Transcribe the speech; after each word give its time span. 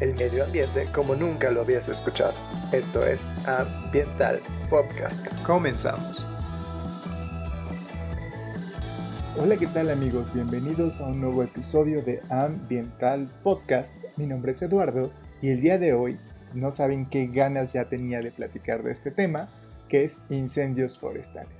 el 0.00 0.14
medio 0.14 0.44
ambiente 0.44 0.90
como 0.92 1.14
nunca 1.14 1.50
lo 1.50 1.60
habías 1.60 1.88
escuchado. 1.88 2.32
Esto 2.72 3.06
es 3.06 3.22
Ambiental 3.46 4.40
Podcast. 4.70 5.26
Comenzamos. 5.44 6.26
Hola, 9.38 9.56
¿qué 9.56 9.66
tal 9.66 9.90
amigos? 9.90 10.32
Bienvenidos 10.32 11.00
a 11.00 11.06
un 11.06 11.20
nuevo 11.20 11.42
episodio 11.42 12.02
de 12.02 12.22
Ambiental 12.30 13.28
Podcast. 13.42 13.94
Mi 14.16 14.26
nombre 14.26 14.52
es 14.52 14.62
Eduardo 14.62 15.12
y 15.42 15.50
el 15.50 15.60
día 15.60 15.78
de 15.78 15.92
hoy 15.92 16.18
no 16.54 16.70
saben 16.70 17.04
qué 17.06 17.26
ganas 17.26 17.74
ya 17.74 17.88
tenía 17.90 18.20
de 18.22 18.32
platicar 18.32 18.82
de 18.82 18.92
este 18.92 19.10
tema, 19.10 19.50
que 19.88 20.04
es 20.04 20.18
incendios 20.30 20.98
forestales. 20.98 21.52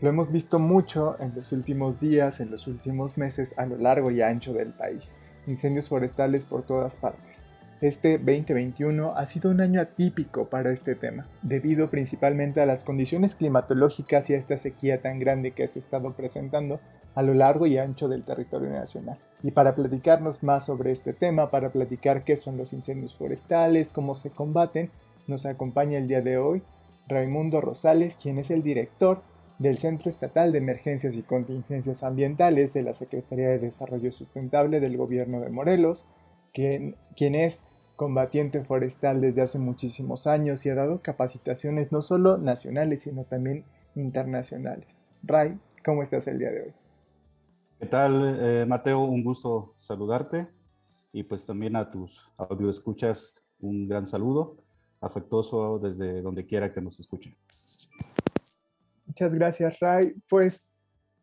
Lo 0.00 0.08
hemos 0.08 0.30
visto 0.30 0.60
mucho 0.60 1.16
en 1.20 1.34
los 1.34 1.50
últimos 1.50 2.00
días, 2.00 2.40
en 2.40 2.50
los 2.50 2.68
últimos 2.68 3.18
meses, 3.18 3.58
a 3.58 3.66
lo 3.66 3.76
largo 3.76 4.10
y 4.12 4.22
ancho 4.22 4.52
del 4.52 4.72
país. 4.72 5.14
Incendios 5.46 5.88
forestales 5.88 6.44
por 6.44 6.62
todas 6.62 6.96
partes. 6.96 7.42
Este 7.82 8.16
2021 8.16 9.14
ha 9.16 9.26
sido 9.26 9.50
un 9.50 9.60
año 9.60 9.80
atípico 9.80 10.44
para 10.44 10.70
este 10.70 10.94
tema, 10.94 11.26
debido 11.42 11.90
principalmente 11.90 12.60
a 12.60 12.66
las 12.66 12.84
condiciones 12.84 13.34
climatológicas 13.34 14.30
y 14.30 14.34
a 14.34 14.38
esta 14.38 14.56
sequía 14.56 15.00
tan 15.00 15.18
grande 15.18 15.50
que 15.50 15.66
se 15.66 15.80
ha 15.80 15.82
estado 15.82 16.12
presentando 16.12 16.78
a 17.16 17.22
lo 17.22 17.34
largo 17.34 17.66
y 17.66 17.78
ancho 17.78 18.06
del 18.06 18.22
territorio 18.22 18.70
nacional. 18.70 19.18
Y 19.42 19.50
para 19.50 19.74
platicarnos 19.74 20.44
más 20.44 20.64
sobre 20.64 20.92
este 20.92 21.12
tema, 21.12 21.50
para 21.50 21.72
platicar 21.72 22.22
qué 22.22 22.36
son 22.36 22.56
los 22.56 22.72
incendios 22.72 23.16
forestales, 23.16 23.90
cómo 23.90 24.14
se 24.14 24.30
combaten, 24.30 24.88
nos 25.26 25.44
acompaña 25.44 25.98
el 25.98 26.06
día 26.06 26.22
de 26.22 26.38
hoy 26.38 26.62
Raimundo 27.08 27.60
Rosales, 27.60 28.16
quien 28.22 28.38
es 28.38 28.52
el 28.52 28.62
director 28.62 29.22
del 29.58 29.78
Centro 29.78 30.08
Estatal 30.08 30.52
de 30.52 30.58
Emergencias 30.58 31.16
y 31.16 31.22
Contingencias 31.22 32.04
Ambientales 32.04 32.74
de 32.74 32.84
la 32.84 32.94
Secretaría 32.94 33.48
de 33.48 33.58
Desarrollo 33.58 34.12
Sustentable 34.12 34.78
del 34.78 34.96
Gobierno 34.96 35.40
de 35.40 35.50
Morelos, 35.50 36.06
quien, 36.52 36.94
quien 37.16 37.34
es 37.34 37.64
combatiente 38.02 38.64
forestal 38.64 39.20
desde 39.20 39.42
hace 39.42 39.60
muchísimos 39.60 40.26
años 40.26 40.66
y 40.66 40.70
ha 40.70 40.74
dado 40.74 41.02
capacitaciones 41.02 41.92
no 41.92 42.02
solo 42.02 42.36
nacionales, 42.36 43.04
sino 43.04 43.22
también 43.22 43.64
internacionales. 43.94 45.00
Ray, 45.22 45.56
¿cómo 45.84 46.02
estás 46.02 46.26
el 46.26 46.40
día 46.40 46.50
de 46.50 46.62
hoy? 46.62 46.72
¿Qué 47.78 47.86
tal, 47.86 48.38
eh, 48.40 48.66
Mateo? 48.66 49.04
Un 49.04 49.22
gusto 49.22 49.74
saludarte 49.76 50.48
y 51.12 51.22
pues 51.22 51.46
también 51.46 51.76
a 51.76 51.92
tus 51.92 52.28
audio 52.36 52.70
escuchas 52.70 53.34
un 53.60 53.86
gran 53.86 54.08
saludo 54.08 54.56
afectuoso 55.00 55.78
desde 55.78 56.22
donde 56.22 56.44
quiera 56.44 56.72
que 56.72 56.80
nos 56.80 56.98
escuchen. 56.98 57.36
Muchas 59.06 59.32
gracias, 59.32 59.78
Ray. 59.78 60.16
Pues 60.28 60.72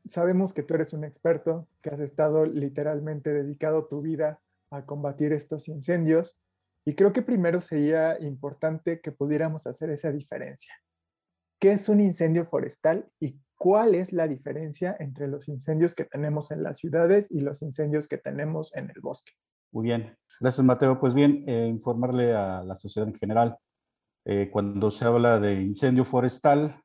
sabemos 0.08 0.54
que 0.54 0.64
tú 0.64 0.76
eres 0.76 0.94
un 0.94 1.04
experto, 1.04 1.68
que 1.84 1.90
has 1.90 2.00
estado 2.00 2.46
literalmente 2.46 3.34
dedicado 3.34 3.88
tu 3.88 4.00
vida 4.00 4.40
a 4.72 4.86
combatir 4.86 5.34
estos 5.34 5.68
incendios 5.68 6.38
y 6.90 6.96
creo 6.96 7.14
que 7.14 7.22
primero 7.22 7.62
sería 7.62 8.20
importante 8.20 9.00
que 9.00 9.12
pudiéramos 9.12 9.68
hacer 9.68 9.92
esa 9.92 10.12
diferencia. 10.12 10.74
¿Qué 11.60 11.74
es 11.74 11.88
un 11.88 12.02
incendio 12.02 12.48
forestal 12.48 13.08
y 13.20 13.38
cuál 13.56 13.94
es 13.94 14.12
la 14.12 14.28
diferencia 14.28 14.98
entre 15.00 15.28
los 15.28 15.48
incendios 15.50 15.94
que 15.94 16.06
tenemos 16.06 16.50
en 16.50 16.64
las 16.64 16.80
ciudades 16.80 17.30
y 17.30 17.42
los 17.42 17.62
incendios 17.62 18.08
que 18.08 18.18
tenemos 18.18 18.76
en 18.76 18.90
el 18.90 19.02
bosque? 19.04 19.34
Muy 19.72 19.84
bien, 19.84 20.18
gracias 20.40 20.66
Mateo. 20.66 21.00
Pues 21.00 21.14
bien, 21.14 21.44
eh, 21.48 21.68
informarle 21.68 22.34
a 22.34 22.64
la 22.64 22.76
sociedad 22.76 23.08
en 23.08 23.14
general, 23.14 23.56
eh, 24.26 24.50
cuando 24.52 24.90
se 24.90 25.06
habla 25.06 25.40
de 25.40 25.62
incendio 25.62 26.06
forestal, 26.06 26.82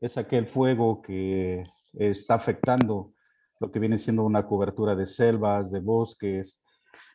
es 0.00 0.18
aquel 0.18 0.46
fuego 0.46 1.02
que 1.02 1.64
está 1.94 2.34
afectando 2.34 3.12
lo 3.58 3.72
que 3.72 3.80
viene 3.80 3.98
siendo 3.98 4.22
una 4.22 4.46
cobertura 4.46 4.94
de 4.94 5.06
selvas, 5.06 5.72
de 5.72 5.80
bosques, 5.80 6.62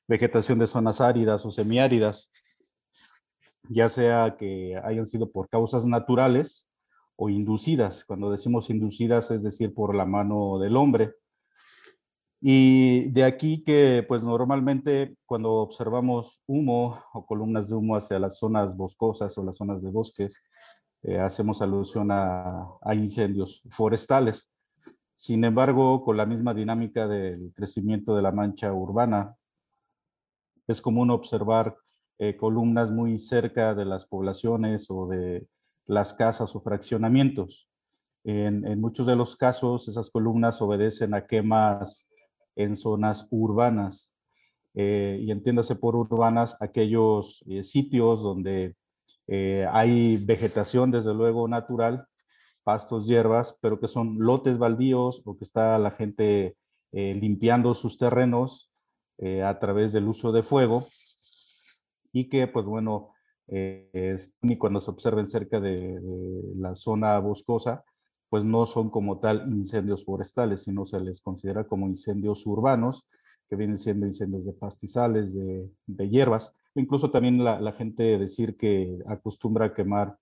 vegetación 0.07 0.59
de 0.59 0.67
zonas 0.67 1.01
áridas 1.01 1.45
o 1.45 1.51
semiáridas, 1.51 2.31
ya 3.69 3.89
sea 3.89 4.35
que 4.37 4.79
hayan 4.83 5.05
sido 5.05 5.31
por 5.31 5.49
causas 5.49 5.85
naturales 5.85 6.69
o 7.15 7.29
inducidas. 7.29 8.03
Cuando 8.03 8.31
decimos 8.31 8.69
inducidas, 8.69 9.31
es 9.31 9.43
decir, 9.43 9.73
por 9.73 9.95
la 9.95 10.05
mano 10.05 10.59
del 10.59 10.75
hombre. 10.75 11.13
Y 12.41 13.09
de 13.11 13.23
aquí 13.23 13.63
que, 13.63 14.03
pues 14.07 14.23
normalmente 14.23 15.15
cuando 15.27 15.53
observamos 15.53 16.43
humo 16.47 16.99
o 17.13 17.25
columnas 17.25 17.69
de 17.69 17.75
humo 17.75 17.95
hacia 17.95 18.17
las 18.17 18.39
zonas 18.39 18.75
boscosas 18.75 19.37
o 19.37 19.43
las 19.43 19.57
zonas 19.57 19.83
de 19.83 19.91
bosques, 19.91 20.41
eh, 21.03 21.19
hacemos 21.19 21.61
alusión 21.61 22.09
a, 22.11 22.67
a 22.81 22.95
incendios 22.95 23.61
forestales. 23.69 24.51
Sin 25.13 25.43
embargo, 25.43 26.03
con 26.03 26.17
la 26.17 26.25
misma 26.25 26.55
dinámica 26.55 27.07
del 27.07 27.53
crecimiento 27.53 28.15
de 28.15 28.23
la 28.23 28.31
mancha 28.31 28.73
urbana, 28.73 29.35
es 30.71 30.81
común 30.81 31.11
observar 31.11 31.75
eh, 32.19 32.35
columnas 32.37 32.91
muy 32.91 33.17
cerca 33.17 33.73
de 33.73 33.85
las 33.85 34.05
poblaciones 34.05 34.89
o 34.89 35.07
de 35.07 35.47
las 35.87 36.13
casas 36.13 36.55
o 36.55 36.61
fraccionamientos. 36.61 37.67
En, 38.23 38.79
muchos 38.79 39.07
de 39.07 39.15
los 39.15 39.35
casos, 39.35 39.87
esas 39.87 40.11
columnas 40.11 40.61
obedecen 40.61 41.15
a 41.15 41.25
quemas 41.25 42.07
en 42.55 42.75
zonas 42.75 43.27
urbanas. 43.31 44.15
Eh, 44.75 45.19
y 45.19 45.31
entiéndase 45.31 45.75
por 45.75 45.95
urbanas 45.95 46.55
aquellos 46.61 47.43
eh, 47.49 47.63
sitios 47.63 48.21
donde 48.21 48.75
hay 49.71 50.17
vegetación, 50.17 50.91
desde 50.91 51.13
luego, 51.13 51.47
natural, 51.47 52.05
pastos, 52.63 53.07
hierbas, 53.07 53.57
pero 53.61 53.79
que 53.79 53.87
son 53.87 54.17
lotes 54.19 54.57
baldíos 54.57 55.21
o 55.25 55.37
que 55.37 55.45
está 55.45 55.79
la 55.79 55.91
gente 55.91 56.57
limpiando 56.91 57.73
sus 57.73 57.97
terrenos 57.97 58.70
eh, 59.21 59.43
a 59.43 59.59
través 59.59 59.93
del 59.93 60.07
uso 60.07 60.31
de 60.31 60.41
fuego 60.41 60.87
y 62.11 62.27
que, 62.27 62.47
pues 62.47 62.65
bueno, 62.65 63.13
eh, 63.47 64.17
ni 64.41 64.57
cuando 64.57 64.81
se 64.81 64.89
observen 64.89 65.27
cerca 65.27 65.59
de, 65.59 66.01
la 66.55 66.75
zona 66.75 67.19
boscosa, 67.19 67.83
pues 68.29 68.43
no 68.43 68.65
son 68.65 68.89
como 68.89 69.19
tal 69.19 69.47
incendios 69.51 70.03
forestales, 70.05 70.63
sino 70.63 70.87
se 70.87 70.99
les 70.99 71.21
considera 71.21 71.65
como 71.65 71.87
incendios 71.87 72.47
urbanos, 72.47 73.05
que 73.47 73.55
vienen 73.55 73.77
siendo 73.77 74.07
incendios 74.07 74.45
de 74.45 74.53
pastizales, 74.53 75.35
de, 75.35 75.69
de 75.85 76.09
hierbas. 76.09 76.53
Incluso 76.73 77.11
también 77.11 77.43
la, 77.43 77.59
la, 77.59 77.73
gente 77.73 78.17
decir 78.17 78.57
que 78.57 78.97
acostumbra 79.05 79.73
quemar 79.73 80.17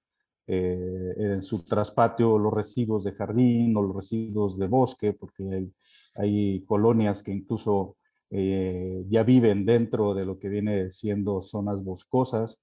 eh, 0.48 1.14
en 1.16 1.44
su 1.44 1.64
traspatio 1.64 2.40
los 2.40 2.52
residuos 2.52 3.04
de 3.04 3.14
jardín 3.14 3.78
o 3.78 3.84
los 3.84 3.96
residuos 3.96 4.58
de 4.58 4.68
bosque, 4.68 5.14
porque 5.14 5.70
hay 6.16 6.66
colonias 6.66 7.22
que 7.24 7.32
incluso 7.32 7.96
eh, 8.32 9.04
ya 9.10 9.24
viven 9.24 9.66
dentro 9.66 10.14
de 10.14 10.26
lo 10.26 10.38
que 10.40 10.50
viene 10.50 10.92
siendo 10.92 11.42
zonas 11.42 11.84
boscosas 11.84 12.62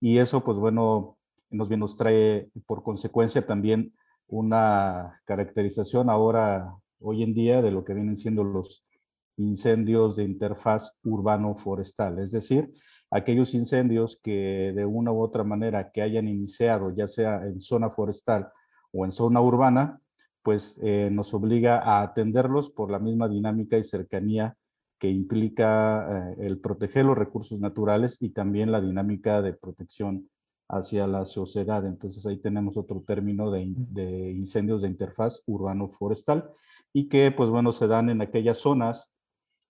y 0.00 0.18
eso 0.18 0.44
pues 0.44 0.58
bueno 0.58 1.18
nos, 1.50 1.68
nos 1.70 1.96
trae 1.96 2.50
por 2.66 2.82
consecuencia 2.82 3.44
también 3.44 3.92
una 4.28 5.20
caracterización 5.24 6.10
ahora 6.10 6.74
hoy 7.00 7.22
en 7.22 7.34
día 7.34 7.62
de 7.62 7.70
lo 7.70 7.84
que 7.84 7.94
vienen 7.94 8.16
siendo 8.16 8.44
los 8.44 8.84
incendios 9.38 10.16
de 10.16 10.24
interfaz 10.24 10.98
urbano-forestal, 11.04 12.18
es 12.18 12.32
decir, 12.32 12.72
aquellos 13.10 13.54
incendios 13.54 14.18
que 14.22 14.72
de 14.74 14.84
una 14.84 15.12
u 15.12 15.20
otra 15.20 15.44
manera 15.44 15.90
que 15.92 16.02
hayan 16.02 16.28
iniciado, 16.28 16.94
ya 16.94 17.06
sea 17.06 17.46
en 17.46 17.60
zona 17.60 17.90
forestal 17.90 18.48
o 18.92 19.04
en 19.04 19.12
zona 19.12 19.40
urbana, 19.40 20.00
pues 20.42 20.78
eh, 20.82 21.08
nos 21.12 21.32
obliga 21.34 21.78
a 21.78 22.02
atenderlos 22.02 22.70
por 22.70 22.90
la 22.90 22.98
misma 22.98 23.28
dinámica 23.28 23.78
y 23.78 23.84
cercanía 23.84 24.56
que 24.98 25.08
implica 25.08 26.32
eh, 26.32 26.36
el 26.40 26.58
proteger 26.60 27.04
los 27.04 27.16
recursos 27.16 27.58
naturales 27.60 28.20
y 28.20 28.30
también 28.30 28.72
la 28.72 28.80
dinámica 28.80 29.42
de 29.42 29.52
protección 29.52 30.28
hacia 30.68 31.06
la 31.06 31.24
sociedad. 31.24 31.86
Entonces 31.86 32.26
ahí 32.26 32.38
tenemos 32.38 32.76
otro 32.76 33.02
término 33.06 33.50
de, 33.50 33.62
incendios 33.62 34.82
de 34.82 34.88
interfaz 34.88 35.42
urbano-forestal 35.46 36.50
y 36.92 37.08
que 37.08 37.30
pues 37.30 37.50
bueno 37.50 37.72
se 37.72 37.86
dan 37.86 38.10
en 38.10 38.20
aquellas 38.20 38.58
zonas 38.58 39.12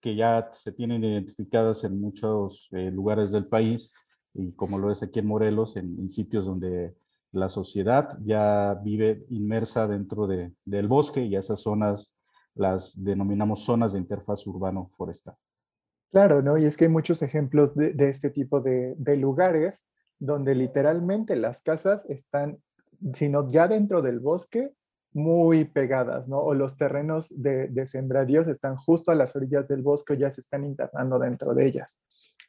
que 0.01 0.17
ya 0.17 0.51
se 0.53 0.73
tienen 0.73 1.05
identificadas 1.05 1.85
en 1.85 2.01
muchos 2.01 2.69
eh, 2.73 2.91
lugares 2.91 3.31
del 3.31 3.47
país 3.47 3.93
y 4.35 4.53
como 4.53 4.79
lo 4.79 4.93
es 4.93 5.03
aquí 5.03 5.19
en 5.19 5.27
Morelos, 5.27 5.77
en, 5.77 6.09
sitios 6.09 6.45
donde 6.47 6.95
la 7.33 7.49
sociedad 7.49 8.19
ya 8.25 8.79
vive 8.85 9.25
inmersa 9.31 9.89
dentro 9.89 10.27
de, 10.27 10.53
del 10.65 10.87
bosque 10.87 11.25
y 11.25 11.35
esas 11.35 11.61
zonas 11.61 12.18
las 12.59 12.93
denominamos 13.03 13.65
zonas 13.65 13.93
de 13.93 13.99
interfaz 13.99 14.47
urbano-forestal. 14.47 15.35
Claro, 16.11 16.43
¿no? 16.43 16.59
Y 16.59 16.65
es 16.65 16.77
que 16.77 16.87
hay 16.87 16.91
muchos 16.91 17.23
ejemplos 17.23 17.75
de, 17.75 17.95
este 18.09 18.31
tipo 18.31 18.61
de, 18.61 18.97
lugares 19.17 19.83
donde 20.19 20.55
literalmente 20.55 21.37
las 21.37 21.63
casas 21.63 22.05
están, 22.09 22.59
sino 23.15 23.49
ya 23.49 23.69
dentro 23.69 24.03
del 24.03 24.21
bosque, 24.21 24.73
muy 25.13 25.65
pegadas, 25.65 26.29
¿no? 26.29 26.39
O 26.39 26.55
los 26.55 26.77
terrenos 26.77 27.29
de, 27.31 27.69
de 27.69 27.87
sembradíos 27.87 28.47
están 28.47 28.77
justo 28.77 29.11
a 29.11 29.15
las 29.15 29.35
orillas 29.37 29.67
del 29.67 29.83
bosque 29.83 30.13
o 30.13 30.17
ya 30.17 30.31
se 30.31 30.41
están 30.41 30.65
internando 30.65 31.19
dentro 31.19 31.55
de 31.55 31.67
ellas. 31.67 31.99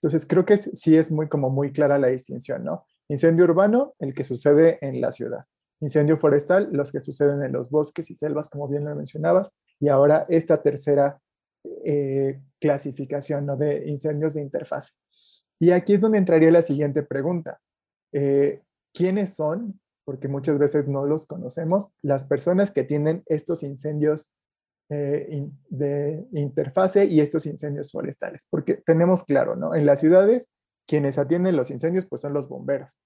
Entonces, 0.01 0.25
creo 0.25 0.45
que 0.45 0.57
sí 0.57 0.97
es 0.97 1.11
muy, 1.11 1.27
como 1.27 1.49
muy 1.49 1.71
clara 1.71 1.97
la 1.97 2.07
distinción, 2.07 2.63
¿no? 2.63 2.85
Incendio 3.09 3.45
urbano, 3.45 3.95
el 3.99 4.13
que 4.13 4.23
sucede 4.23 4.77
en 4.81 5.01
la 5.01 5.11
ciudad. 5.11 5.45
Incendio 5.81 6.17
forestal, 6.17 6.69
los 6.71 6.91
que 6.91 7.01
suceden 7.01 7.43
en 7.43 7.51
los 7.51 7.69
bosques 7.69 8.09
y 8.11 8.15
selvas, 8.15 8.49
como 8.49 8.67
bien 8.67 8.85
lo 8.85 8.95
mencionabas, 8.95 9.51
y 9.79 9.87
ahora 9.87 10.25
esta 10.29 10.61
tercera 10.61 11.19
eh, 11.85 12.41
clasificación 12.59 13.45
¿no? 13.45 13.57
de 13.57 13.87
incendios 13.87 14.33
de 14.33 14.41
interfaz. 14.41 14.97
Y 15.59 15.71
aquí 15.71 15.93
es 15.93 16.01
donde 16.01 16.17
entraría 16.17 16.51
la 16.51 16.61
siguiente 16.61 17.03
pregunta. 17.03 17.59
Eh, 18.13 18.61
¿Quiénes 18.93 19.35
son? 19.35 19.79
Porque 20.05 20.27
muchas 20.27 20.57
veces 20.57 20.87
no 20.87 21.05
los 21.05 21.27
conocemos, 21.27 21.91
las 22.01 22.25
personas 22.25 22.71
que 22.71 22.83
tienen 22.83 23.23
estos 23.27 23.63
incendios 23.63 24.33
eh, 24.89 25.47
de 25.69 26.25
interfase 26.31 27.05
y 27.05 27.19
estos 27.19 27.45
incendios 27.45 27.91
forestales. 27.91 28.47
Porque 28.49 28.75
tenemos 28.85 29.23
claro, 29.23 29.55
¿no? 29.55 29.75
En 29.75 29.85
las 29.85 29.99
ciudades, 29.99 30.49
quienes 30.87 31.17
atienden 31.17 31.55
los 31.55 31.69
incendios, 31.69 32.07
pues 32.07 32.21
son 32.21 32.33
los 32.33 32.47
bomberos. 32.47 32.97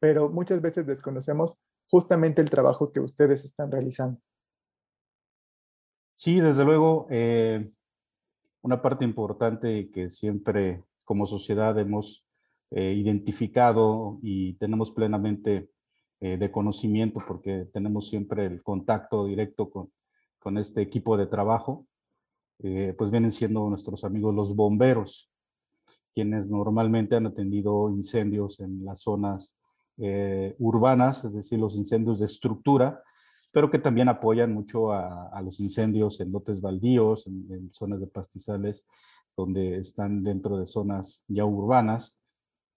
Pero 0.00 0.28
muchas 0.28 0.60
veces 0.60 0.86
desconocemos 0.86 1.56
justamente 1.88 2.42
el 2.42 2.50
trabajo 2.50 2.92
que 2.92 3.00
ustedes 3.00 3.44
están 3.44 3.70
realizando. 3.70 4.20
Sí, 6.14 6.40
desde 6.40 6.64
luego, 6.64 7.06
eh, 7.10 7.70
una 8.60 8.82
parte 8.82 9.04
importante 9.04 9.90
que 9.90 10.10
siempre 10.10 10.84
como 11.04 11.26
sociedad 11.26 11.78
hemos 11.78 12.24
eh, 12.70 12.92
identificado 12.92 14.18
y 14.22 14.54
tenemos 14.54 14.90
plenamente 14.92 15.70
eh, 16.20 16.36
de 16.36 16.52
conocimiento 16.52 17.20
porque 17.26 17.66
tenemos 17.72 18.08
siempre 18.08 18.46
el 18.46 18.62
contacto 18.62 19.24
directo 19.24 19.70
con, 19.70 19.90
con 20.38 20.58
este 20.58 20.82
equipo 20.82 21.16
de 21.16 21.26
trabajo, 21.26 21.86
pues 22.96 23.10
vienen 23.10 23.32
siendo 23.32 23.68
nuestros 23.68 24.04
amigos 24.04 24.32
los 24.36 24.54
bomberos, 24.54 25.32
quienes 26.14 26.48
normalmente 26.48 27.16
han 27.16 27.26
atendido 27.26 27.90
incendios 27.90 28.60
en 28.60 28.84
las 28.84 29.00
zonas 29.00 29.58
urbanas, 30.60 31.24
es 31.24 31.34
decir, 31.34 31.58
los 31.58 31.74
incendios 31.74 32.20
de 32.20 32.26
estructura, 32.26 33.02
pero 33.52 33.70
que 33.70 33.78
también 33.78 34.08
apoyan 34.08 34.52
mucho 34.52 34.92
a, 34.92 35.40
los 35.42 35.60
incendios 35.60 36.20
en 36.20 36.32
lotes 36.32 36.60
baldíos, 36.60 37.26
en, 37.26 37.70
zonas 37.72 38.00
de 38.00 38.06
pastizales, 38.06 38.86
donde 39.36 39.76
están 39.78 40.24
dentro 40.24 40.56
de 40.58 40.66
zonas 40.66 41.22
ya 41.28 41.44
urbanas 41.44 42.16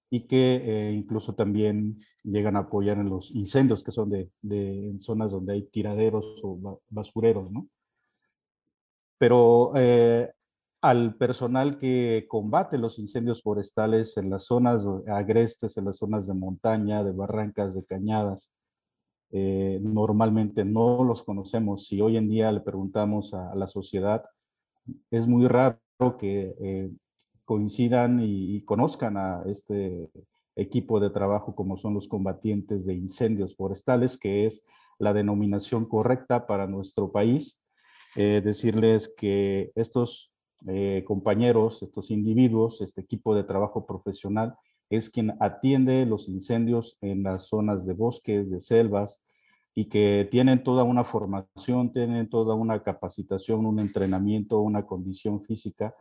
y 0.10 0.28
que 0.28 0.56
eh, 0.64 0.92
incluso 0.92 1.34
también 1.34 1.98
llegan 2.24 2.56
a 2.58 2.60
apoyar 2.60 2.98
en 2.98 3.10
los 3.10 3.32
incendios 3.32 3.84
que 3.84 3.92
son 3.92 4.10
de, 4.10 4.30
en 4.44 5.02
zonas 5.02 5.32
donde 5.32 5.54
hay 5.54 5.64
tiraderos 5.64 6.40
o 6.44 6.82
basureros, 6.90 7.52
¿no? 7.52 7.68
Pero 9.18 9.72
eh, 9.76 10.32
al 10.82 11.16
personal 11.16 11.80
que 11.80 12.26
combate 12.28 12.78
los 12.78 13.00
incendios 13.00 13.42
forestales 13.42 14.18
en 14.18 14.30
las 14.30 14.44
zonas 14.46 14.86
agrestes, 15.08 15.78
en 15.78 15.86
las 15.86 15.98
zonas 15.98 16.28
de 16.28 16.34
montaña, 16.34 17.04
de 17.04 17.12
barrancas, 17.12 17.74
de 17.74 17.86
cañadas, 17.86 18.52
eh, 19.38 19.80
normalmente 19.82 20.64
no 20.64 21.04
los 21.04 21.22
conocemos. 21.22 21.88
Si 21.88 22.00
hoy 22.00 22.16
en 22.16 22.30
día 22.30 22.54
le 22.54 22.62
preguntamos 22.62 23.34
a, 23.34 23.54
la 23.54 23.68
sociedad, 23.68 24.24
es 25.12 25.28
muy 25.28 25.46
raro 25.50 25.78
que 26.18 26.56
eh, 26.58 26.90
coincidan 27.44 28.22
y, 28.24 28.62
conozcan 28.62 29.18
a 29.18 29.44
este 29.46 30.10
equipo 30.56 31.02
de 31.02 31.10
trabajo 31.10 31.54
como 31.54 31.76
son 31.76 31.96
los 31.96 32.08
combatientes 32.08 32.86
de 32.86 32.94
incendios 32.94 33.58
forestales, 33.58 34.18
que 34.18 34.46
es 34.46 34.64
la 35.00 35.12
denominación 35.12 35.84
correcta 35.84 36.48
para 36.48 36.66
nuestro 36.66 37.12
país. 37.12 37.62
Eh, 38.16 38.42
decirles 38.42 39.14
que 39.18 39.74
estos 39.76 40.32
compañeros, 41.04 41.84
estos 41.84 42.10
individuos, 42.10 42.80
este 42.80 43.02
equipo 43.02 43.36
de 43.36 43.44
trabajo 43.44 43.86
profesional, 43.86 44.56
es 44.90 45.10
quien 45.10 45.36
atiende 45.40 46.06
los 46.06 46.30
incendios 46.30 46.98
en 47.02 47.24
las 47.24 47.48
zonas 47.48 47.86
de 47.86 47.94
bosques, 47.94 48.50
de 48.50 48.60
selvas, 48.62 49.24
y 49.74 49.86
que 49.86 50.28
tienen 50.32 50.64
toda 50.64 50.84
una 50.84 51.04
formación, 51.04 51.92
tienen 51.92 52.30
toda 52.30 52.56
una 52.56 52.82
capacitación, 52.82 53.66
un 53.66 53.80
entrenamiento, 53.80 54.62
una 54.62 54.86
condición 54.86 55.42
física 55.44 55.94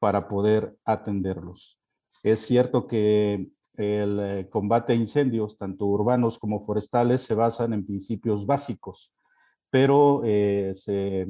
para 0.00 0.28
poder 0.28 0.76
atenderlos. 0.84 1.78
Es 2.24 2.40
cierto 2.40 2.88
que 2.88 3.48
el 3.74 4.18
eh, 4.20 4.48
combate 4.50 4.92
a 4.92 4.96
incendios, 4.96 5.56
tanto 5.56 5.86
urbanos 5.86 6.38
como 6.38 6.64
forestales, 6.66 7.22
se 7.22 7.34
basan 7.34 7.72
en 7.72 7.86
principios 7.86 8.44
básicos, 8.44 9.14
pero 9.70 10.22
eh, 10.24 10.72
se, 10.74 11.28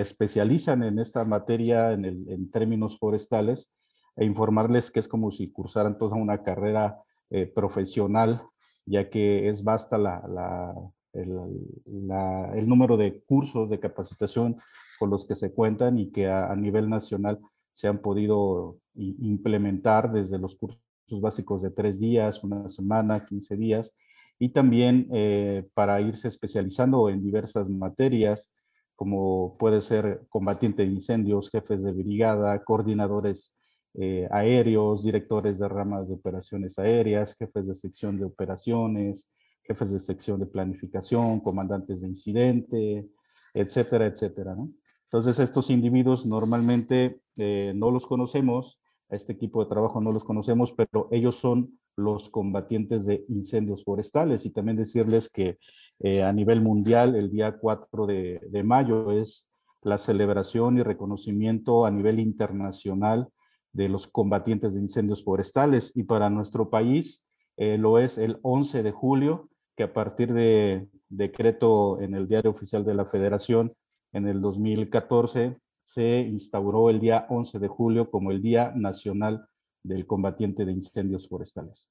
especializan 0.00 0.82
en 0.82 0.98
esta 0.98 1.24
materia 1.24 1.92
en, 1.92 2.50
términos 2.50 2.98
forestales 2.98 3.70
e 4.16 4.24
informarles 4.24 4.90
que 4.90 5.00
es 5.00 5.08
como 5.08 5.30
si 5.32 5.50
cursaran 5.50 5.98
toda 5.98 6.16
una 6.16 6.42
carrera 6.42 7.02
eh, 7.30 7.46
profesional 7.46 8.42
ya 8.86 9.08
que 9.10 9.48
es 9.48 9.64
basta 9.64 9.98
la, 9.98 10.74
el, 11.12 12.68
número 12.68 12.96
de 12.96 13.22
cursos 13.24 13.70
de 13.70 13.80
capacitación 13.80 14.56
con 14.98 15.10
los 15.10 15.26
que 15.26 15.36
se 15.36 15.52
cuentan 15.52 15.98
y 15.98 16.10
que 16.10 16.28
a, 16.28 16.54
nivel 16.56 16.88
nacional 16.88 17.40
se 17.70 17.88
han 17.88 17.98
podido 17.98 18.78
implementar 18.94 20.12
desde 20.12 20.38
los 20.38 20.56
cursos 20.56 20.80
básicos 21.10 21.62
de 21.62 21.70
tres 21.70 21.98
días, 21.98 22.42
una 22.44 22.68
semana, 22.68 23.24
15 23.26 23.56
días, 23.56 23.96
y 24.38 24.50
también 24.50 25.08
eh, 25.12 25.66
para 25.74 26.00
irse 26.00 26.28
especializando 26.28 27.08
en 27.08 27.22
diversas 27.22 27.68
materias, 27.68 28.50
como 28.96 29.56
puede 29.58 29.80
ser 29.80 30.24
combatiente 30.28 30.84
de 30.84 30.92
incendios, 30.92 31.50
jefes 31.50 31.82
de 31.82 31.92
brigada, 31.92 32.62
coordinadores 32.62 33.56
eh, 33.94 34.26
aéreos, 34.30 35.04
directores 35.04 35.58
de 35.58 35.68
ramas 35.68 36.08
de 36.08 36.14
operaciones 36.14 36.78
aéreas, 36.78 37.36
jefes 37.36 37.66
de 37.66 37.74
sección 37.74 38.18
de 38.18 38.24
operaciones, 38.24 39.30
jefes 39.62 39.92
de 39.92 40.00
sección 40.00 40.40
de 40.40 40.46
planificación, 40.46 41.40
comandantes 41.40 42.00
de 42.00 42.08
incidente, 42.08 43.08
etcétera, 43.54 44.06
etcétera. 44.06 44.56
Entonces, 45.04 45.38
estos 45.38 45.70
individuos 45.70 46.26
normalmente 46.26 47.20
eh, 47.36 47.72
no 47.76 47.90
los 47.90 48.04
conocemos, 48.06 48.80
a 49.10 49.16
este 49.16 49.32
equipo 49.32 49.62
de 49.62 49.70
trabajo 49.70 50.00
no 50.00 50.12
los 50.12 50.24
conocemos, 50.24 50.72
pero 50.72 51.08
ellos 51.12 51.36
son 51.36 51.78
los 51.96 52.28
combatientes 52.28 53.06
de 53.06 53.24
incendios 53.28 53.84
forestales. 53.84 54.44
Y 54.44 54.50
también 54.50 54.76
decirles 54.76 55.28
que 55.28 55.58
eh, 56.00 56.24
a 56.24 56.32
nivel 56.32 56.60
mundial, 56.60 57.14
el 57.14 57.30
día 57.30 57.56
4 57.56 58.06
de, 58.06 58.40
de 58.50 58.62
mayo 58.64 59.12
es 59.12 59.48
la 59.82 59.98
celebración 59.98 60.78
y 60.78 60.82
reconocimiento 60.82 61.86
a 61.86 61.90
nivel 61.92 62.18
internacional 62.18 63.28
de 63.74 63.88
los 63.88 64.06
combatientes 64.06 64.72
de 64.72 64.80
incendios 64.80 65.22
forestales 65.22 65.92
y 65.94 66.04
para 66.04 66.30
nuestro 66.30 66.70
país 66.70 67.24
eh, 67.56 67.76
lo 67.76 67.98
es 67.98 68.18
el 68.18 68.38
11 68.42 68.82
de 68.82 68.92
julio, 68.92 69.50
que 69.76 69.82
a 69.82 69.92
partir 69.92 70.32
de 70.32 70.88
decreto 71.08 72.00
en 72.00 72.14
el 72.14 72.26
Diario 72.26 72.52
Oficial 72.52 72.84
de 72.84 72.94
la 72.94 73.04
Federación 73.04 73.70
en 74.12 74.26
el 74.26 74.40
2014 74.40 75.52
se 75.84 76.20
instauró 76.20 76.88
el 76.88 77.00
día 77.00 77.26
11 77.28 77.58
de 77.58 77.68
julio 77.68 78.10
como 78.10 78.30
el 78.30 78.40
Día 78.40 78.72
Nacional 78.74 79.46
del 79.82 80.06
Combatiente 80.06 80.64
de 80.64 80.72
Incendios 80.72 81.28
Forestales. 81.28 81.90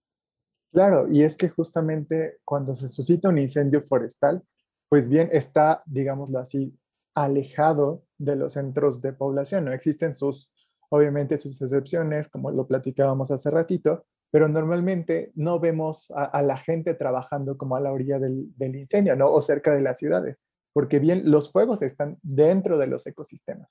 Claro, 0.72 1.08
y 1.08 1.22
es 1.22 1.38
que 1.38 1.50
justamente 1.50 2.38
cuando 2.44 2.74
se 2.76 2.90
suscita 2.90 3.30
un 3.30 3.38
incendio 3.38 3.82
forestal, 3.82 4.42
pues 4.90 5.08
bien 5.08 5.30
está, 5.32 5.84
digámoslo 5.86 6.40
así, 6.40 6.76
alejado 7.14 8.04
de 8.18 8.36
los 8.36 8.54
centros 8.54 9.02
de 9.02 9.14
población, 9.14 9.66
no 9.66 9.74
existen 9.74 10.16
sus 10.16 10.52
obviamente 10.90 11.38
sus 11.38 11.62
excepciones, 11.62 12.28
como 12.30 12.52
lo 12.52 12.68
platicábamos 12.68 13.32
hace 13.32 13.50
ratito, 13.50 14.06
pero 14.32 14.48
normalmente 14.48 15.32
no 15.36 15.60
vemos 15.60 16.12
a, 16.16 16.42
la 16.42 16.58
gente 16.58 16.96
trabajando 16.96 17.56
como 17.56 17.76
a 17.76 17.80
la 17.80 17.92
orilla 17.92 18.18
del, 18.18 18.52
incendio, 18.60 19.16
¿no? 19.16 19.32
O 19.32 19.44
cerca 19.44 19.76
de 19.76 19.82
las 19.82 20.00
ciudades, 20.00 20.38
porque 20.74 20.98
bien, 20.98 21.30
los 21.30 21.52
fuegos 21.52 21.84
están 21.84 22.18
dentro 22.24 22.80
de 22.80 22.88
los 22.88 23.06
ecosistemas. 23.06 23.70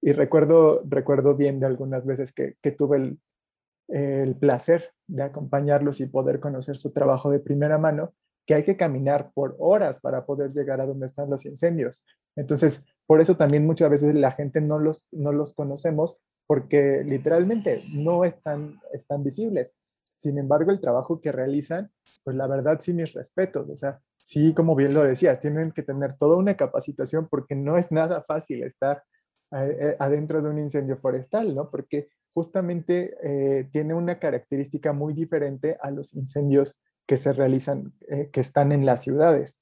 Y 0.00 0.12
recuerdo, 0.12 0.82
recuerdo 0.86 1.34
bien 1.34 1.58
de 1.58 1.66
algunas 1.66 2.06
veces 2.06 2.32
que, 2.32 2.54
tuve 2.70 2.98
el, 2.98 3.20
el 3.88 4.36
placer 4.36 4.92
de 5.08 5.24
acompañarlos 5.24 6.00
y 6.00 6.06
poder 6.06 6.38
conocer 6.38 6.76
su 6.76 6.92
trabajo 6.92 7.30
de 7.30 7.40
primera 7.40 7.76
mano, 7.76 8.14
que 8.46 8.54
hay 8.54 8.62
que 8.62 8.76
caminar 8.76 9.32
por 9.34 9.56
horas 9.58 9.98
para 9.98 10.24
poder 10.24 10.52
llegar 10.52 10.80
a 10.80 10.86
donde 10.86 11.06
están 11.06 11.28
los 11.28 11.44
incendios. 11.46 12.06
Entonces, 12.36 12.84
por 13.06 13.20
eso 13.20 13.36
también 13.36 13.66
muchas 13.66 13.90
veces 13.90 14.14
la 14.14 14.30
gente 14.30 14.60
no 14.60 14.78
los, 14.78 15.04
no 15.10 15.32
los 15.32 15.52
conocemos 15.52 16.20
porque 16.46 17.02
literalmente 17.04 17.84
no 17.92 18.24
están, 18.24 18.80
están 18.92 19.24
visibles. 19.24 19.74
Sin 20.16 20.38
embargo, 20.38 20.70
el 20.70 20.80
trabajo 20.80 21.20
que 21.20 21.32
realizan, 21.32 21.90
pues 22.24 22.36
la 22.36 22.46
verdad 22.46 22.80
sí 22.80 22.92
mis 22.92 23.12
respetos. 23.12 23.68
O 23.68 23.76
sea, 23.76 24.00
sí, 24.16 24.54
como 24.54 24.74
bien 24.74 24.94
lo 24.94 25.02
decías, 25.02 25.40
tienen 25.40 25.72
que 25.72 25.82
tener 25.82 26.16
toda 26.16 26.36
una 26.36 26.56
capacitación 26.56 27.28
porque 27.28 27.54
no 27.54 27.76
es 27.76 27.92
nada 27.92 28.22
fácil 28.22 28.62
estar 28.62 29.02
eh, 29.52 29.76
eh, 29.80 29.96
adentro 29.98 30.40
de 30.40 30.50
un 30.50 30.58
incendio 30.58 30.96
forestal, 30.96 31.54
¿no? 31.54 31.70
Porque 31.70 32.08
justamente 32.32 33.16
eh, 33.22 33.68
tiene 33.72 33.94
una 33.94 34.18
característica 34.18 34.92
muy 34.92 35.14
diferente 35.14 35.76
a 35.80 35.90
los 35.90 36.14
incendios 36.14 36.76
que 37.06 37.16
se 37.16 37.32
realizan, 37.32 37.94
que 38.32 38.40
están 38.40 38.72
en 38.72 38.84
las 38.84 39.02
ciudades. 39.02 39.58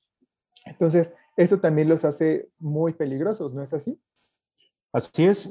Entonces, 0.64 1.12
eso 1.36 1.60
también 1.60 1.90
los 1.90 2.06
hace 2.06 2.48
muy 2.58 2.94
peligrosos, 2.94 3.52
¿no 3.52 3.62
es 3.62 3.74
así? 3.74 4.00
Así 4.94 5.26
es 5.26 5.50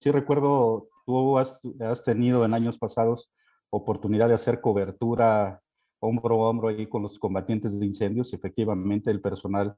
sí 0.00 0.10
recuerdo, 0.10 0.88
tú 1.06 1.38
has, 1.38 1.60
tenido 2.04 2.44
en 2.44 2.54
años 2.54 2.78
pasados 2.78 3.30
oportunidad 3.70 4.28
de 4.28 4.34
hacer 4.34 4.60
cobertura 4.60 5.60
hombro 6.00 6.44
a 6.44 6.48
hombro 6.48 6.68
ahí 6.68 6.86
con 6.86 7.02
los 7.02 7.18
combatientes 7.18 7.78
de 7.78 7.86
incendios. 7.86 8.32
Efectivamente, 8.32 9.10
el 9.10 9.20
personal 9.20 9.76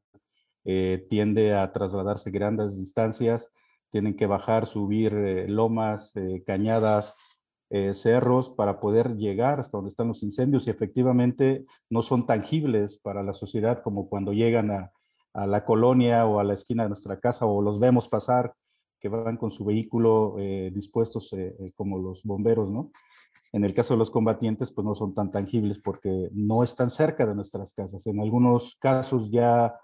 eh, 0.65 1.07
tiende 1.11 1.55
a 1.55 1.73
trasladarse 1.73 2.31
grandes 2.31 2.79
distancias, 2.79 3.51
tienen 3.91 4.15
que 4.17 4.27
bajar, 4.27 4.67
subir 4.67 5.13
eh, 5.15 5.49
lomas, 5.49 6.15
eh, 6.17 6.43
cañadas, 6.47 7.15
cerros 7.95 8.51
para 8.51 8.81
poder 8.81 9.17
llegar 9.17 9.59
hasta 9.59 9.79
donde 9.79 9.89
están 9.89 10.09
los 10.09 10.23
incendios 10.23 10.67
y 10.67 10.71
efectivamente 10.71 11.65
no 11.89 12.03
son 12.03 12.27
tangibles 12.27 12.99
para 12.99 13.23
la 13.23 13.33
sociedad 13.33 13.81
como 13.83 14.11
cuando 14.11 14.35
llegan 14.35 14.71
a, 14.71 14.93
la 15.47 15.65
colonia 15.65 16.27
o 16.27 16.39
a 16.39 16.45
la 16.45 16.53
esquina 16.53 16.83
de 16.83 16.91
nuestra 16.91 17.19
casa 17.19 17.47
o 17.47 17.63
los 17.63 17.81
vemos 17.81 18.09
pasar 18.09 18.53
que 19.03 19.09
van 19.09 19.37
con 19.37 19.51
su 19.51 19.65
vehículo 19.65 20.37
eh, 20.39 20.71
dispuestos 20.73 21.33
eh, 21.33 21.55
como 21.75 21.99
los 21.99 22.23
bomberos, 22.23 22.71
¿no? 22.71 22.93
En 23.53 23.65
el 23.65 23.75
caso 23.75 23.95
de 23.95 23.99
los 23.99 24.11
combatientes, 24.11 24.71
pues 24.71 24.87
no 24.87 24.95
son 24.95 25.13
tan 25.13 25.31
tangibles 25.31 25.79
porque 25.85 26.31
no 26.33 26.63
están 26.63 26.89
cerca 26.89 27.27
de 27.27 27.35
nuestras 27.35 27.73
casas. 27.75 28.07
En 28.07 28.21
algunos 28.21 28.77
casos 28.77 29.31
ya 29.31 29.75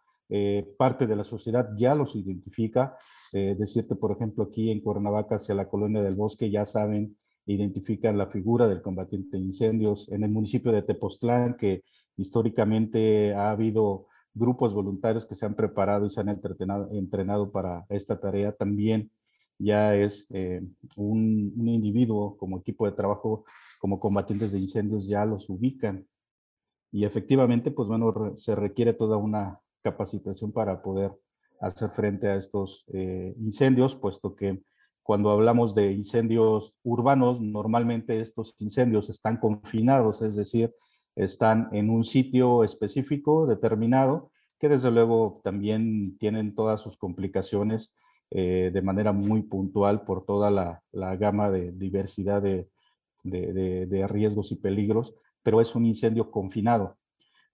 parte 0.79 1.07
de 1.07 1.17
la 1.17 1.25
sociedad 1.25 1.71
ya 1.77 1.95
los 1.95 2.15
identifica. 2.15 2.97
decirte, 3.33 3.95
por 3.95 4.13
ejemplo, 4.13 4.45
aquí 4.45 4.71
en 4.71 4.81
Cuernavaca, 4.81 5.37
hacia 5.37 5.55
la 5.55 5.69
colonia 5.69 6.03
del 6.03 6.17
bosque, 6.17 6.51
ya 6.51 6.65
saben 6.65 7.17
identifican 7.53 8.19
la 8.19 8.27
figura 8.27 8.69
del 8.69 8.83
combatiente 8.83 9.37
de 9.37 9.43
incendios. 9.43 10.09
En 10.11 10.23
el 10.23 10.31
municipio 10.31 10.71
de 10.71 10.83
Tepoztlán, 10.83 11.57
que 11.57 11.83
históricamente 12.17 13.35
ha 13.35 13.51
habido 13.51 14.07
grupos 14.39 14.73
voluntarios 14.73 15.27
que 15.27 15.35
se 15.35 15.45
han 15.45 15.55
preparado 15.55 16.07
y 16.07 16.11
se 16.11 16.21
han 16.21 16.29
entrenado, 16.29 16.89
entrenado 16.93 17.51
para 17.51 17.85
esta 17.89 18.19
tarea, 18.19 18.53
también 18.53 19.11
ya 19.59 19.95
es 19.97 20.27
eh, 20.31 20.63
un, 20.97 21.53
un, 21.57 21.69
individuo 21.69 22.37
como 22.37 22.59
equipo 22.59 22.87
de 22.87 22.93
trabajo, 22.93 23.45
como 23.81 23.99
combatientes 23.99 24.53
de 24.53 24.61
incendios, 24.61 25.07
ya 25.07 25.25
los 25.25 25.51
ubican. 25.51 26.07
Y 26.93 27.05
efectivamente, 27.05 27.71
pues 27.71 27.89
bueno, 27.89 28.37
se 28.37 28.55
requiere 28.55 28.93
toda 28.93 29.17
una 29.17 29.61
capacitación 29.83 30.53
para 30.53 30.81
poder 30.81 31.13
hacer 31.61 31.91
frente 31.91 32.29
a 32.29 32.37
estos 32.37 32.85
eh, 32.93 33.35
incendios, 33.39 33.97
puesto 33.97 34.35
que 34.35 34.63
cuando 35.03 35.31
hablamos 35.31 35.75
de 35.75 35.93
incendios 35.93 36.79
urbanos, 36.83 37.41
normalmente 37.41 38.21
estos 38.21 38.55
incendios 38.59 39.09
están 39.09 39.39
confinados, 39.39 40.21
es 40.23 40.37
decir, 40.37 40.75
están 41.19 41.69
en 41.73 41.91
un 41.91 42.05
sitio 42.05 42.65
específico, 42.65 43.47
determinado, 43.47 44.31
que 44.59 44.69
desde 44.69 44.91
luego 44.91 45.41
también 45.45 46.17
tienen 46.19 46.55
todas 46.55 46.81
sus 46.81 46.97
complicaciones 46.97 47.95
eh, 48.31 48.71
de 48.73 48.83
manera 48.83 49.13
muy 49.13 49.43
puntual 49.43 50.03
por 50.03 50.25
toda 50.25 50.51
la, 50.51 50.83
gama 51.17 51.51
de 51.51 51.73
diversidad 51.73 52.43
de, 52.43 52.69
de, 53.23 54.07
riesgos 54.09 54.53
y 54.53 54.57
peligros, 54.57 55.15
pero 55.43 55.61
es 55.61 55.75
un 55.75 55.87
incendio 55.87 56.31
confinado. 56.31 56.97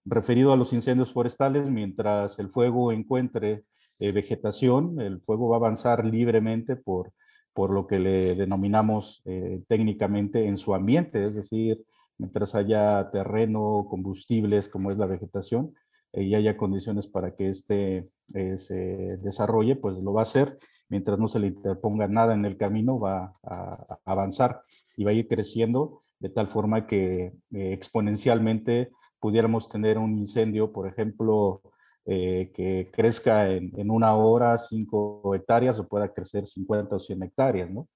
Referido 0.05 0.53
a 0.53 0.57
los 0.57 0.73
incendios 0.73 1.11
forestales, 1.11 1.69
mientras 1.69 2.39
el 2.39 2.49
fuego 2.49 2.91
encuentre 2.91 3.65
eh, 3.99 4.11
vegetación, 4.11 4.99
el 4.99 5.21
fuego 5.21 5.49
va 5.49 5.57
a 5.57 5.59
avanzar 5.59 6.05
libremente 6.05 6.75
por 6.75 7.11
por 7.55 7.71
lo 7.71 7.87
que 7.87 7.99
le 7.99 8.35
denominamos 8.35 9.21
eh, 9.23 9.63
técnicamente 9.69 10.45
en 10.45 10.57
su 10.57 10.75
ambiente, 10.75 11.23
es 11.23 11.35
decir, 11.35 11.85
mientras 12.17 12.55
haya 12.55 13.09
terreno, 13.11 13.87
combustibles, 13.89 14.69
como 14.69 14.91
es 14.91 14.97
la 14.97 15.05
vegetación, 15.05 15.73
eh, 16.13 16.23
y 16.23 16.35
haya 16.35 16.57
condiciones 16.57 17.07
para 17.07 17.35
que 17.35 17.49
éste 17.49 18.09
eh, 18.33 18.57
se 18.57 19.17
desarrolle, 19.17 19.75
pues 19.75 19.99
lo 19.99 20.13
va 20.13 20.21
a 20.21 20.23
hacer. 20.23 20.57
Mientras 20.89 21.17
no 21.19 21.27
se 21.27 21.39
le 21.39 21.47
interponga 21.47 22.07
nada 22.07 22.33
en 22.33 22.45
el 22.45 22.57
camino, 22.57 22.99
va 22.99 23.35
a, 23.43 23.99
avanzar 24.05 24.61
y 24.95 25.03
va 25.03 25.11
a 25.11 25.13
ir 25.15 25.27
creciendo 25.27 26.03
de 26.19 26.29
tal 26.29 26.47
forma 26.47 26.87
que 26.87 27.33
exponencialmente 27.51 28.91
pudiéramos 29.19 29.67
tener 29.67 29.97
un 29.97 30.17
incendio, 30.17 30.71
por 30.71 30.87
ejemplo, 30.87 31.61
eh, 32.07 32.51
que 32.53 32.91
crezca 32.93 33.49
en, 33.49 33.89
una 33.89 34.15
hora 34.15 34.55
5 34.59 35.33
hectáreas 35.33 35.79
o 35.79 35.87
pueda 35.87 36.13
crecer 36.13 36.45
50 36.45 36.95
o 36.95 36.99
100 36.99 37.23
hectáreas, 37.23 37.71
¿no? 37.71 37.87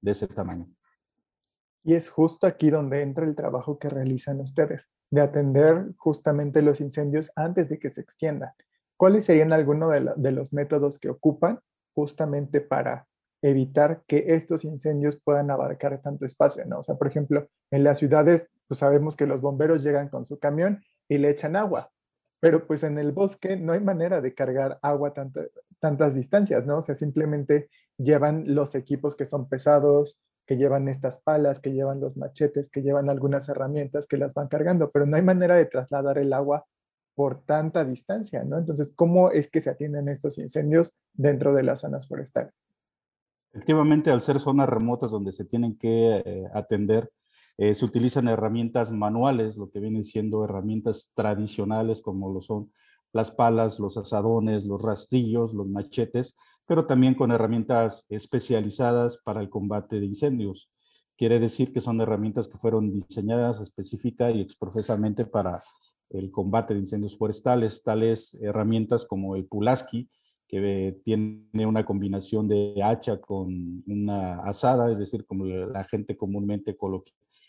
De 0.00 0.12
ese 0.12 0.28
tamaño. 0.28 0.68
Y 1.82 1.94
es 1.94 2.10
justo 2.10 2.46
aquí 2.46 2.70
donde 2.70 3.02
entra 3.02 3.24
el 3.24 3.34
trabajo 3.34 3.78
que 3.78 3.88
realizan 3.88 4.40
ustedes, 4.40 4.88
de 5.10 5.20
atender 5.20 5.92
justamente 5.96 6.62
los 6.62 6.80
incendios 6.80 7.30
antes 7.36 7.68
de 7.68 7.78
que 7.78 7.90
se 7.90 8.00
extiendan. 8.00 8.52
¿Cuáles 8.96 9.24
serían 9.24 9.52
algunos 9.52 9.90
de, 10.16 10.32
los 10.32 10.52
métodos 10.52 10.98
que 10.98 11.08
ocupan 11.08 11.60
justamente 11.94 12.60
para 12.60 13.06
evitar 13.42 14.02
que 14.06 14.34
estos 14.34 14.64
incendios 14.64 15.22
puedan 15.24 15.50
abarcar 15.50 16.02
tanto 16.02 16.26
espacio, 16.26 16.66
¿no? 16.66 16.80
O 16.80 16.82
sea, 16.82 16.96
por 16.96 17.06
ejemplo, 17.06 17.48
en 17.70 17.82
las 17.82 17.98
ciudades, 17.98 18.46
pues 18.68 18.80
sabemos 18.80 19.16
que 19.16 19.26
los 19.26 19.40
bomberos 19.40 19.82
llegan 19.82 20.10
con 20.10 20.26
su 20.26 20.38
camión 20.38 20.82
y 21.08 21.16
le 21.16 21.30
echan 21.30 21.56
agua, 21.56 21.90
pero 22.40 22.66
pues 22.66 22.82
en 22.82 22.98
el 22.98 23.12
bosque 23.12 23.56
no 23.56 23.72
hay 23.72 23.80
manera 23.80 24.20
de 24.20 24.34
cargar 24.34 24.78
agua 24.82 25.14
tantas 25.78 26.14
distancias, 26.14 26.66
¿no? 26.66 26.78
O 26.78 26.82
sea, 26.82 26.94
simplemente 26.94 27.70
llevan 27.96 28.54
los 28.54 28.74
equipos 28.74 29.16
que 29.16 29.24
son 29.24 29.48
pesados, 29.48 30.20
que 30.50 30.56
llevan 30.56 30.88
estas 30.88 31.20
palas, 31.20 31.60
que 31.60 31.70
llevan 31.70 32.00
los 32.00 32.16
machetes, 32.16 32.70
que 32.70 32.82
llevan 32.82 33.08
algunas 33.08 33.48
herramientas 33.48 34.08
que 34.08 34.16
las 34.16 34.34
van 34.34 34.48
cargando, 34.48 34.90
pero 34.90 35.06
no 35.06 35.14
hay 35.14 35.22
manera 35.22 35.54
de 35.54 35.64
trasladar 35.64 36.18
el 36.18 36.32
agua 36.32 36.66
por 37.14 37.44
tanta 37.44 37.84
distancia, 37.84 38.42
¿no? 38.42 38.58
Entonces, 38.58 38.92
¿cómo 38.96 39.30
es 39.30 39.48
que 39.48 39.60
se 39.60 39.70
atienden 39.70 40.08
estos 40.08 40.38
incendios 40.38 40.98
dentro 41.12 41.54
de 41.54 41.62
las 41.62 41.82
zonas 41.82 42.08
forestales? 42.08 42.52
Efectivamente, 43.52 44.10
al 44.10 44.20
ser 44.22 44.40
zonas 44.40 44.68
remotas 44.68 45.12
donde 45.12 45.30
se 45.30 45.44
tienen 45.44 45.78
que 45.78 46.20
eh, 46.24 46.44
atender 46.52 47.08
eh, 47.56 47.72
se 47.76 47.84
utilizan 47.84 48.26
herramientas 48.26 48.90
manuales, 48.90 49.56
lo 49.56 49.70
que 49.70 49.78
vienen 49.78 50.02
siendo 50.02 50.44
herramientas 50.44 51.12
tradicionales 51.14 52.02
como 52.02 52.32
lo 52.32 52.40
son 52.40 52.72
las 53.12 53.30
palas, 53.30 53.78
los 53.78 53.96
asadones, 53.96 54.64
los 54.64 54.82
rastrillos, 54.82 55.54
los 55.54 55.68
machetes, 55.68 56.36
pero 56.70 56.86
también 56.86 57.14
con 57.16 57.32
herramientas 57.32 58.06
especializadas 58.08 59.18
para 59.24 59.40
el 59.40 59.50
combate 59.50 59.98
de 59.98 60.06
incendios. 60.06 60.70
Quiere 61.16 61.40
decir 61.40 61.72
que 61.72 61.80
son 61.80 62.00
herramientas 62.00 62.46
que 62.46 62.58
fueron 62.58 62.92
diseñadas 62.92 63.58
específica 63.58 64.30
y 64.30 64.40
exprofesamente 64.40 65.26
para 65.26 65.60
el 66.10 66.30
combate 66.30 66.74
de 66.74 66.78
incendios 66.78 67.18
forestales, 67.18 67.82
tales 67.82 68.38
herramientas 68.40 69.04
como 69.04 69.34
el 69.34 69.46
Pulaski, 69.46 70.08
que 70.46 70.96
tiene 71.04 71.66
una 71.66 71.84
combinación 71.84 72.46
de 72.46 72.80
hacha 72.84 73.20
con 73.20 73.82
una 73.88 74.40
asada, 74.44 74.92
es 74.92 74.98
decir, 75.00 75.26
como 75.26 75.46
la 75.46 75.82
gente 75.82 76.16
comúnmente 76.16 76.76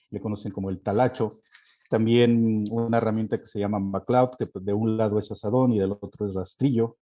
le 0.09 0.19
conocen 0.19 0.51
como 0.51 0.71
el 0.71 0.81
talacho. 0.81 1.41
También 1.91 2.65
una 2.71 2.97
herramienta 2.97 3.39
que 3.39 3.45
se 3.45 3.59
llama 3.59 3.77
MacLeod, 3.77 4.31
que 4.39 4.49
de 4.61 4.73
un 4.73 4.97
lado 4.97 5.19
es 5.19 5.31
asadón 5.31 5.73
y 5.73 5.79
del 5.79 5.91
otro 5.91 6.25
es 6.25 6.33
rastrillo, 6.33 6.97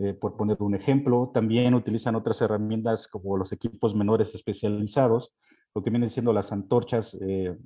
eh, 0.00 0.14
por 0.14 0.36
poner 0.36 0.56
un 0.60 0.74
ejemplo. 0.74 1.30
También 1.34 1.74
utilizan 1.74 2.14
otras 2.14 2.40
herramientas 2.40 3.08
como 3.08 3.36
los 3.36 3.52
equipos 3.52 3.94
menores 3.94 4.34
especializados, 4.34 5.32
lo 5.74 5.82
que 5.82 5.90
vienen 5.90 6.08
siendo 6.10 6.32
las 6.32 6.52
antorchas 6.52 7.16
eh, 7.20 7.56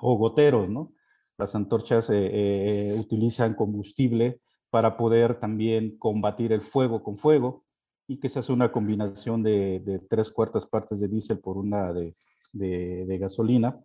o 0.00 0.16
goteros, 0.16 0.68
¿no? 0.68 0.92
Las 1.36 1.54
antorchas 1.54 2.08
eh, 2.12 2.96
utilizan 2.98 3.54
combustible 3.54 4.40
para 4.70 4.96
poder 4.96 5.38
también 5.38 5.98
combatir 5.98 6.52
el 6.52 6.62
fuego 6.62 7.02
con 7.02 7.18
fuego 7.18 7.64
y 8.06 8.18
que 8.18 8.28
se 8.28 8.38
hace 8.38 8.52
una 8.52 8.72
combinación 8.72 9.42
de, 9.42 9.80
de 9.80 9.98
tres 9.98 10.30
cuartas 10.30 10.66
partes 10.66 11.00
de 11.00 11.08
diésel 11.08 11.38
por 11.38 11.56
una 11.56 11.92
de, 11.92 12.14
de, 12.54 13.18
gasolina 13.18 13.78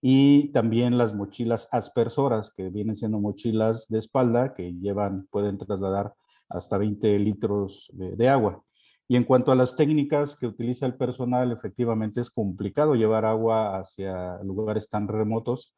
y 0.00 0.52
también 0.52 0.98
las 0.98 1.14
mochilas 1.14 1.68
aspersoras, 1.72 2.52
que 2.52 2.70
vienen 2.70 2.94
siendo 2.94 3.18
mochilas 3.18 3.88
de 3.88 3.98
espalda 3.98 4.54
que 4.54 4.72
llevan, 4.74 5.26
pueden 5.30 5.58
trasladar 5.58 6.14
hasta 6.48 6.78
20 6.78 7.18
litros 7.18 7.90
de, 7.92 8.28
agua. 8.28 8.62
Y 9.08 9.16
en 9.16 9.24
cuanto 9.24 9.52
a 9.52 9.54
las 9.54 9.76
técnicas 9.76 10.36
que 10.36 10.46
utiliza 10.46 10.86
el 10.86 10.96
personal, 10.96 11.52
efectivamente 11.52 12.20
es 12.20 12.30
complicado 12.30 12.94
llevar 12.94 13.24
agua 13.24 13.78
hacia 13.78 14.42
lugares 14.42 14.88
tan 14.88 15.06
remotos 15.08 15.74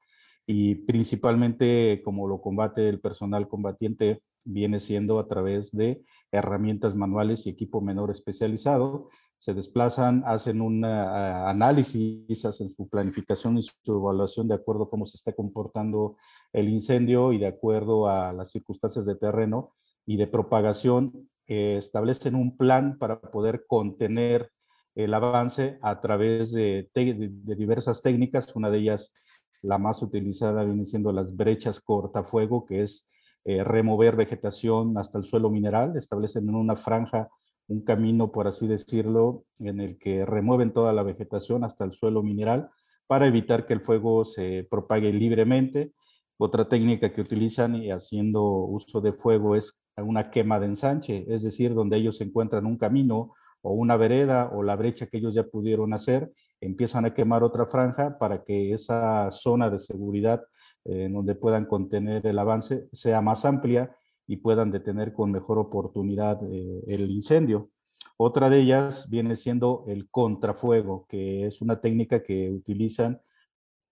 y 0.46 0.76
principalmente 0.76 2.00
como 2.04 2.26
lo 2.26 2.40
combate 2.40 2.88
el 2.88 3.00
personal 3.00 3.48
combatiente 3.48 4.22
viene 4.44 4.80
siendo 4.80 5.18
a 5.18 5.28
través 5.28 5.72
de 5.72 6.02
herramientas 6.32 6.96
manuales 6.96 7.46
y 7.46 7.50
equipo 7.50 7.82
menor 7.82 8.10
especializado 8.10 9.08
se 9.38 9.54
desplazan, 9.54 10.25
hacen 10.26 10.60
un 10.60 10.84
ah, 10.84 11.48
análisis, 11.48 12.44
hacen 12.44 12.70
su 12.70 12.88
planificación 12.88 13.56
y 13.58 13.62
su 13.62 13.72
evaluación 13.87 14.48
de 14.48 14.54
acuerdo 14.54 14.84
a 14.84 14.90
cómo 14.90 15.06
se 15.06 15.16
está 15.16 15.32
comportando 15.32 16.16
el 16.52 16.68
incendio 16.68 17.32
y 17.32 17.38
de 17.38 17.46
acuerdo 17.46 18.08
a 18.08 18.32
las 18.32 18.50
circunstancias 18.50 19.06
de 19.06 19.14
terreno 19.14 19.75
y 20.08 20.16
de 20.16 20.26
propagación, 20.26 21.28
eh, 21.46 21.76
establecen 21.76 22.34
un 22.34 22.56
plan 22.56 22.96
para 22.96 23.20
poder 23.20 23.66
contener 23.66 24.50
el 24.94 25.12
avance 25.12 25.78
a 25.82 26.00
través 26.00 26.50
de, 26.50 26.88
diversas 26.94 28.00
técnicas. 28.00 28.56
Una 28.56 28.70
de 28.70 28.78
ellas, 28.78 29.12
la 29.60 29.76
más 29.76 30.00
utilizada, 30.00 30.64
viene 30.64 30.86
siendo 30.86 31.12
las 31.12 31.36
brechas 31.36 31.82
cortafuego, 31.82 32.64
que 32.64 32.84
es 32.84 33.10
eh, 33.44 33.62
remover 33.62 34.16
vegetación 34.16 34.96
hasta 34.96 35.18
el 35.18 35.24
suelo 35.24 35.50
mineral. 35.50 35.94
Establecen 35.94 36.48
en 36.48 36.54
una 36.54 36.76
franja 36.76 37.28
un 37.66 37.84
camino, 37.84 38.32
por 38.32 38.48
así 38.48 38.66
decirlo, 38.66 39.44
en 39.58 39.80
el 39.80 39.98
que 39.98 40.24
remueven 40.24 40.72
toda 40.72 40.94
la 40.94 41.02
vegetación 41.02 41.64
hasta 41.64 41.84
el 41.84 41.92
suelo 41.92 42.22
mineral 42.22 42.70
para 43.06 43.26
evitar 43.26 43.66
que 43.66 43.74
el 43.74 43.82
fuego 43.82 44.24
se 44.24 44.66
propague 44.70 45.12
libremente. 45.12 45.92
Otra 46.38 46.66
técnica 46.66 47.12
que 47.12 47.20
utilizan 47.20 47.74
y 47.74 47.90
haciendo 47.90 48.42
uso 48.42 49.02
de 49.02 49.12
fuego 49.12 49.54
es 49.54 49.78
una 50.02 50.30
quema 50.30 50.60
de 50.60 50.66
ensanche, 50.66 51.24
es 51.28 51.42
decir, 51.42 51.74
donde 51.74 51.96
ellos 51.96 52.20
encuentran 52.20 52.66
un 52.66 52.78
camino 52.78 53.34
o 53.62 53.72
una 53.72 53.96
vereda 53.96 54.50
o 54.52 54.62
la 54.62 54.76
brecha 54.76 55.06
que 55.06 55.18
ellos 55.18 55.34
ya 55.34 55.44
pudieron 55.44 55.92
hacer 55.92 56.32
empiezan 56.60 57.04
a 57.04 57.14
quemar 57.14 57.42
otra 57.42 57.66
franja 57.66 58.18
para 58.18 58.44
que 58.44 58.72
esa 58.72 59.30
zona 59.30 59.70
de 59.70 59.78
seguridad 59.78 60.42
en 60.84 61.12
donde 61.12 61.34
puedan 61.34 61.66
contener 61.66 62.26
el 62.26 62.38
avance 62.38 62.88
sea 62.92 63.20
más 63.20 63.44
amplia 63.44 63.94
y 64.26 64.38
puedan 64.38 64.70
detener 64.70 65.12
con 65.12 65.30
mejor 65.30 65.58
oportunidad 65.58 66.40
el 66.42 67.10
incendio. 67.10 67.70
Otra 68.16 68.50
de 68.50 68.60
ellas 68.60 69.08
viene 69.08 69.36
siendo 69.36 69.84
el 69.86 70.08
contrafuego, 70.10 71.06
que 71.08 71.46
es 71.46 71.62
una 71.62 71.80
técnica 71.80 72.22
que 72.22 72.50
utilizan 72.50 73.20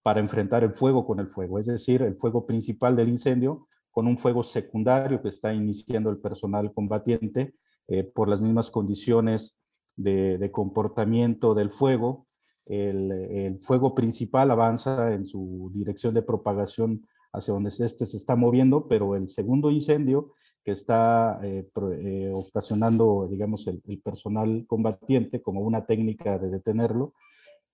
para 0.02 0.20
enfrentar 0.20 0.62
el 0.62 0.72
fuego 0.74 1.06
con 1.06 1.20
el 1.20 1.28
fuego, 1.28 1.58
es 1.58 1.66
decir, 1.66 2.02
el 2.02 2.16
fuego 2.16 2.46
principal 2.46 2.96
del 2.96 3.08
incendio 3.08 3.66
con 3.96 4.06
un 4.06 4.18
fuego 4.18 4.42
secundario 4.42 5.22
que 5.22 5.30
está 5.30 5.54
iniciando 5.54 6.10
el 6.10 6.18
personal 6.18 6.70
combatiente 6.74 7.54
eh, 7.88 8.04
por 8.04 8.28
las 8.28 8.42
mismas 8.42 8.70
condiciones 8.70 9.58
de, 9.96 10.50
comportamiento 10.52 11.54
del 11.54 11.70
fuego. 11.70 12.26
El, 12.66 13.58
fuego 13.62 13.94
principal 13.94 14.50
avanza 14.50 15.14
en 15.14 15.24
su 15.26 15.70
dirección 15.72 16.12
de 16.12 16.20
propagación 16.20 17.06
hacia 17.32 17.54
donde 17.54 17.70
este 17.70 18.04
se 18.04 18.18
está 18.18 18.36
moviendo, 18.36 18.86
pero 18.86 19.16
el 19.16 19.30
segundo 19.30 19.70
incendio 19.70 20.34
que 20.62 20.72
está 20.72 21.40
eh, 21.42 21.66
eh, 22.02 22.30
ocasionando, 22.34 23.26
digamos, 23.30 23.66
el, 23.66 23.80
personal 24.04 24.66
combatiente 24.66 25.40
como 25.40 25.62
una 25.62 25.86
técnica 25.86 26.38
de 26.38 26.50
detenerlo. 26.50 27.14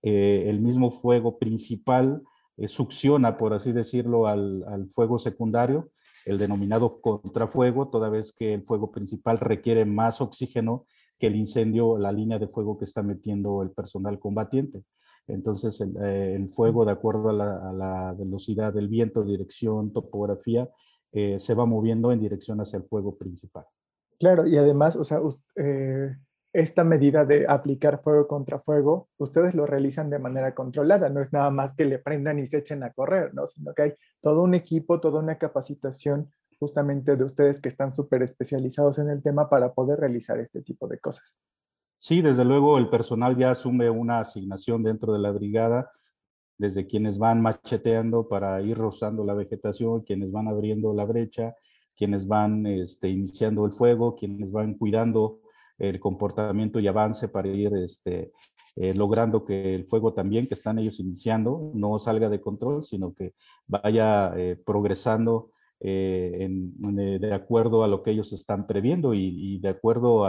El 0.02 0.61
mismo 0.61 0.93
fuego 0.93 1.37
principal 1.38 2.23
succiona, 2.66 3.37
por 3.37 3.54
así 3.54 3.73
decirlo, 3.73 4.26
al, 4.26 4.64
al, 4.68 4.88
fuego 4.90 5.18
secundario, 5.18 5.90
el 6.26 6.38
denominado 6.38 7.00
contrafuego, 7.00 7.88
toda 7.88 8.09
vez 8.09 8.32
que 8.32 8.54
el 8.54 8.62
fuego 8.62 8.92
principal 8.92 9.38
requiere 9.38 9.85
más 9.85 10.21
oxígeno 10.21 10.87
que 11.18 11.28
el 11.28 11.37
incendio, 11.37 11.99
la 11.99 12.12
línea 12.12 12.38
de 12.38 12.49
fuego 12.49 12.78
que 12.78 12.85
está 12.85 13.02
metiendo 13.02 13.62
el 13.62 13.71
personal 13.71 14.18
combatiente. 14.18 14.82
Entonces, 15.28 15.80
el, 15.80 15.97
el 15.97 16.49
fuego, 16.50 16.85
de 16.85 16.92
acuerdo 16.92 17.30
a 17.30 17.32
la, 17.32 17.73
la, 17.73 18.12
velocidad 18.18 18.73
del 18.73 18.88
viento, 18.88 19.23
dirección, 19.23 19.92
topografía, 19.92 20.68
eh, 21.12 21.38
se 21.38 21.54
va 21.54 21.66
moviendo 21.66 22.11
en 22.11 22.21
dirección 22.21 22.61
hacia 22.61 22.78
el 22.78 22.85
fuego 22.85 23.16
principal. 23.16 23.64
Claro, 24.18 24.47
y 24.47 24.56
además, 24.56 24.97
o 24.97 25.04
sea, 25.04 25.21
eh, 25.56 26.16
esta 26.52 26.85
medida 26.85 27.25
de 27.25 27.47
aplicar 27.49 28.02
fuego 28.02 28.28
contra 28.28 28.59
fuego, 28.59 29.09
ustedes 29.16 29.54
lo 29.54 29.66
realizan 29.66 30.11
de 30.11 30.18
manera 30.18 30.54
controlada, 30.54 31.09
no 31.09 31.21
es 31.21 31.32
nada 31.32 31.50
más 31.50 31.75
que 31.75 31.85
le 31.85 31.99
prendan 31.99 32.38
y 32.38 32.47
se 32.47 32.59
echen 32.59 32.82
a 32.82 32.92
correr, 32.92 33.32
¿no? 33.35 33.47
Sino 33.47 33.73
que 33.75 33.82
hay 33.82 33.92
todo 34.21 34.42
un 34.42 34.54
equipo, 34.54 35.00
toda 35.00 35.21
una 35.21 35.38
capacitación 35.38 36.30
justamente 36.59 37.16
de 37.16 37.25
ustedes 37.25 37.61
que 37.61 37.68
están 37.68 37.90
súper 37.90 38.23
especializados 38.23 38.99
en 38.99 39.09
el 39.09 39.23
tema 39.23 39.49
para 39.49 39.73
poder 39.73 39.99
realizar 39.99 40.38
este 40.38 40.62
tipo 40.62 40.87
de 40.87 40.99
cosas. 40.99 41.37
Sí, 41.97 42.21
desde 42.21 42.44
luego 42.44 42.78
el 42.78 42.90
personal 42.90 43.37
ya 43.37 43.52
asume 43.52 43.88
una 43.88 44.21
asignación 44.21 44.82
dentro 44.82 45.12
de 45.12 45.18
la 45.21 45.30
brigada 45.30 45.90
desde 46.62 46.87
quienes 46.87 47.18
van 47.18 47.42
macheteando 47.42 48.28
para 48.28 48.61
ir 48.62 48.78
rozando 48.78 49.25
la 49.25 49.35
vegetación, 49.35 50.02
quienes 50.02 50.30
van 50.30 50.47
abriendo 50.47 50.94
la 50.94 51.04
brecha, 51.04 51.56
quienes 51.97 52.28
van 52.28 52.66
este, 52.66 53.09
iniciando 53.09 53.66
el 53.66 53.73
fuego, 53.73 54.14
quienes 54.14 54.52
van 54.52 54.75
cuidando 54.75 55.40
el 55.82 55.98
comportamiento 55.98 56.78
y 56.78 56.86
avance 56.86 57.28
para 57.28 57.48
ir 57.48 57.74
este, 57.76 58.32
eh, 58.76 58.94
logrando 58.94 59.44
que 59.44 59.74
el 59.74 59.84
fuego 59.86 60.14
también 60.14 60.46
que 60.46 60.54
están 60.54 60.78
ellos 60.78 61.00
iniciando 61.00 61.72
no 61.74 61.98
salga 61.98 62.28
de 62.28 62.40
control, 62.40 62.84
sino 62.84 63.12
que 63.12 63.34
vaya 63.66 64.32
eh, 64.36 64.56
progresando 64.64 65.50
eh, 65.80 66.48
de 66.48 67.34
acuerdo 67.34 67.82
a 67.82 67.88
lo 67.88 68.02
que 68.02 68.12
ellos 68.12 68.32
están 68.32 68.68
previendo 68.68 69.12
y, 69.14 69.58
de 69.58 69.68
acuerdo 69.68 70.24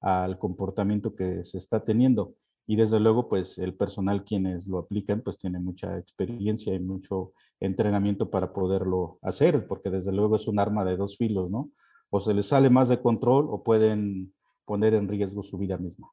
al 0.00 0.38
comportamiento 0.38 1.14
que 1.14 1.44
se 1.44 1.58
está 1.58 1.84
teniendo 1.84 2.34
y 2.66 2.74
desde 2.74 2.98
luego 2.98 3.28
pues 3.28 3.58
el 3.58 3.74
personal 3.74 4.24
quienes 4.24 4.66
lo 4.66 4.78
aplican 4.78 5.22
pues 5.22 5.38
tiene 5.38 5.60
mucha 5.60 5.96
experiencia 5.96 6.74
y 6.74 6.80
mucho 6.80 7.32
entrenamiento 7.60 8.28
para 8.28 8.52
poderlo 8.52 9.18
hacer, 9.22 9.66
porque 9.68 9.90
desde 9.90 10.12
luego 10.12 10.36
es 10.36 10.48
un 10.48 10.58
arma 10.58 10.84
de 10.84 10.96
dos 10.96 11.16
filos, 11.16 11.50
¿no? 11.50 11.70
O 12.10 12.20
se 12.20 12.34
les 12.34 12.46
sale 12.46 12.68
más 12.68 12.88
de 12.88 13.00
control 13.00 13.46
o 13.50 13.62
pueden 13.62 14.34
poner 14.68 14.94
en 14.94 15.08
riesgo 15.08 15.42
su 15.42 15.56
vida 15.56 15.78
misma. 15.78 16.08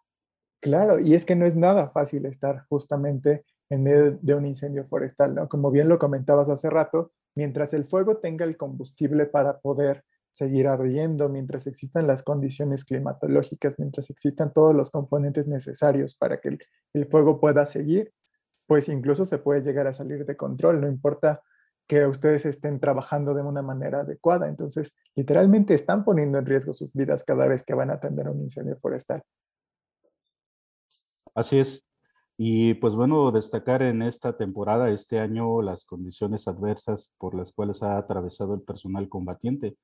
Claro, 0.62 1.00
y 1.00 1.14
es 1.14 1.26
que 1.26 1.36
no 1.36 1.46
es 1.46 1.56
nada 1.56 1.90
fácil 1.90 2.26
estar 2.26 2.66
justamente 2.70 3.46
en 3.70 3.84
medio 3.84 4.18
de 4.22 4.34
un 4.34 4.46
incendio 4.46 4.86
forestal, 4.86 5.36
¿no? 5.36 5.50
Como 5.50 5.70
bien 5.70 5.90
lo 5.90 6.00
comentabas 6.00 6.50
hace 6.50 6.70
rato, 6.70 7.12
mientras 7.36 7.74
el 7.74 7.84
fuego 7.86 8.18
tenga 8.18 8.46
el 8.46 8.58
combustible 8.58 9.26
para 9.26 9.60
poder 9.60 10.04
seguir 10.32 10.68
ardiendo 10.68 11.30
mientras 11.30 11.66
existan 11.66 12.08
las 12.08 12.22
condiciones 12.22 12.84
climatológicas, 12.84 13.76
mientras 13.78 14.10
existan 14.10 14.52
todos 14.52 14.76
los 14.76 14.92
componentes 14.92 15.48
necesarios 15.48 16.16
para 16.16 16.42
que 16.42 16.58
el, 16.94 17.06
fuego 17.08 17.40
pueda 17.40 17.66
seguir, 17.66 18.12
pues 18.68 18.90
incluso 18.90 19.26
se 19.26 19.38
puede 19.38 19.62
llegar 19.62 19.88
a 19.88 19.94
salir 19.94 20.26
de 20.26 20.36
control, 20.36 20.82
no 20.82 20.90
importa 20.90 21.42
que 21.88 22.06
ustedes 22.08 22.46
estén 22.46 22.80
trabajando 22.80 23.34
de 23.34 23.42
una 23.42 23.62
manera 23.62 24.02
adecuada. 24.02 24.48
Entonces, 24.48 24.94
literalmente 25.16 25.74
están 25.74 26.04
poniendo 26.04 26.38
en 26.38 26.46
riesgo 26.46 26.74
sus 26.74 26.94
vidas 26.94 27.24
cada 27.24 27.48
vez 27.48 27.64
que 27.64 27.74
van 27.74 27.90
a 27.90 27.96
atender 27.96 28.30
un 28.30 28.42
incendio 28.42 28.78
forestal. 28.78 29.24
Así 31.34 31.60
es. 31.60 31.88
Y 32.38 32.74
pues 32.76 32.96
bueno, 32.96 33.32
destacar 33.32 33.82
en 33.82 34.02
esta 34.02 34.36
temporada, 34.36 34.90
este 34.90 35.20
año, 35.20 35.62
las 35.62 35.86
condiciones 35.86 36.48
adversas 36.48 37.14
por 37.18 37.36
las 37.36 37.52
cuales 37.52 37.82
ha 37.82 37.98
atravesado 37.98 38.56
el 38.56 38.62
personal 38.62 39.08
combatiente 39.08 39.78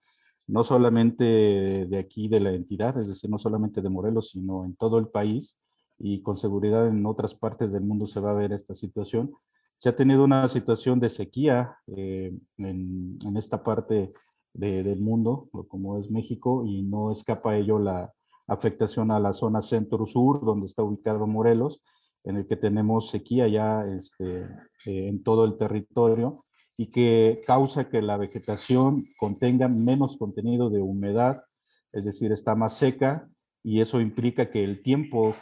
no 0.47 0.63
solamente 0.63 1.23
de 1.23 1.97
aquí 1.97 2.27
de 2.27 2.39
la 2.39 2.51
entidad, 2.51 2.97
es 2.97 3.07
decir, 3.07 3.29
no 3.29 3.39
solamente 3.39 3.81
de 3.81 3.89
Morelos, 3.89 4.31
sino 4.31 4.65
en 4.65 4.75
todo 4.75 4.97
el 4.97 5.07
país 5.07 5.57
y 5.97 6.21
con 6.21 6.35
seguridad 6.35 6.87
en 6.87 7.05
otras 7.05 7.35
partes 7.35 7.71
del 7.71 7.83
mundo 7.83 8.05
se 8.05 8.19
va 8.19 8.31
a 8.31 8.35
ver 8.35 8.51
esta 8.51 8.75
situación. 8.75 9.33
Se 9.81 9.89
ha 9.89 9.95
tenido 9.95 10.23
una 10.23 10.47
situación 10.47 10.99
de 10.99 11.09
sequía 11.09 11.75
eh, 11.87 12.31
en, 12.59 13.17
esta 13.35 13.63
parte 13.63 14.11
del 14.53 14.99
mundo, 14.99 15.49
como 15.69 15.97
es 15.97 16.11
México, 16.11 16.63
y 16.67 16.83
no 16.83 17.11
escapa 17.11 17.57
ello 17.57 17.79
la 17.79 18.13
afectación 18.47 19.09
a 19.09 19.19
la 19.19 19.33
zona 19.33 19.59
centro-sur, 19.59 20.45
donde 20.45 20.67
está 20.67 20.83
ubicado 20.83 21.25
Morelos, 21.25 21.81
en 22.23 22.37
el 22.37 22.45
que 22.45 22.57
tenemos 22.57 23.09
sequía 23.09 23.47
ya 23.47 23.83
este, 23.87 24.43
eh, 24.85 25.07
en 25.07 25.23
todo 25.23 25.45
el 25.45 25.57
territorio 25.57 26.45
y 26.77 26.91
que 26.91 27.41
causa 27.47 27.89
que 27.89 28.03
la 28.03 28.17
vegetación 28.17 29.07
contenga 29.17 29.67
menos 29.67 30.15
contenido 30.15 30.69
de 30.69 30.79
humedad, 30.79 31.41
es 31.91 32.05
decir, 32.05 32.31
está 32.31 32.53
más 32.53 32.77
seca 32.77 33.27
y 33.63 33.81
eso 33.81 33.99
implica 33.99 34.51
que 34.51 34.63
el 34.63 34.83
tiempo 34.83 35.33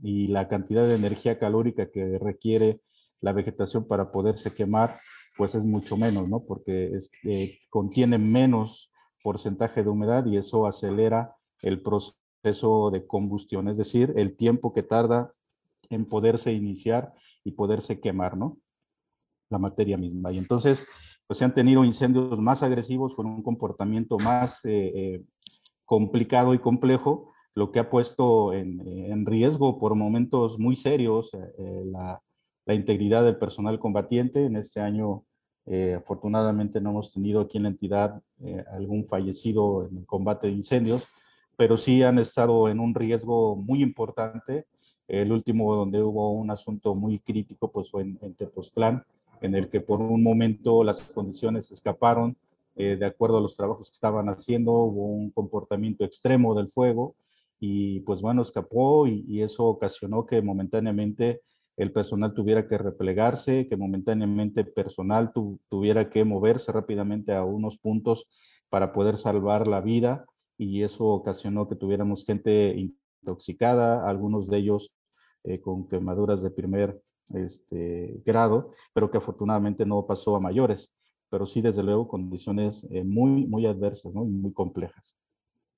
y 0.00 0.28
la 0.28 0.46
cantidad 0.46 0.86
de 0.86 0.94
energía 0.94 1.40
calórica 1.40 1.90
que 1.90 2.20
requiere 2.20 2.80
la 3.24 3.32
vegetación 3.32 3.88
para 3.88 4.12
poderse 4.12 4.52
quemar, 4.52 4.98
pues 5.36 5.54
es 5.54 5.64
mucho 5.64 5.96
menos, 5.96 6.28
¿no? 6.28 6.44
Porque 6.44 6.98
eh, 7.24 7.58
contiene 7.70 8.18
menos 8.18 8.92
porcentaje 9.22 9.82
de 9.82 9.88
humedad 9.88 10.26
y 10.26 10.36
eso 10.36 10.66
acelera 10.66 11.34
el 11.62 11.80
proceso 11.80 12.90
de 12.92 13.06
combustión, 13.06 13.68
es 13.68 13.78
decir, 13.78 14.12
el 14.16 14.36
tiempo 14.36 14.74
que 14.74 14.82
tarda 14.82 15.32
en 15.88 16.04
poderse 16.04 16.52
iniciar 16.52 17.14
y 17.42 17.52
poderse 17.52 17.98
quemar, 17.98 18.36
¿no? 18.36 18.58
la 19.48 19.58
materia 19.58 19.96
misma. 19.96 20.30
Y 20.32 20.38
entonces, 20.38 20.86
pues 21.26 21.38
se 21.38 21.44
han 21.44 21.54
tenido 21.54 21.84
incendios 21.84 22.38
más 22.38 22.62
agresivos 22.62 23.14
con 23.14 23.26
un 23.26 23.42
comportamiento 23.42 24.18
más 24.18 24.64
eh, 24.64 24.92
eh, 24.94 25.24
complicado 25.84 26.54
y 26.54 26.58
complejo, 26.58 27.32
lo 27.54 27.70
que 27.70 27.78
ha 27.78 27.88
puesto 27.88 28.52
en, 28.52 29.24
riesgo 29.24 29.78
por 29.78 29.94
momentos 29.94 30.58
muy 30.58 30.74
serios 30.74 31.30
la, 31.84 32.20
la, 32.66 32.74
integridad 32.74 33.24
del 33.24 33.36
personal 33.36 33.78
combatiente. 33.78 34.44
En 34.44 34.56
este 34.56 34.80
año, 34.80 35.24
afortunadamente, 35.96 36.80
no 36.80 36.90
hemos 36.90 37.12
tenido 37.12 37.40
aquí 37.40 37.56
en 37.56 37.64
la 37.64 37.70
entidad 37.70 38.22
algún 38.72 39.06
fallecido 39.06 39.86
en 39.86 39.98
el 39.98 40.06
combate 40.06 40.46
de 40.48 40.52
incendios, 40.52 41.06
pero 41.56 41.76
sí 41.76 42.02
han 42.02 42.18
estado 42.18 42.68
en 42.68 42.80
un 42.80 42.94
riesgo 42.94 43.56
muy 43.56 43.82
importante. 43.82 44.66
El 45.08 45.32
último 45.32 45.74
donde 45.74 46.02
hubo 46.02 46.32
un 46.32 46.50
asunto 46.50 46.94
muy 46.94 47.18
crítico 47.18 47.70
pues 47.70 47.90
fue 47.90 48.02
en, 48.02 48.18
en 48.22 48.34
Tepoztlán, 48.34 49.04
en 49.40 49.54
el 49.54 49.68
que 49.68 49.80
por 49.80 50.00
un 50.00 50.22
momento 50.22 50.84
las 50.84 51.02
condiciones 51.02 51.70
escaparon 51.70 52.36
eh, 52.76 52.96
de 52.96 53.06
acuerdo 53.06 53.38
a 53.38 53.40
los 53.40 53.56
trabajos 53.56 53.88
que 53.88 53.94
estaban 53.94 54.28
haciendo, 54.28 54.72
hubo 54.72 55.06
un 55.06 55.30
comportamiento 55.30 56.04
extremo 56.04 56.56
del 56.56 56.68
fuego 56.68 57.14
y 57.60 58.00
pues 58.00 58.20
bueno, 58.20 58.42
escapó 58.42 59.06
y, 59.06 59.42
eso 59.42 59.64
ocasionó 59.64 60.26
que 60.26 60.42
momentáneamente 60.42 61.40
el 61.76 61.92
personal 61.92 62.34
tuviera 62.34 62.68
que 62.68 62.78
replegarse, 62.78 63.66
que 63.68 63.76
momentáneamente 63.76 64.64
personal 64.64 65.32
tuviera 65.68 66.08
que 66.08 66.24
moverse 66.24 66.70
rápidamente 66.72 67.32
a 67.32 67.44
unos 67.44 67.78
puntos 67.78 68.28
para 68.68 68.92
poder 68.92 69.16
salvar 69.16 69.66
la 69.66 69.80
vida 69.80 70.24
y 70.56 70.82
eso 70.82 71.04
ocasionó 71.06 71.68
que 71.68 71.76
tuviéramos 71.76 72.24
gente 72.24 72.74
intoxicada, 73.20 74.08
algunos 74.08 74.48
de 74.48 74.58
ellos 74.58 74.92
eh, 75.42 75.60
con 75.60 75.88
quemaduras 75.88 76.42
de 76.42 76.50
primer 76.50 77.00
este, 77.30 78.20
grado, 78.24 78.72
pero 78.92 79.10
que 79.10 79.18
afortunadamente 79.18 79.84
no 79.84 80.06
pasó 80.06 80.36
a 80.36 80.40
mayores, 80.40 80.94
pero 81.28 81.46
sí 81.46 81.60
desde 81.60 81.82
luego 81.82 82.06
condiciones 82.06 82.86
eh, 82.90 83.02
muy, 83.02 83.46
muy 83.46 83.66
adversas 83.66 84.14
¿no? 84.14 84.24
muy 84.24 84.52
complejas. 84.52 85.16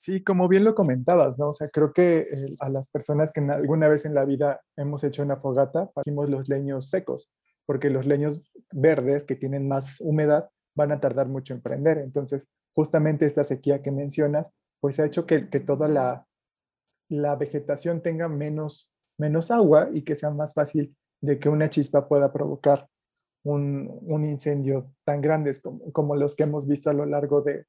Sí, 0.07 0.23
como 0.23 0.47
bien 0.47 0.63
lo 0.63 0.77
comentabas, 0.77 1.37
¿no? 1.37 1.49
O 1.49 1.53
sea, 1.53 1.69
creo 1.69 1.93
que 1.93 2.19
eh, 2.21 2.57
a 2.61 2.69
las 2.69 2.89
personas 2.89 3.33
que 3.33 3.41
alguna 3.41 3.89
vez 3.89 4.05
en 4.05 4.15
la 4.15 4.25
vida 4.25 4.61
hemos 4.77 5.03
hecho 5.03 5.25
una 5.25 5.37
fogata, 5.37 5.91
partimos 5.91 6.31
los 6.31 6.49
leños 6.49 6.89
secos, 6.91 7.29
porque 7.65 7.91
los 7.91 8.07
leños 8.07 8.41
verdes 8.71 9.25
que 9.25 9.35
tienen 9.35 9.67
más 9.67 10.01
humedad 10.01 10.49
van 10.77 10.93
a 10.93 11.01
tardar 11.01 11.27
mucho 11.27 11.55
en 11.55 11.61
prender. 11.61 11.99
Entonces, 11.99 12.47
justamente 12.73 13.27
esta 13.27 13.43
sequía 13.43 13.83
que 13.83 13.91
mencionas, 13.91 14.47
pues 14.79 15.01
ha 15.01 15.07
hecho 15.07 15.27
que, 15.27 15.51
que 15.51 15.59
toda 15.59 15.89
la, 15.89 16.25
la 17.09 17.35
vegetación 17.35 18.01
tenga 18.01 18.29
menos, 18.29 18.89
menos 19.19 19.51
agua 19.51 19.89
y 19.93 20.03
que 20.03 20.15
sea 20.15 20.31
más 20.31 20.55
fácil 20.55 20.97
de 21.21 21.41
que 21.41 21.49
una 21.49 21.69
chispa 21.69 22.07
pueda 22.07 22.33
provocar 22.33 22.87
un, 23.43 23.91
un 24.03 24.25
incendio 24.25 24.93
tan 25.03 25.21
grandes 25.21 25.59
como, 25.59 25.91
como 25.91 26.15
los 26.15 26.37
que 26.37 26.45
hemos 26.45 26.65
visto 26.69 26.91
a 26.91 26.93
lo 26.93 27.07
largo 27.07 27.43
de, 27.43 27.67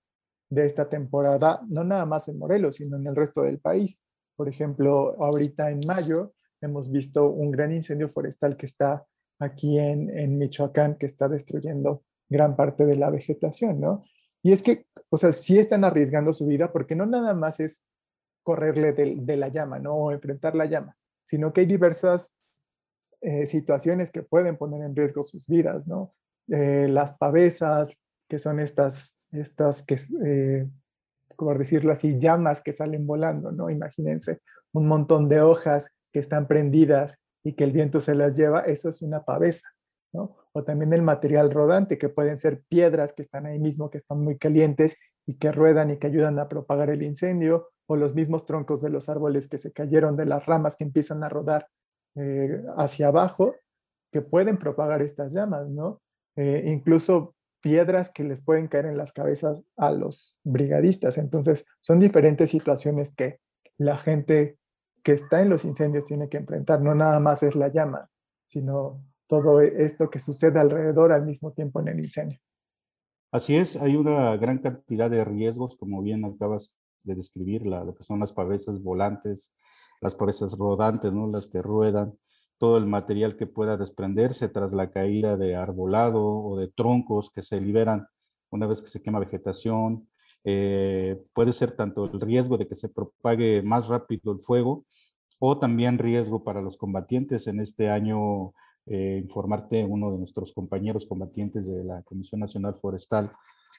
de 0.50 0.66
esta 0.66 0.90
temporada, 0.90 1.62
no 1.68 1.84
nada 1.84 2.06
más 2.06 2.28
en 2.28 2.38
Morelos, 2.38 2.76
sino 2.76 2.98
en 2.98 3.08
el 3.08 3.16
resto 3.16 3.42
del 3.42 3.60
país. 3.60 4.00
Por 4.36 4.48
ejemplo, 4.48 5.16
ahorita 5.22 5.72
en 5.72 5.82
mayo 5.86 6.34
hemos 6.62 6.92
visto 6.92 7.30
un 7.30 7.52
gran 7.52 7.72
incendio 7.72 8.10
forestal 8.10 8.56
que 8.56 8.66
está 8.66 9.06
aquí 9.40 9.78
en, 9.78 10.10
en 10.18 10.38
Michoacán, 10.38 10.98
que 10.98 11.06
está 11.06 11.28
destruyendo 11.28 12.04
gran 12.30 12.56
parte 12.56 12.86
de 12.86 12.96
la 12.96 13.10
vegetación, 13.10 13.80
¿no? 13.80 14.04
Y 14.44 14.54
es 14.54 14.64
que, 14.64 14.86
o 15.10 15.18
sea, 15.18 15.34
sí 15.34 15.60
están 15.60 15.84
arriesgando 15.84 16.34
su 16.34 16.46
vida 16.46 16.72
porque 16.72 16.96
no 16.96 17.06
nada 17.06 17.34
más 17.34 17.60
es 17.60 17.84
correrle 18.44 18.94
de, 18.94 19.36
la 19.36 19.50
llama, 19.50 19.78
¿no? 19.78 19.96
O 19.96 20.12
enfrentar 20.14 20.56
la 20.56 20.66
llama, 20.66 20.96
sino 21.26 21.52
que 21.52 21.62
hay 21.62 21.68
diversas 21.68 22.34
eh, 23.20 23.46
situaciones 23.46 24.10
que 24.10 24.24
pueden 24.24 24.58
poner 24.58 24.84
en 24.84 24.96
riesgo 24.96 25.24
sus 25.24 25.48
vidas, 25.48 25.86
¿no? 25.86 26.14
Eh, 26.48 26.88
las 26.88 27.18
pavesas, 27.18 27.90
que 28.30 28.40
son 28.40 28.62
estas 28.62 29.17
estas 29.32 29.84
que, 29.84 30.00
eh, 30.26 30.70
como 31.36 31.54
decirlo 31.56 31.92
así, 31.92 32.18
llamas 32.20 32.62
que 32.62 32.74
salen 32.74 33.06
volando, 33.06 33.52
¿no? 33.52 33.70
Imagínense 33.70 34.42
un 34.74 34.88
montón 34.88 35.30
de 35.30 35.42
hojas 35.42 35.90
que 36.12 36.20
están 36.20 36.48
prendidas 36.48 37.18
y 37.44 37.54
que 37.54 37.64
el 37.64 37.72
viento 37.72 38.02
se 38.02 38.16
las 38.16 38.36
lleva, 38.36 38.62
eso 38.62 38.90
es 38.90 39.02
una 39.02 39.24
pavesa, 39.24 39.68
¿no? 40.14 40.38
O 40.54 40.64
también 40.64 40.94
el 40.94 41.04
material 41.04 41.52
rodante, 41.52 41.98
que 41.98 42.10
pueden 42.10 42.38
ser 42.38 42.64
piedras 42.68 43.14
que 43.14 43.22
están 43.22 43.46
ahí 43.46 43.60
mismo, 43.60 43.90
que 43.90 44.00
están 44.00 44.20
muy 44.20 44.38
calientes 44.38 44.96
y 45.26 45.36
que 45.36 45.52
ruedan 45.52 45.92
y 45.92 45.98
que 45.98 46.08
ayudan 46.08 46.40
a 46.40 46.50
propagar 46.50 46.90
el 46.90 47.04
incendio, 47.04 47.70
o 47.88 47.96
los 47.96 48.14
mismos 48.14 48.46
troncos 48.46 48.82
de 48.82 48.90
los 48.90 49.10
árboles 49.10 49.48
que 49.48 49.58
se 49.58 49.72
cayeron 49.72 50.18
de 50.18 50.26
las 50.26 50.46
ramas 50.46 50.76
que 50.76 50.84
empiezan 50.84 51.24
a 51.24 51.30
rodar 51.30 51.68
eh, 52.16 52.62
hacia 52.78 53.08
abajo, 53.08 53.56
que 54.12 54.22
pueden 54.22 54.58
propagar 54.58 55.02
estas 55.02 55.34
llamas, 55.34 55.70
¿no? 55.70 56.02
Eh, 56.36 56.64
incluso 56.68 57.36
piedras 57.62 58.12
que 58.12 58.24
les 58.24 58.42
pueden 58.42 58.68
caer 58.68 58.86
en 58.86 58.98
las 58.98 59.14
cabezas 59.14 59.62
a 59.76 59.92
los 59.92 60.38
brigadistas. 60.44 61.18
Entonces, 61.18 61.66
son 61.82 62.00
diferentes 62.00 62.50
situaciones 62.50 63.14
que 63.14 63.40
la 63.78 63.98
gente 63.98 64.58
que 65.04 65.14
está 65.14 65.42
en 65.42 65.50
los 65.50 65.66
incendios 65.66 66.06
tiene 66.06 66.30
que 66.30 66.38
enfrentar. 66.38 66.82
No 66.82 66.96
nada 66.96 67.20
más 67.20 67.44
es 67.44 67.56
la 67.56 67.70
llama, 67.70 68.10
sino 68.48 69.02
todo 69.28 69.62
esto 69.62 70.10
que 70.10 70.20
sucede 70.20 70.60
alrededor 70.60 71.12
al 71.12 71.26
mismo 71.26 71.52
tiempo 71.52 71.80
en 71.80 71.90
el 71.90 72.00
incendio. 72.00 72.40
Así 73.32 73.58
es, 73.58 73.76
hay 73.76 73.96
una 73.96 74.36
gran 74.38 74.60
cantidad 74.60 75.10
de 75.10 75.24
riesgos, 75.26 75.76
como 75.76 76.02
bien 76.02 76.24
acabas 76.24 76.76
de 77.04 77.16
describir, 77.16 77.66
lo 77.66 77.94
que 77.94 78.04
son 78.04 78.20
las 78.20 78.32
pavesas 78.32 78.82
volantes, 78.82 79.54
las 80.02 80.16
pavesas 80.16 80.58
rodantes, 80.58 81.12
¿no? 81.12 81.28
las 81.28 81.48
que 81.48 81.62
ruedan, 81.62 82.18
todo 82.58 82.78
el 82.78 82.86
material 82.86 83.36
que 83.38 83.48
pueda 83.48 83.78
desprenderse 83.78 84.50
tras 84.50 84.74
la 84.74 84.92
caída 84.92 85.38
de 85.38 85.56
arbolado 85.56 86.26
o 86.26 86.58
de 86.58 86.68
troncos 86.68 87.30
que 87.30 87.42
se 87.42 87.62
liberan 87.62 88.08
una 88.50 88.68
vez 88.68 88.82
que 88.82 88.88
se 88.88 89.02
quema 89.02 89.20
vegetación. 89.20 90.08
Eh, 90.44 91.22
puede 91.34 91.52
ser 91.52 91.74
tanto 91.74 92.06
el 92.06 92.22
riesgo 92.22 92.58
de 92.58 92.68
que 92.68 92.76
se 92.76 92.90
propague 92.90 93.62
más 93.62 93.88
rápido 93.88 94.32
el 94.32 94.40
fuego 94.40 94.86
o 95.40 95.60
también 95.60 95.98
riesgo 95.98 96.44
para 96.44 96.62
los 96.62 96.78
combatientes. 96.78 97.48
En 97.48 97.60
este 97.60 97.90
año, 97.90 98.54
eh, 98.86 99.20
informarte, 99.22 99.84
uno 99.84 100.12
de 100.12 100.20
nuestros 100.20 100.54
compañeros 100.54 101.06
combatientes 101.06 101.68
de 101.68 101.84
la 101.84 102.02
Comisión 102.04 102.40
Nacional 102.40 102.76
Forestal, 102.82 103.32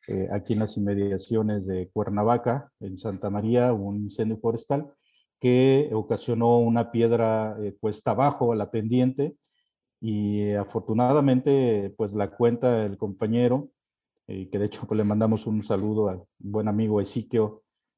eh, 0.07 0.29
aquí 0.33 0.53
en 0.53 0.61
las 0.61 0.77
inmediaciones 0.77 1.67
de 1.67 1.89
Cuernavaca, 1.89 2.71
en 2.81 2.97
Santa 2.97 3.31
María, 3.31 3.73
un 3.73 3.97
incendio 3.97 4.39
forestal, 4.39 4.93
que 5.41 5.91
ocasionó 5.93 6.59
una 6.59 6.91
piedra 6.91 7.57
eh, 7.61 7.77
cuesta 7.81 8.13
abajo 8.13 8.53
a 8.53 8.57
la 8.57 8.71
pendiente 8.71 9.37
y 10.01 10.53
afortunadamente 10.53 11.95
pues 11.97 12.13
la 12.13 12.31
cuenta 12.31 12.73
del 12.83 12.97
compañero, 12.99 13.71
eh, 14.27 14.49
que 14.51 14.59
de 14.59 14.67
hecho 14.67 14.87
pues, 14.87 14.99
le 14.99 15.05
mandamos 15.05 15.47
un 15.47 15.63
saludo 15.63 16.09
al 16.09 16.23
buen 16.39 16.69
amigo 16.69 17.01
Ezequiel 17.01 17.51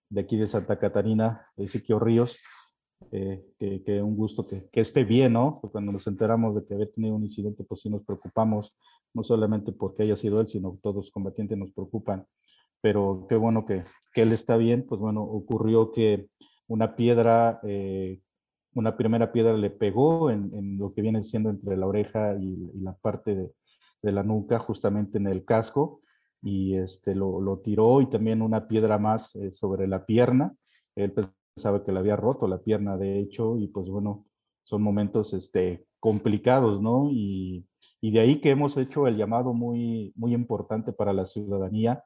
de 0.09 0.23
aquí 0.23 0.37
de 0.37 0.47
Santa 0.47 0.79
Catarina, 0.79 1.47
Ezequiel 1.57 2.01
Ríos, 2.01 2.43
eh, 3.13 3.45
que, 3.59 4.03
un 4.03 4.17
gusto 4.17 4.47
que, 4.47 4.69
que, 4.71 4.81
esté 4.81 5.05
bien, 5.05 5.33
¿no? 5.33 5.61
Cuando 5.73 5.93
nos 5.93 6.07
enteramos 6.07 6.55
de 6.55 6.65
que 6.65 6.75
había 6.75 6.91
tenido 6.91 7.15
un 7.15 7.23
incidente, 7.23 7.65
pues 7.65 7.81
sí 7.81 7.89
nos 7.89 8.05
preocupamos, 8.05 8.79
no 9.15 9.23
solamente 9.23 9.73
porque 9.73 10.03
haya 10.03 10.17
sido 10.17 10.41
él, 10.41 10.49
sino 10.49 10.79
todos 10.83 10.97
los 10.97 11.11
combatientes 11.11 11.57
nos 11.57 11.73
preocupan, 11.73 12.27
pero 12.81 13.27
qué 13.29 13.37
bueno 13.37 13.65
que, 13.65 13.83
que 14.13 14.23
él 14.23 14.33
está 14.33 14.57
bien, 14.57 14.85
pues 14.87 15.01
bueno, 15.01 15.23
ocurrió 15.23 15.93
que 15.93 16.29
una 16.71 16.95
piedra, 16.95 17.61
eh, 17.65 18.21
una 18.75 18.97
primera 18.97 19.33
piedra 19.33 19.57
le 19.57 19.71
pegó 19.71 20.31
en, 20.31 20.79
lo 20.79 20.95
que 20.95 21.03
viene 21.03 21.25
siendo 21.25 21.51
entre 21.51 21.77
la 21.77 21.87
oreja 21.87 22.37
y, 22.37 22.71
la 22.81 22.95
parte 22.95 23.35
de, 24.03 24.13
la 24.13 24.23
nuca, 24.23 24.59
justamente 24.61 25.19
en 25.19 25.27
el 25.27 25.45
casco, 25.45 26.01
y 26.43 26.77
este, 26.77 27.15
lo, 27.15 27.61
tiró 27.63 28.01
y 28.01 28.07
también 28.09 28.41
una 28.41 28.69
piedra 28.69 28.99
más 28.99 29.35
eh, 29.35 29.51
sobre 29.51 29.89
la 29.89 30.07
pierna. 30.07 30.55
Él 30.95 31.13
pensaba 31.13 31.85
que 31.85 31.93
le 31.93 31.99
había 31.99 32.17
roto 32.17 32.47
la 32.47 32.63
pierna, 32.63 32.97
de 32.97 33.19
hecho, 33.19 33.59
y 33.59 33.67
pues 33.67 33.89
bueno, 33.89 34.27
son 34.63 34.81
momentos 34.81 35.35
este, 35.35 35.85
complicados, 35.99 36.81
¿no? 36.81 37.11
Y, 37.11 37.67
y 38.01 38.13
de 38.13 38.21
ahí 38.21 38.41
que 38.41 38.51
hemos 38.51 38.77
hecho 38.77 39.09
el 39.09 39.17
llamado 39.17 39.53
muy, 39.53 40.13
muy 40.15 40.35
importante 40.35 40.93
para 40.93 41.13
la 41.13 41.27
ciudadanía 41.27 42.05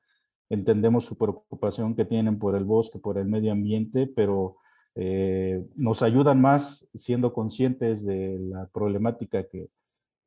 entendemos 0.54 1.04
su 1.04 1.16
preocupación 1.16 1.94
que 1.94 2.04
tienen 2.04 2.38
por 2.38 2.56
el 2.56 2.64
bosque, 2.64 2.98
por 2.98 3.18
el 3.18 3.26
medio 3.26 3.52
ambiente, 3.52 4.06
pero 4.06 4.56
eh, 4.94 5.64
nos 5.74 6.02
ayudan 6.02 6.40
más 6.40 6.86
siendo 6.94 7.32
conscientes 7.32 8.04
de 8.04 8.38
la 8.38 8.66
problemática 8.68 9.44
que, 9.48 9.68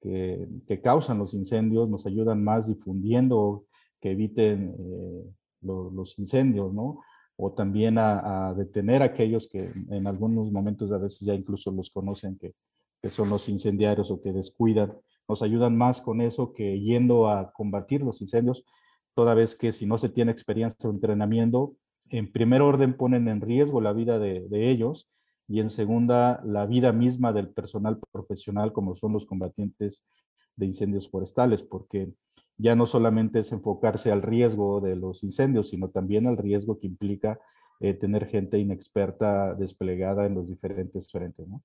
que, 0.01 0.81
causan 0.81 1.17
los 1.17 1.33
incendios, 1.33 1.89
nos 1.89 2.05
ayudan 2.05 2.43
más 2.43 2.67
difundiendo 2.67 3.65
que 3.99 4.11
eviten 4.11 4.75
eh, 4.77 5.23
los 5.61 6.19
incendios, 6.19 6.73
¿no? 6.73 7.01
O 7.35 7.51
también 7.53 7.97
a, 7.97 8.53
detener 8.55 9.01
a 9.01 9.05
aquellos 9.05 9.47
que 9.47 9.69
en 9.89 10.07
algunos 10.07 10.51
momentos 10.51 10.91
a 10.91 10.97
veces 10.97 11.21
ya 11.21 11.33
incluso 11.33 11.71
los 11.71 11.89
conocen 11.89 12.37
que, 12.37 12.53
que 13.01 13.09
son 13.09 13.29
los 13.29 13.47
incendiarios 13.47 14.11
o 14.11 14.21
que 14.21 14.33
descuidan. 14.33 14.93
Nos 15.27 15.41
ayudan 15.41 15.77
más 15.77 16.01
con 16.01 16.21
eso 16.21 16.53
que 16.53 16.79
yendo 16.79 17.29
a 17.29 17.51
combatir 17.51 18.01
los 18.01 18.21
incendios 18.21 18.63
toda 19.17 19.33
vez 19.33 19.55
que 19.55 19.73
si 19.73 19.87
no 19.87 19.97
se 19.97 20.09
tiene 20.09 20.31
experiencia 20.31 20.87
o 20.87 20.93
entrenamiento, 20.93 21.75
en 22.11 22.31
primer 22.31 22.61
orden 22.61 22.95
ponen 22.95 23.27
en 23.27 23.41
riesgo 23.41 23.81
la 23.81 23.91
vida 23.91 24.19
de, 24.19 24.45
ellos 24.51 25.09
y 25.47 25.59
en 25.59 25.71
segunda 25.71 26.39
la 26.45 26.67
vida 26.67 26.93
misma 26.93 27.33
del 27.33 27.49
personal 27.49 27.99
profesional 28.11 28.73
como 28.73 28.93
son 28.93 29.13
los 29.13 29.25
combatientes 29.25 30.05
de 30.55 30.67
incendios 30.67 31.09
forestales, 31.09 31.63
porque 31.63 32.13
ya 32.57 32.75
no 32.75 32.85
solamente 32.85 33.39
es 33.39 33.51
enfocarse 33.51 34.11
al 34.11 34.21
riesgo 34.21 34.81
de 34.81 34.95
los 34.95 35.23
incendios, 35.23 35.69
sino 35.69 35.89
también 35.89 36.27
al 36.27 36.37
riesgo 36.37 36.77
que 36.79 36.85
implica 36.85 37.39
eh, 37.79 37.95
tener 37.95 38.27
gente 38.27 38.59
inexperta 38.59 39.55
desplegada 39.55 40.27
en 40.27 40.35
los 40.35 40.47
diferentes 40.47 41.09
frentes, 41.11 41.47
¿no? 41.47 41.63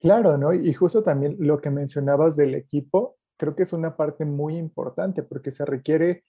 Claro, 0.00 0.36
¿no? 0.36 0.52
Y 0.52 0.72
justo 0.72 1.04
también 1.04 1.36
lo 1.38 1.60
que 1.60 1.70
mencionabas 1.70 2.34
del 2.34 2.56
equipo, 2.56 3.18
creo 3.36 3.54
que 3.54 3.62
es 3.62 3.72
una 3.72 3.96
parte 3.96 4.24
muy 4.24 4.56
importante 4.56 5.22
porque 5.22 5.52
se 5.52 5.64
requiere 5.64 6.24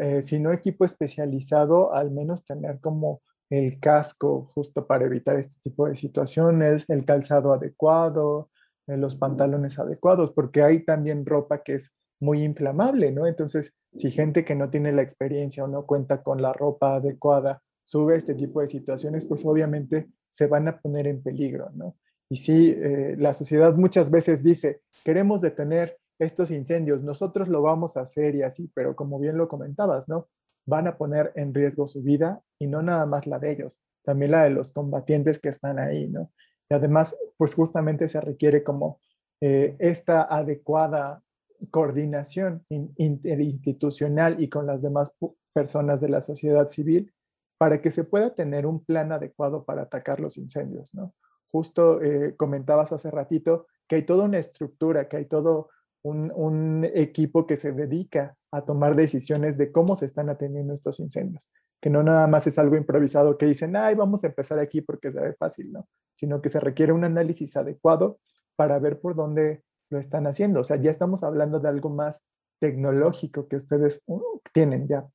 eh, 0.00 0.22
si 0.22 0.38
no 0.38 0.52
equipo 0.52 0.84
especializado, 0.84 1.94
al 1.94 2.10
menos 2.10 2.44
tener 2.44 2.80
como 2.80 3.22
el 3.50 3.78
casco 3.78 4.50
justo 4.54 4.86
para 4.86 5.04
evitar 5.04 5.36
este 5.36 5.56
tipo 5.62 5.86
de 5.88 5.96
situaciones, 5.96 6.84
el 6.88 7.04
calzado 7.04 7.52
adecuado, 7.52 8.50
eh, 8.86 8.96
los 8.96 9.16
pantalones 9.16 9.78
adecuados, 9.78 10.32
porque 10.32 10.62
hay 10.62 10.84
también 10.84 11.24
ropa 11.24 11.62
que 11.62 11.74
es 11.74 11.92
muy 12.20 12.42
inflamable, 12.42 13.12
¿no? 13.12 13.26
Entonces, 13.26 13.74
si 13.94 14.10
gente 14.10 14.44
que 14.44 14.54
no 14.54 14.70
tiene 14.70 14.92
la 14.92 15.02
experiencia 15.02 15.64
o 15.64 15.68
no 15.68 15.86
cuenta 15.86 16.22
con 16.22 16.40
la 16.40 16.52
ropa 16.52 16.96
adecuada 16.96 17.62
sube 17.84 18.14
a 18.14 18.16
este 18.16 18.34
tipo 18.34 18.60
de 18.60 18.68
situaciones, 18.68 19.26
pues 19.26 19.44
obviamente 19.44 20.08
se 20.30 20.46
van 20.46 20.68
a 20.68 20.80
poner 20.80 21.06
en 21.06 21.22
peligro, 21.22 21.70
¿no? 21.74 21.96
Y 22.30 22.36
sí, 22.36 22.74
eh, 22.76 23.14
la 23.18 23.34
sociedad 23.34 23.74
muchas 23.74 24.10
veces 24.10 24.42
dice, 24.42 24.80
queremos 25.04 25.40
detener 25.42 25.98
estos 26.18 26.50
incendios, 26.50 27.02
nosotros 27.02 27.48
lo 27.48 27.62
vamos 27.62 27.96
a 27.96 28.02
hacer 28.02 28.34
y 28.34 28.42
así, 28.42 28.70
pero 28.74 28.94
como 28.94 29.18
bien 29.18 29.36
lo 29.36 29.48
comentabas, 29.48 30.08
¿no? 30.08 30.28
Van 30.66 30.86
a 30.86 30.96
poner 30.96 31.32
en 31.34 31.52
riesgo 31.52 31.86
su 31.86 32.02
vida 32.02 32.40
y 32.58 32.66
no 32.66 32.82
nada 32.82 33.06
más 33.06 33.26
la 33.26 33.38
de 33.38 33.52
ellos, 33.52 33.80
también 34.02 34.30
la 34.30 34.44
de 34.44 34.50
los 34.50 34.72
combatientes 34.72 35.38
que 35.38 35.48
están 35.48 35.78
ahí, 35.78 36.08
¿no? 36.08 36.30
Y 36.70 36.74
además, 36.74 37.16
pues 37.36 37.54
justamente 37.54 38.08
se 38.08 38.20
requiere 38.20 38.62
como 38.62 39.00
eh, 39.40 39.76
esta 39.78 40.22
adecuada 40.22 41.22
coordinación 41.70 42.64
interinstitucional 42.68 44.42
y 44.42 44.48
con 44.48 44.66
las 44.66 44.82
demás 44.82 45.12
personas 45.52 46.00
de 46.00 46.08
la 46.08 46.20
sociedad 46.20 46.68
civil 46.68 47.12
para 47.58 47.80
que 47.80 47.90
se 47.90 48.04
pueda 48.04 48.34
tener 48.34 48.66
un 48.66 48.84
plan 48.84 49.12
adecuado 49.12 49.64
para 49.64 49.82
atacar 49.82 50.20
los 50.20 50.36
incendios, 50.36 50.92
¿no? 50.94 51.14
Justo 51.50 52.02
eh, 52.02 52.34
comentabas 52.36 52.92
hace 52.92 53.10
ratito 53.10 53.66
que 53.86 53.96
hay 53.96 54.02
toda 54.02 54.24
una 54.24 54.38
estructura, 54.38 55.08
que 55.08 55.18
hay 55.18 55.26
todo 55.26 55.68
un, 56.04 56.30
un, 56.34 56.84
equipo 56.94 57.46
que 57.46 57.56
se 57.56 57.72
dedica 57.72 58.36
a 58.50 58.64
tomar 58.64 58.94
decisiones 58.94 59.56
de 59.56 59.72
cómo 59.72 59.96
se 59.96 60.04
están 60.04 60.28
atendiendo 60.28 60.74
estos 60.74 61.00
incendios, 61.00 61.50
que 61.80 61.90
no 61.90 62.02
nada 62.02 62.26
más 62.26 62.46
es 62.46 62.58
algo 62.58 62.76
improvisado 62.76 63.36
que 63.38 63.46
dicen, 63.46 63.74
ay, 63.74 63.94
vamos 63.94 64.22
a 64.22 64.28
empezar 64.28 64.58
aquí 64.58 64.80
porque 64.82 65.10
se 65.10 65.20
ve 65.20 65.34
fácil, 65.34 65.72
¿no? 65.72 65.88
Sino 66.14 66.40
que 66.42 66.50
se 66.50 66.60
requiere 66.60 66.92
un 66.92 67.04
análisis 67.04 67.56
adecuado 67.56 68.18
para 68.56 68.78
ver 68.78 69.00
por 69.00 69.14
dónde 69.14 69.64
lo 69.90 69.98
están 69.98 70.26
haciendo. 70.26 70.60
O 70.60 70.64
sea, 70.64 70.76
ya 70.76 70.90
estamos 70.90 71.22
hablando 71.22 71.58
de 71.58 71.68
algo 71.68 71.88
más 71.90 72.24
tecnológico 72.60 73.48
que 73.48 73.56
ustedes 73.56 74.02
uh, 74.06 74.40
tienen 74.52 74.86
ya. 74.86 75.08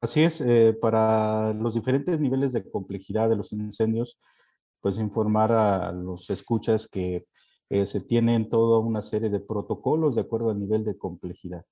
Así 0.00 0.22
es, 0.22 0.40
eh, 0.42 0.76
para 0.78 1.54
los 1.54 1.74
diferentes 1.74 2.20
niveles 2.20 2.52
de 2.52 2.68
complejidad 2.70 3.28
de 3.28 3.36
los 3.36 3.52
incendios, 3.52 4.18
pues 4.80 4.98
informar 4.98 5.50
a 5.52 5.92
los 5.92 6.28
escuchas 6.28 6.86
que 6.88 7.26
eh, 7.70 7.86
se 7.86 8.00
tienen 8.00 8.48
toda 8.48 8.78
una 8.78 9.02
serie 9.02 9.30
de 9.30 9.40
protocolos 9.40 10.14
de 10.14 10.20
acuerdo 10.22 10.50
al 10.50 10.60
nivel 10.60 10.84
de 10.84 10.98
complejidad. 10.98 11.64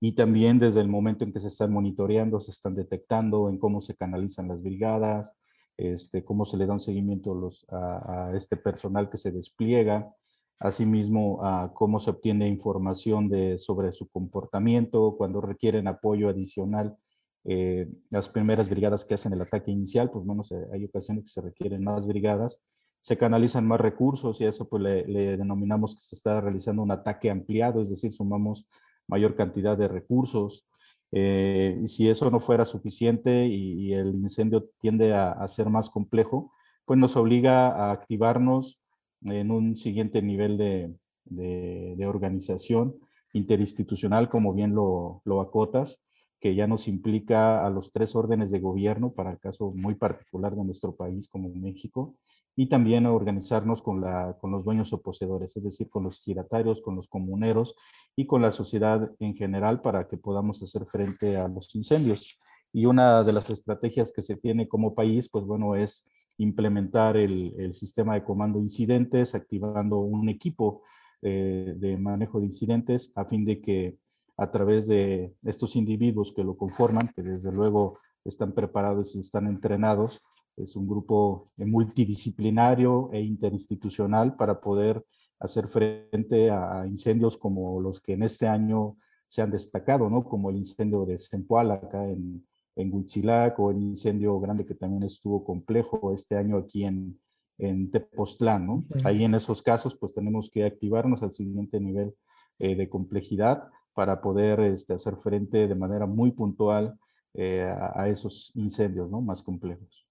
Y 0.00 0.12
también 0.12 0.58
desde 0.58 0.80
el 0.80 0.88
momento 0.88 1.24
en 1.24 1.32
que 1.32 1.40
se 1.40 1.48
están 1.48 1.72
monitoreando, 1.72 2.40
se 2.40 2.50
están 2.50 2.74
detectando 2.74 3.48
en 3.48 3.58
cómo 3.58 3.80
se 3.80 3.94
canalizan 3.96 4.48
las 4.48 4.62
brigadas, 4.62 5.34
este, 5.76 6.24
cómo 6.24 6.44
se 6.44 6.56
le 6.56 6.66
da 6.66 6.74
un 6.74 6.80
seguimiento 6.80 7.50
a, 7.70 8.32
este 8.34 8.56
personal 8.56 9.08
que 9.10 9.18
se 9.18 9.32
despliega, 9.32 10.14
asimismo 10.60 11.44
a 11.44 11.72
cómo 11.74 11.98
se 12.00 12.10
obtiene 12.10 12.48
información 12.48 13.28
de, 13.28 13.58
sobre 13.58 13.92
su 13.92 14.08
comportamiento, 14.08 15.16
cuando 15.16 15.40
requieren 15.40 15.88
apoyo 15.88 16.28
adicional 16.28 16.96
eh, 17.44 17.88
las 18.10 18.28
primeras 18.28 18.70
brigadas 18.70 19.04
que 19.04 19.14
hacen 19.14 19.32
el 19.32 19.42
ataque 19.42 19.70
inicial, 19.70 20.10
pues 20.10 20.24
bueno, 20.24 20.44
se, 20.44 20.56
hay 20.72 20.84
ocasiones 20.84 21.24
que 21.24 21.30
se 21.30 21.40
requieren 21.40 21.82
más 21.82 22.06
brigadas, 22.06 22.60
se 23.04 23.18
canalizan 23.18 23.66
más 23.66 23.82
recursos 23.82 24.40
y 24.40 24.46
a 24.46 24.48
eso 24.48 24.66
pues 24.66 24.82
le, 24.82 25.36
denominamos 25.36 25.94
que 25.94 26.00
se 26.00 26.16
está 26.16 26.40
realizando 26.40 26.80
un 26.80 26.90
ataque 26.90 27.30
ampliado, 27.30 27.82
es 27.82 27.90
decir, 27.90 28.10
sumamos 28.12 28.66
mayor 29.06 29.36
cantidad 29.36 29.76
de 29.76 29.88
recursos. 29.88 30.66
Eh, 31.12 31.78
y 31.82 31.88
si 31.88 32.08
eso 32.08 32.30
no 32.30 32.40
fuera 32.40 32.64
suficiente 32.64 33.46
y, 33.46 33.92
el 33.92 34.14
incendio 34.14 34.70
tiende 34.78 35.12
a, 35.12 35.32
a, 35.32 35.46
ser 35.48 35.68
más 35.68 35.90
complejo, 35.90 36.50
pues 36.86 36.98
nos 36.98 37.14
obliga 37.14 37.68
a 37.68 37.92
activarnos 37.92 38.80
en 39.26 39.50
un 39.50 39.76
siguiente 39.76 40.22
nivel 40.22 40.56
de, 40.56 40.94
de, 41.26 41.96
de 41.98 42.06
organización 42.06 42.96
interinstitucional, 43.34 44.30
como 44.30 44.54
bien 44.54 44.74
lo, 44.74 45.20
lo 45.26 45.42
acotas, 45.42 46.02
que 46.40 46.54
ya 46.54 46.66
nos 46.66 46.88
implica 46.88 47.66
a 47.66 47.68
los 47.68 47.92
tres 47.92 48.16
órdenes 48.16 48.50
de 48.50 48.60
gobierno 48.60 49.12
para 49.12 49.30
el 49.30 49.38
caso 49.38 49.72
muy 49.76 49.94
particular 49.94 50.56
de 50.56 50.64
nuestro 50.64 50.96
país 50.96 51.28
como 51.28 51.50
México 51.50 52.16
y 52.56 52.68
también 52.68 53.06
a 53.06 53.12
organizarnos 53.12 53.82
con, 53.82 54.00
la, 54.00 54.36
con 54.40 54.50
los 54.50 54.64
dueños 54.64 54.92
o 54.92 55.02
poseedores, 55.02 55.56
es 55.56 55.64
decir, 55.64 55.88
con 55.88 56.04
los 56.04 56.20
giratarios, 56.20 56.80
con 56.80 56.96
los 56.96 57.08
comuneros 57.08 57.74
y 58.16 58.26
con 58.26 58.42
la 58.42 58.50
sociedad 58.50 59.10
en 59.18 59.34
general 59.34 59.80
para 59.80 60.06
que 60.06 60.16
podamos 60.16 60.62
hacer 60.62 60.86
frente 60.86 61.36
a 61.36 61.48
los 61.48 61.74
incendios. 61.74 62.38
Y 62.72 62.86
una 62.86 63.22
de 63.22 63.32
las 63.32 63.50
estrategias 63.50 64.12
que 64.12 64.22
se 64.22 64.36
tiene 64.36 64.68
como 64.68 64.94
país, 64.94 65.28
pues 65.28 65.44
bueno, 65.44 65.74
es 65.74 66.06
implementar 66.38 67.16
el, 67.16 67.54
el 67.58 67.74
sistema 67.74 68.14
de 68.14 68.24
comando 68.24 68.58
incidentes, 68.58 69.34
activando 69.34 69.98
un 69.98 70.28
equipo 70.28 70.82
eh, 71.22 71.74
de 71.78 71.96
manejo 71.96 72.38
de 72.38 72.46
incidentes 72.46 73.10
a 73.16 73.24
fin 73.24 73.46
de 73.46 73.62
que 73.62 73.96
a 74.36 74.50
través 74.50 74.86
de 74.86 75.32
estos 75.44 75.74
individuos 75.74 76.34
que 76.34 76.44
lo 76.44 76.54
conforman, 76.56 77.10
que 77.16 77.22
desde 77.22 77.50
luego 77.50 77.96
están 78.26 78.52
preparados 78.52 79.14
y 79.14 79.20
están 79.20 79.46
entrenados. 79.46 80.20
Es 80.56 80.76
un 80.76 80.86
grupo 80.86 81.46
multidisciplinario 81.56 83.10
e 83.12 83.20
interinstitucional 83.20 84.36
para 84.36 84.60
poder 84.60 85.04
hacer 85.40 85.68
frente 85.68 86.50
a 86.50 86.86
incendios 86.86 87.36
como 87.36 87.80
los 87.80 88.00
que 88.00 88.12
en 88.12 88.22
este 88.22 88.46
año 88.46 88.96
se 89.26 89.42
han 89.42 89.50
destacado, 89.50 90.08
¿no? 90.08 90.24
Como 90.24 90.50
el 90.50 90.56
incendio 90.56 91.04
de 91.04 91.18
Zempoala 91.18 91.74
acá 91.74 92.04
en, 92.08 92.46
en 92.76 92.94
Huitzilac 92.94 93.58
o 93.58 93.70
el 93.70 93.78
incendio 93.78 94.38
grande 94.40 94.64
que 94.64 94.74
también 94.74 95.02
estuvo 95.02 95.44
complejo 95.44 96.12
este 96.12 96.36
año 96.36 96.56
aquí 96.56 96.84
en, 96.84 97.18
en 97.58 97.90
Tepoztlán, 97.90 98.66
¿no? 98.66 98.84
Ahí 99.04 99.24
en 99.24 99.34
esos 99.34 99.62
casos 99.62 99.96
pues 99.96 100.14
tenemos 100.14 100.50
que 100.50 100.64
activarnos 100.64 101.22
al 101.22 101.32
siguiente 101.32 101.80
nivel 101.80 102.14
eh, 102.58 102.76
de 102.76 102.88
complejidad 102.88 103.68
para 103.92 104.20
poder 104.20 104.60
este, 104.60 104.92
hacer 104.92 105.16
frente 105.16 105.68
de 105.68 105.74
manera 105.74 106.06
muy 106.06 106.32
puntual 106.32 106.98
eh, 107.34 107.62
a, 107.62 108.02
a, 108.02 108.08
esos 108.08 108.52
incendios 108.54 109.10
¿no? 109.10 109.20
más 109.20 109.42
complejos. 109.42 110.03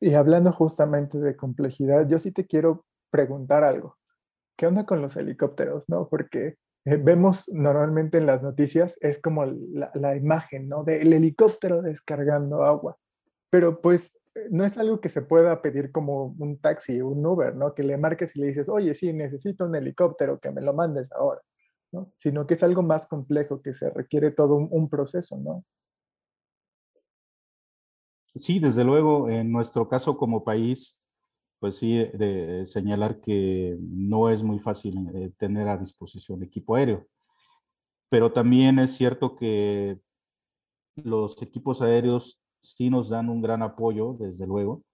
Y 0.00 0.14
hablando 0.14 0.52
justamente 0.52 1.18
de 1.18 1.36
complejidad, 1.36 2.08
yo 2.08 2.18
sí 2.18 2.32
te 2.32 2.46
quiero 2.46 2.86
preguntar 3.10 3.64
algo. 3.64 3.98
¿Qué 4.56 4.66
onda 4.66 4.86
con 4.86 5.02
los 5.02 5.16
helicópteros? 5.16 5.88
¿no? 5.88 6.08
Porque 6.08 6.56
eh, 6.86 6.96
vemos 6.96 7.48
normalmente 7.48 8.18
en 8.18 8.26
las 8.26 8.42
noticias, 8.42 8.96
es 9.00 9.20
como 9.20 9.44
la, 9.44 10.16
imagen 10.16 10.68
¿no? 10.68 10.84
del 10.84 11.12
helicóptero 11.12 11.82
descargando 11.82 12.64
agua. 12.64 12.96
Pero 13.50 13.80
pues 13.80 14.16
no 14.50 14.64
es 14.64 14.78
algo 14.78 15.00
que 15.00 15.08
se 15.08 15.22
pueda 15.22 15.60
pedir 15.60 15.92
como 15.92 16.34
un 16.38 16.58
taxi, 16.58 17.02
un 17.02 17.24
Uber, 17.26 17.54
¿no? 17.54 17.74
Que 17.74 17.82
le 17.82 17.98
marques 17.98 18.36
y 18.36 18.40
le 18.40 18.46
dices, 18.46 18.68
oye, 18.68 18.94
sí, 18.94 19.12
necesito 19.12 19.66
un 19.66 19.74
helicóptero, 19.74 20.38
que 20.38 20.50
me 20.50 20.62
lo 20.62 20.72
mandes 20.72 21.10
ahora. 21.12 21.42
¿no? 21.92 22.12
sino 22.18 22.46
que 22.46 22.54
es 22.54 22.62
algo 22.62 22.82
más 22.82 23.06
complejo, 23.06 23.62
que 23.62 23.74
se 23.74 23.90
requiere 23.90 24.30
todo 24.30 24.54
un, 24.54 24.68
un, 24.70 24.88
proceso, 24.88 25.36
¿no? 25.38 25.64
Sí, 28.34 28.60
desde 28.60 28.84
luego, 28.84 29.28
en 29.28 29.50
nuestro 29.50 29.88
caso 29.88 30.16
como 30.16 30.44
país, 30.44 31.00
pues 31.58 31.76
sí, 31.76 32.06
señalar 32.64 33.20
que 33.20 33.76
no 33.80 34.30
es 34.30 34.42
muy 34.42 34.58
fácil 34.60 35.08
eh, 35.14 35.32
tener 35.36 35.68
a 35.68 35.76
disposición 35.76 36.42
equipo 36.42 36.74
aéreo, 36.76 37.06
pero 38.08 38.32
también 38.32 38.78
es 38.78 38.96
cierto 38.96 39.36
que 39.36 40.00
los 40.96 41.40
equipos 41.42 41.82
aéreos 41.82 42.40
sí 42.60 42.88
nos 42.90 43.08
dan 43.08 43.28
un 43.28 43.42
gran 43.42 43.62
apoyo, 43.62 44.16
desde 44.18 44.46
luego, 44.46 44.84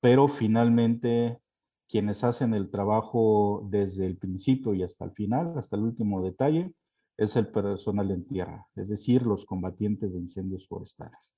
pero 0.00 0.28
finalmente 0.28 1.40
quienes 1.88 2.22
hacen 2.24 2.54
el 2.54 2.70
trabajo 2.70 3.66
desde 3.70 4.06
el 4.06 4.16
principio 4.18 4.74
y 4.74 4.82
hasta 4.82 5.04
el 5.04 5.12
final, 5.12 5.58
hasta 5.58 5.76
el 5.76 5.82
último 5.82 6.22
detalle, 6.22 6.72
es 7.16 7.36
el 7.36 7.48
personal 7.48 8.10
en 8.10 8.26
tierra, 8.26 8.66
es 8.76 8.88
decir, 8.88 9.22
los 9.22 9.46
combatientes 9.46 10.12
de 10.14 10.20
incendios 10.20 10.66
forestales. 10.68 11.36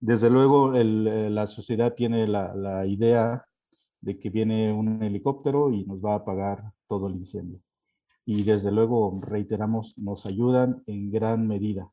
Desde 0.00 0.30
luego, 0.30 0.74
eh, 0.74 0.84
la 1.30 1.46
sociedad 1.46 1.94
tiene 1.94 2.26
la, 2.26 2.54
la, 2.54 2.86
idea 2.86 3.44
de 4.00 4.18
que 4.18 4.30
viene 4.30 4.72
un 4.72 5.02
helicóptero 5.02 5.70
y 5.70 5.84
nos 5.84 6.02
va 6.02 6.14
a 6.14 6.16
apagar 6.16 6.72
todo 6.88 7.08
el 7.08 7.16
incendio. 7.16 7.60
Y 8.24 8.42
desde 8.44 8.72
luego, 8.72 9.20
reiteramos, 9.22 9.96
nos 9.98 10.24
ayudan 10.26 10.82
en 10.86 11.10
gran 11.10 11.46
medida, 11.46 11.90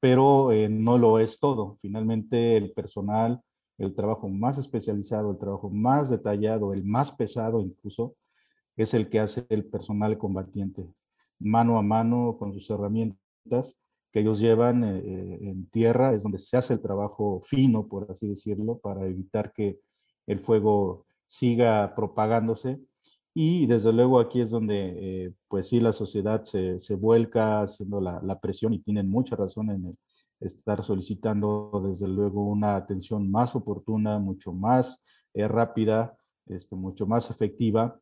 pero 0.00 0.52
eh, 0.52 0.68
no 0.68 0.98
lo 0.98 1.18
es 1.18 1.40
todo. 1.40 1.78
Finalmente, 1.80 2.56
el 2.56 2.72
personal 2.72 3.42
el 3.78 3.94
trabajo 3.94 4.28
más 4.28 4.58
especializado, 4.58 5.30
el 5.30 5.38
trabajo 5.38 5.70
más 5.70 6.10
detallado, 6.10 6.74
el 6.74 6.84
más 6.84 7.12
pesado 7.12 7.60
incluso, 7.60 8.16
es 8.76 8.92
el 8.92 9.08
que 9.08 9.20
hace 9.20 9.46
el 9.48 9.64
personal 9.64 10.18
combatiente, 10.18 10.92
mano 11.38 11.78
a 11.78 11.82
mano 11.82 12.36
con 12.38 12.52
sus 12.52 12.68
herramientas 12.70 13.78
que 14.12 14.20
ellos 14.20 14.40
llevan 14.40 14.84
eh, 14.84 14.98
eh, 15.04 15.38
en 15.42 15.68
tierra, 15.70 16.14
es 16.14 16.22
donde 16.22 16.38
se 16.38 16.56
hace 16.56 16.74
el 16.74 16.80
trabajo 16.80 17.42
fino, 17.44 17.86
por 17.88 18.10
así 18.10 18.28
decirlo, 18.28 18.78
para 18.78 19.06
evitar 19.06 19.52
que 19.52 19.80
el 20.26 20.40
fuego 20.40 21.06
siga 21.26 21.94
propagándose. 21.94 22.80
Y 23.34 23.66
desde 23.66 23.92
luego 23.92 24.18
aquí 24.18 24.40
es 24.40 24.50
donde, 24.50 25.26
eh, 25.26 25.32
pues 25.46 25.68
sí, 25.68 25.80
la 25.80 25.92
sociedad 25.92 26.42
se, 26.44 26.80
se 26.80 26.96
vuelca 26.96 27.62
haciendo 27.62 28.00
la, 28.00 28.20
la, 28.22 28.40
presión 28.40 28.72
y 28.72 28.80
tienen 28.80 29.08
mucha 29.08 29.36
razón 29.36 29.70
en 29.70 29.98
estar 30.40 30.82
solicitando 30.82 31.70
desde 31.86 32.08
luego 32.08 32.44
una 32.46 32.76
atención 32.76 33.30
más 33.30 33.54
oportuna, 33.54 34.18
mucho 34.18 34.52
más 34.52 35.04
eh, 35.34 35.46
rápida, 35.46 36.16
este, 36.46 36.74
mucho 36.74 37.06
más 37.06 37.30
efectiva. 37.30 38.00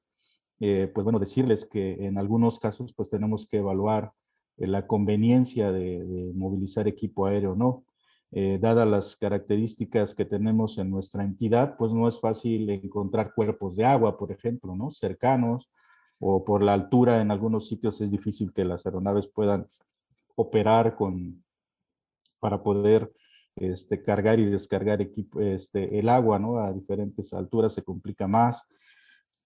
Pues 0.59 1.05
bueno, 1.05 1.19
decirles 1.19 1.67
que 1.67 2.07
en 2.07 2.17
algunos 2.17 2.59
casos 2.59 2.95
pues 2.95 3.11
tenemos 3.11 3.47
que 3.47 3.59
evaluar 3.59 4.15
la 4.57 4.87
conveniencia 4.87 5.73
de, 5.73 6.33
movilizar 6.35 6.89
equipo 6.89 7.27
aéreo 7.27 7.55
no. 7.55 7.85
Eh, 8.33 8.59
dadas 8.61 8.89
las 8.89 9.17
características 9.17 10.15
que 10.15 10.25
tenemos 10.25 10.79
en 10.79 10.91
nuestra 10.91 11.23
entidad, 11.25 11.77
pues 11.77 11.93
no 11.93 12.09
es 12.09 12.21
fácil 12.21 12.69
encontrar 12.71 13.33
cuerpos 13.35 13.77
de 13.77 13.85
agua, 13.85 14.19
por 14.19 14.33
ejemplo, 14.33 14.75
¿no? 14.75 14.91
Cercanos, 14.91 15.71
o 16.21 16.45
por 16.45 16.63
la 16.63 16.75
altura 16.75 17.21
en 17.21 17.31
algunos 17.31 17.69
sitios 17.69 18.01
es 18.01 18.11
difícil 18.11 18.53
que 18.53 18.65
las 18.65 18.85
aeronaves 18.85 19.29
puedan 19.29 19.67
operar 20.35 20.97
con, 20.97 21.45
para 22.41 22.63
poder 22.63 23.13
este, 23.57 24.03
cargar 24.03 24.39
y 24.39 24.47
descargar 24.47 25.01
equipo, 25.01 25.41
este, 25.41 25.99
el 25.99 26.09
agua 26.09 26.39
¿no? 26.39 26.59
a 26.59 26.73
diferentes 26.73 27.33
alturas 27.33 27.73
se 27.73 27.83
complica 27.83 28.27
más. 28.27 28.67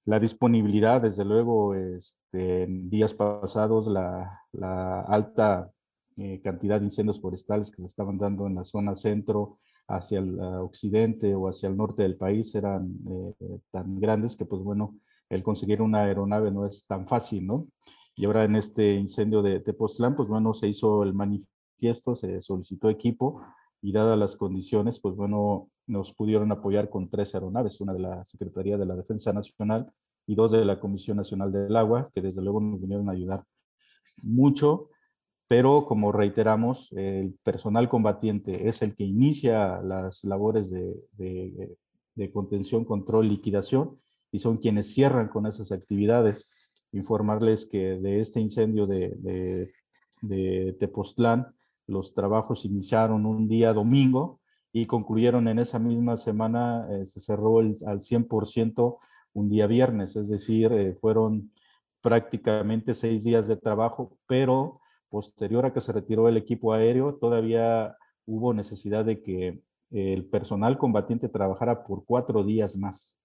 La 0.07 0.19
disponibilidad, 0.19 1.03
desde 1.03 1.25
luego, 1.25 1.75
este, 1.75 2.65
en 2.65 2.89
días 2.89 3.15
pasados, 3.15 3.87
la, 3.87 4.41
la 4.53 5.03
alta 5.03 5.71
eh, 6.17 6.41
cantidad 6.43 6.79
de 6.79 6.87
incendios 6.87 7.21
forestales 7.21 7.71
que 7.71 7.83
se 7.83 7.87
estaban 7.87 8.19
dando 8.19 8.47
en 8.47 8.57
la 8.57 8.65
zona 8.65 8.95
centro, 8.95 9.59
hacia 9.91 10.21
el 10.21 10.39
occidente 10.41 11.35
o 11.35 11.49
hacia 11.49 11.69
el 11.69 11.77
norte 11.77 12.05
del 12.05 12.17
país 12.17 12.55
eran 12.55 12.97
tan 13.73 13.99
grandes 13.99 14.37
que, 14.37 14.45
pues 14.45 14.63
bueno, 14.63 14.97
el 15.29 15.43
conseguir 15.43 15.83
una 15.83 16.03
aeronave 16.03 16.51
no 16.51 16.67
es 16.67 16.87
tan 16.87 17.07
fácil, 17.07 17.47
¿no? 17.47 17.67
Y 18.17 18.25
ahora 18.25 18.45
en 18.45 18.57
este 18.57 18.95
incendio 18.95 19.43
de 19.43 19.61
Tepoztlán, 19.61 20.17
pues 20.17 20.29
bueno, 20.29 20.53
se 20.53 20.69
hizo 20.69 21.03
el 21.03 21.15
manifiesto, 21.15 22.15
se 22.15 22.41
solicitó 22.41 22.91
equipo 22.91 23.41
y 23.83 23.93
dadas 23.93 24.19
las 24.19 24.37
condiciones, 24.37 25.01
pues 25.01 25.17
bueno, 25.17 25.69
nos 25.91 26.13
pudieron 26.15 26.53
apoyar 26.53 26.89
con 26.89 27.09
tres 27.09 27.35
aeronaves, 27.35 27.81
una 27.81 27.93
de 27.93 27.99
la 27.99 28.25
Secretaría 28.25 28.79
de 28.79 28.87
la 28.87 28.95
Defensa 28.95 29.33
Nacional 29.33 29.93
y 30.27 30.37
dos 30.37 30.53
de 30.53 30.65
la 30.65 30.79
Comisión 30.79 31.17
Nacional 31.17 31.51
del 31.51 31.77
Agua, 31.77 32.11
que 32.15 32.23
desde 32.23 32.41
luego 32.41 32.61
nos 32.61 32.81
vinieron 32.81 33.09
a 33.09 33.13
ayudar 33.13 33.45
mucho, 34.23 34.89
pero 35.49 35.87
como 35.87 36.13
reiteramos, 36.13 36.93
el 36.93 37.35
personal 37.43 37.89
combatiente 37.89 38.69
es 38.69 38.83
el 38.83 38.95
que 38.95 39.03
inicia 39.03 39.83
las 39.83 40.23
labores 40.23 40.71
de, 40.71 41.77
contención, 42.33 42.85
control, 42.85 43.29
liquidación, 43.29 43.99
y 44.31 44.39
son 44.39 44.59
quienes 44.59 44.95
cierran 44.95 45.27
con 45.29 45.47
esas 45.47 45.73
actividades. 45.73 46.71
Informarles 46.93 47.67
que 47.67 47.99
de 47.99 48.21
este 48.21 48.41
incendio 48.41 48.87
de 48.87 49.73
Tepoztlán, 50.79 51.53
los 51.89 52.15
trabajos 52.15 52.65
iniciaron 52.65 53.27
un 53.27 53.49
día 53.49 53.73
domingo 53.73 54.40
y 54.73 54.87
concluyeron 54.87 55.49
en 55.49 55.59
esa 55.59 55.79
misma 55.79 56.17
semana, 56.17 56.87
eh, 56.91 57.07
se 57.07 57.21
cerró 57.21 57.59
al 57.59 58.01
100% 58.01 58.99
un 59.33 59.49
día 59.49 59.67
viernes, 59.67 60.17
es 60.17 60.29
decir, 60.29 60.73
eh, 60.73 60.95
fueron 61.01 61.53
prácticamente 62.01 62.95
seis 62.95 63.25
días 63.25 63.47
de 63.49 63.57
trabajo, 63.57 64.17
pero 64.27 64.81
posterior 65.09 65.67
a 65.67 65.73
que 65.73 65.81
se 65.81 65.93
retiró 65.93 66.29
el 66.29 66.37
equipo 66.37 66.73
aéreo, 66.73 67.17
todavía 67.17 67.97
hubo 68.27 68.55
necesidad 68.55 69.05
de 69.05 69.21
que 69.21 69.63
el 69.91 70.25
personal 70.27 70.79
combatiente 70.79 71.29
trabajara 71.29 71.83
por 71.85 72.05
cuatro 72.05 72.45
días 72.45 72.77
más. 72.77 73.19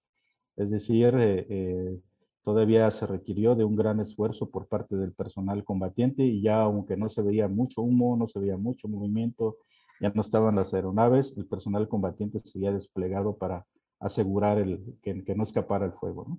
Es 0.56 0.70
decir, 0.70 1.14
eh, 1.16 2.00
todavía 2.42 2.90
se 2.90 3.06
requirió 3.06 3.54
de 3.54 3.64
un 3.64 3.76
gran 3.76 4.00
esfuerzo 4.00 4.50
por 4.50 4.66
parte 4.66 4.96
del 4.96 5.12
personal 5.12 5.64
combatiente 5.64 6.24
y 6.24 6.42
ya 6.42 6.62
aunque 6.62 6.96
no 6.96 7.08
se 7.08 7.22
veía 7.22 7.48
mucho 7.48 7.82
humo, 7.82 8.16
no 8.16 8.26
se 8.26 8.40
veía 8.40 8.56
mucho 8.56 8.88
movimiento, 8.88 9.58
ya 10.00 10.10
no 10.10 10.20
estaban 10.20 10.54
las 10.54 10.74
aeronaves, 10.74 11.36
el 11.36 11.46
personal 11.46 11.88
combatiente 11.88 12.38
seguía 12.38 12.72
desplegado 12.72 13.36
para 13.36 13.66
asegurar 14.00 14.58
el, 14.58 14.98
que, 15.02 15.34
no 15.34 15.42
escapara 15.42 15.86
el 15.86 15.92
fuego. 15.92 16.26
¿no? 16.28 16.38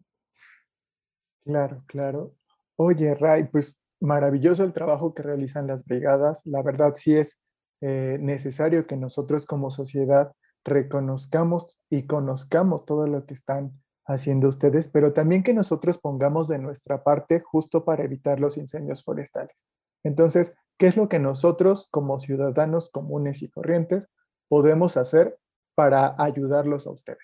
Claro, 1.43 1.77
claro. 1.87 2.33
Oye, 2.75 3.15
Ray, 3.15 3.45
pues 3.45 3.77
maravilloso 3.99 4.63
el 4.63 4.73
trabajo 4.73 5.13
que 5.13 5.23
realizan 5.23 5.67
las 5.67 5.83
brigadas. 5.83 6.41
La 6.45 6.61
verdad 6.61 6.93
sí 6.95 7.15
es 7.15 7.37
eh, 7.81 8.17
necesario 8.19 8.85
que 8.85 8.95
nosotros 8.95 9.45
como 9.45 9.71
sociedad 9.71 10.31
reconozcamos 10.63 11.79
y 11.89 12.05
conozcamos 12.05 12.85
todo 12.85 13.07
lo 13.07 13.25
que 13.25 13.33
están 13.33 13.71
haciendo 14.05 14.47
ustedes, 14.47 14.87
pero 14.87 15.13
también 15.13 15.43
que 15.43 15.53
nosotros 15.53 15.97
pongamos 15.97 16.47
de 16.47 16.59
nuestra 16.59 17.03
parte 17.03 17.39
justo 17.39 17.83
para 17.83 18.03
evitar 18.03 18.39
los 18.39 18.57
incendios 18.57 19.03
forestales. 19.03 19.55
Entonces, 20.03 20.55
¿qué 20.77 20.87
es 20.87 20.97
lo 20.97 21.09
que 21.09 21.19
nosotros 21.19 21.87
como 21.91 22.19
ciudadanos 22.19 22.89
comunes 22.89 23.41
y 23.41 23.49
corrientes 23.49 24.07
podemos 24.47 24.97
hacer 24.97 25.37
para 25.75 26.15
ayudarlos 26.17 26.87
a 26.87 26.91
ustedes? 26.91 27.19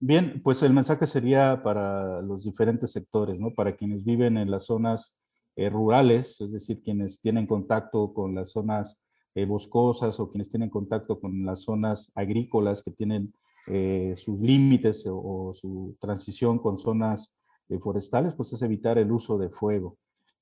Bien, 0.00 0.42
pues 0.42 0.62
el 0.62 0.74
mensaje 0.74 1.06
sería 1.06 1.62
para 1.62 2.20
los 2.20 2.44
diferentes 2.44 2.92
sectores, 2.92 3.40
¿no? 3.40 3.54
Para 3.54 3.74
quienes 3.74 4.04
viven 4.04 4.36
en 4.36 4.50
las 4.50 4.66
zonas 4.66 5.16
eh, 5.56 5.70
rurales, 5.70 6.40
es 6.40 6.52
decir, 6.52 6.82
quienes 6.82 7.20
tienen 7.20 7.46
contacto 7.46 8.12
con 8.12 8.34
las 8.34 8.50
zonas 8.50 9.00
eh, 9.34 9.46
boscosas 9.46 10.20
o 10.20 10.30
quienes 10.30 10.50
tienen 10.50 10.68
contacto 10.68 11.20
con 11.20 11.46
las 11.46 11.62
zonas 11.62 12.12
agrícolas 12.14 12.82
que 12.82 12.90
tienen 12.90 13.32
eh, 13.68 14.12
sus 14.16 14.40
límites 14.40 15.06
o, 15.08 15.54
su 15.54 15.96
transición 16.00 16.58
con 16.58 16.76
zonas 16.76 17.34
forestales, 17.80 18.34
pues 18.34 18.52
es 18.52 18.60
evitar 18.60 18.98
el 18.98 19.10
uso 19.10 19.38
de 19.38 19.48
fuego. 19.48 19.96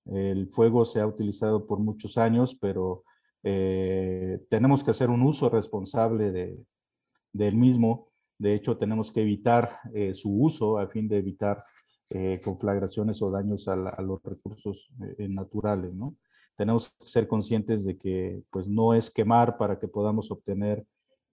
El 0.07 0.49
fuego 0.49 0.85
se 0.85 1.01
ha 1.01 1.07
utilizado 1.07 1.67
por 1.67 1.79
muchos 1.79 2.19
años, 2.19 2.57
pero 2.61 3.05
eh, 3.43 4.45
tenemos 4.49 4.83
que 4.83 4.91
hacer 4.91 5.11
un 5.11 5.23
uso 5.23 5.49
responsable 5.49 6.33
de, 6.33 6.59
del 7.33 7.57
mismo. 7.57 8.09
De 8.39 8.55
hecho, 8.55 8.77
tenemos 8.77 9.13
que 9.13 9.23
evitar 9.23 9.79
su 10.15 10.43
uso 10.43 10.79
a 10.79 10.89
fin 10.89 11.07
de 11.07 11.19
evitar 11.19 11.63
conflagraciones 12.45 13.23
o 13.23 13.31
daños 13.31 13.69
a, 13.69 13.77
los 13.77 14.21
recursos 14.23 14.89
naturales. 15.19 15.93
Tenemos 16.57 16.91
que 16.91 17.07
ser 17.07 17.29
conscientes 17.29 17.85
de 17.85 17.97
que 17.97 18.43
pues 18.51 18.67
no 18.67 18.95
es 18.95 19.11
quemar 19.11 19.57
para 19.57 19.79
que 19.79 19.87
podamos 19.87 20.31
obtener 20.31 20.85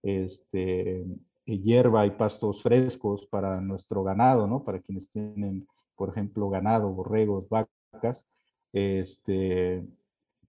este, 0.02 1.02
eh, 1.46 1.60
hierba 1.60 2.06
y 2.06 2.12
pastos 2.12 2.62
frescos 2.62 3.26
para 3.28 3.60
nuestro 3.62 4.04
ganado, 4.04 4.48
¿no? 4.48 4.64
Para 4.64 4.80
quienes 4.80 5.10
tienen, 5.10 5.68
por 5.96 6.10
ejemplo, 6.10 6.50
ganado, 6.50 6.90
borregos, 6.90 7.50
vacas, 7.50 8.26
este, 8.74 9.86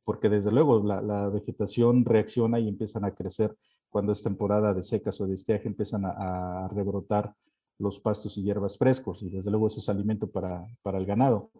porque 0.04 0.28
desde 0.28 0.52
luego 0.52 0.83
la, 0.83 1.28
vegetación 1.28 2.04
reacciona 2.04 2.59
y 2.59 2.68
empiezan 2.68 3.04
a 3.04 3.14
crecer 3.14 3.56
cuando 3.88 4.12
es 4.12 4.22
temporada 4.22 4.72
de 4.74 4.83
secas 4.83 5.20
o 5.20 5.26
de 5.26 5.35
estiaje, 5.35 5.68
empiezan 5.68 6.04
a, 6.04 6.68
rebrotar 6.72 7.35
los 7.78 7.98
pastos 7.98 8.37
y 8.37 8.42
hierbas 8.42 8.76
frescos 8.76 9.22
y 9.22 9.30
desde 9.30 9.50
luego 9.50 9.68
eso 9.68 9.80
es 9.80 9.88
alimento 9.88 10.28
para, 10.28 10.66
para 10.83 10.98
el 10.98 11.06
ganado. 11.06 11.50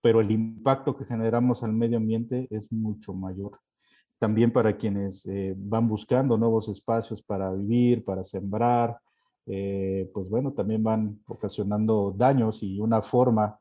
Pero 0.00 0.20
el 0.20 0.30
impacto 0.30 0.96
que 0.96 1.04
generamos 1.04 1.62
al 1.62 1.72
medio 1.72 1.96
ambiente 1.96 2.46
es 2.50 2.70
mucho 2.72 3.14
mayor 3.14 3.58
también 4.18 4.52
para 4.52 4.76
quienes 4.76 5.24
eh, 5.26 5.54
van 5.56 5.88
buscando 5.88 6.36
nuevos 6.36 6.68
espacios 6.68 7.22
para 7.22 7.52
vivir, 7.52 8.04
para 8.04 8.24
sembrar, 8.24 8.98
eh, 9.46 10.10
pues 10.12 10.28
bueno, 10.28 10.52
también 10.52 10.82
van 10.82 11.20
ocasionando 11.26 12.12
daños 12.16 12.62
y 12.62 12.80
una 12.80 13.00
forma 13.00 13.58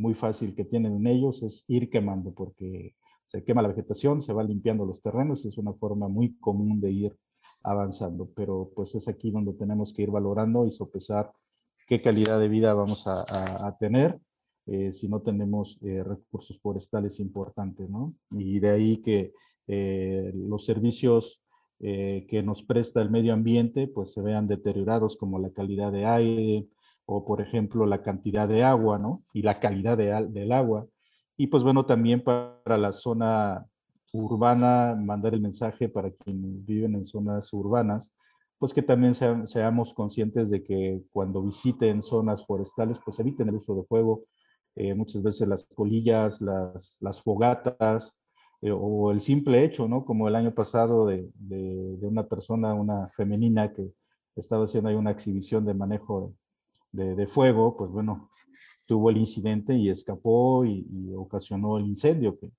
muy 0.00 0.14
fácil 0.14 0.54
que 0.54 0.64
tienen 0.64 0.96
en 0.96 1.06
ellos 1.06 1.42
es 1.42 1.64
ir 1.68 1.90
quemando 1.90 2.32
porque 2.32 2.94
se 3.26 3.44
quema 3.44 3.62
la 3.62 3.68
vegetación, 3.68 4.22
se 4.22 4.32
va 4.32 4.42
limpiando 4.42 4.84
los 4.84 5.00
terrenos, 5.00 5.44
es 5.44 5.56
una 5.58 5.72
forma 5.74 6.08
muy 6.08 6.36
común 6.38 6.80
de 6.80 6.90
ir 6.90 7.16
avanzando, 7.62 8.28
pero 8.34 8.70
pues 8.74 8.94
es 8.94 9.06
aquí 9.06 9.30
donde 9.30 9.52
tenemos 9.52 9.92
que 9.92 10.02
ir 10.02 10.10
valorando 10.10 10.66
y 10.66 10.72
sopesar 10.72 11.30
qué 11.86 12.02
calidad 12.02 12.40
de 12.40 12.48
vida 12.48 12.74
vamos 12.74 13.06
a, 13.06 13.76
tener 13.78 14.18
eh, 14.66 14.92
si 14.92 15.08
no 15.08 15.20
tenemos 15.20 15.78
recursos 15.80 16.58
forestales 16.60 17.20
importantes, 17.20 17.88
¿no? 17.88 18.14
Y 18.30 18.60
de 18.60 18.70
ahí 18.70 18.96
que 18.98 19.32
eh, 19.72 20.32
los 20.34 20.64
servicios 20.64 21.44
eh, 21.78 22.26
que 22.28 22.42
nos 22.42 22.64
presta 22.64 23.00
el 23.00 23.08
medio 23.08 23.32
ambiente 23.32 23.86
pues 23.86 24.12
se 24.12 24.20
vean 24.20 24.48
deteriorados 24.48 25.16
como 25.16 25.38
la 25.38 25.50
calidad 25.50 25.92
de 25.92 26.06
aire 26.06 26.66
o 27.12 27.24
por 27.24 27.40
ejemplo 27.40 27.86
la 27.86 28.02
cantidad 28.02 28.46
de 28.46 28.62
agua, 28.62 28.96
¿no? 28.96 29.20
Y 29.34 29.42
la 29.42 29.58
calidad 29.58 29.98
del 29.98 30.52
agua. 30.52 30.86
Y 31.36 31.48
pues 31.48 31.64
bueno, 31.64 31.84
también 31.84 32.22
para 32.22 32.78
la 32.78 32.92
zona 32.92 33.66
urbana, 34.12 34.94
mandar 34.96 35.34
el 35.34 35.40
mensaje 35.40 35.88
para 35.88 36.12
quienes 36.12 36.64
viven 36.64 36.94
en 36.94 37.04
zonas 37.04 37.52
urbanas, 37.52 38.12
pues 38.58 38.72
que 38.72 38.82
también 38.82 39.14
seamos 39.14 39.92
conscientes 39.92 40.50
de 40.50 40.62
que 40.62 41.02
cuando 41.10 41.42
visiten 41.42 42.02
zonas 42.04 42.46
forestales, 42.46 43.00
pues 43.04 43.18
eviten 43.18 43.48
el 43.48 43.56
uso 43.56 43.74
de 43.74 43.82
fuego, 43.84 44.22
eh, 44.76 44.94
muchas 44.94 45.20
veces 45.22 45.48
las 45.48 45.64
colillas, 45.64 46.40
las, 46.40 46.96
las 47.00 47.20
fogatas, 47.20 48.16
eh, 48.60 48.70
o 48.72 49.10
el 49.10 49.20
simple 49.20 49.64
hecho, 49.64 49.88
¿no? 49.88 50.04
Como 50.04 50.28
el 50.28 50.36
año 50.36 50.54
pasado 50.54 51.06
de, 51.06 51.28
de, 51.34 52.06
una 52.06 52.24
persona, 52.28 52.72
una 52.74 53.08
femenina 53.08 53.72
que 53.72 53.90
estaba 54.36 54.64
haciendo 54.64 54.90
ahí 54.90 54.94
una 54.94 55.10
exhibición 55.10 55.64
de 55.64 55.74
manejo 55.74 56.34
de, 56.92 57.14
de 57.14 57.26
fuego, 57.26 57.76
pues 57.76 57.90
bueno, 57.90 58.28
tuvo 58.86 59.10
el 59.10 59.18
incidente 59.18 59.74
y 59.74 59.88
escapó 59.88 60.64
y, 60.64 60.84
ocasionó 61.16 61.78
el 61.78 61.86
incendio 61.86 62.38
que, 62.38 62.50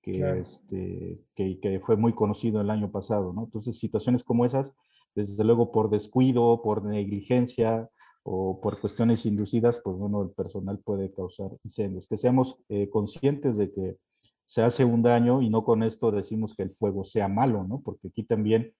que, 0.00 0.38
este, 0.38 1.20
que, 1.34 1.60
que, 1.60 1.80
fue 1.80 1.96
muy 1.96 2.14
conocido 2.14 2.60
el 2.60 2.70
año 2.70 2.90
pasado, 2.90 3.32
¿no? 3.32 3.44
Entonces, 3.44 3.78
situaciones 3.78 4.24
como 4.24 4.44
esas, 4.44 4.74
desde 5.14 5.44
luego 5.44 5.72
por 5.72 5.90
descuido, 5.90 6.62
por 6.62 6.84
negligencia 6.84 7.88
o 8.22 8.60
por 8.60 8.80
cuestiones 8.80 9.26
inducidas, 9.26 9.80
pues 9.84 9.96
bueno, 9.96 10.22
el 10.22 10.30
personal 10.30 10.78
puede 10.78 11.12
causar 11.12 11.50
incendios. 11.62 12.06
Que 12.06 12.16
seamos 12.16 12.56
eh, 12.70 12.88
conscientes 12.88 13.58
de 13.58 13.70
que 13.70 13.98
se 14.46 14.62
hace 14.62 14.84
un 14.84 15.02
daño 15.02 15.42
y 15.42 15.50
no 15.50 15.64
con 15.64 15.82
esto 15.82 16.10
decimos 16.10 16.54
que 16.54 16.62
el 16.62 16.70
fuego 16.70 17.04
sea 17.04 17.28
malo, 17.28 17.64
¿no? 17.64 17.82
Porque 17.82 18.08
aquí 18.08 18.24
también 18.24 18.72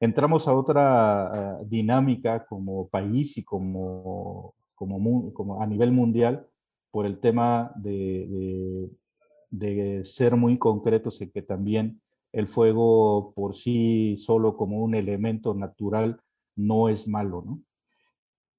entramos 0.00 0.48
a 0.48 0.54
otra 0.54 1.60
eh, 1.60 1.64
dinámica 1.66 2.44
como 2.46 2.88
país 2.88 3.36
y 3.38 3.44
como, 3.44 4.54
como, 4.74 5.62
a 5.62 5.66
nivel 5.66 5.92
mundial 5.92 6.46
por 6.90 7.06
el 7.06 7.18
tema 7.18 7.72
de, 7.76 8.90
de, 9.50 10.04
ser 10.04 10.36
muy 10.36 10.58
concretos 10.58 11.20
en 11.20 11.30
que 11.30 11.42
también 11.42 12.00
el 12.32 12.48
fuego 12.48 13.32
por 13.34 13.54
sí 13.54 14.16
solo 14.18 14.56
como 14.56 14.82
un 14.82 14.94
elemento 14.94 15.54
natural 15.54 16.20
no 16.54 16.88
es 16.88 17.06
malo, 17.06 17.42
¿no? 17.46 17.62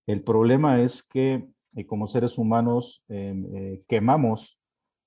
El 0.08 0.24
problema 0.24 0.82
es 0.82 1.04
que 1.04 1.50
eh, 1.76 1.86
como 1.86 2.08
seres 2.08 2.38
humanos 2.38 3.04
em, 3.10 3.46
eh, 3.56 3.84
quemamos 3.88 4.60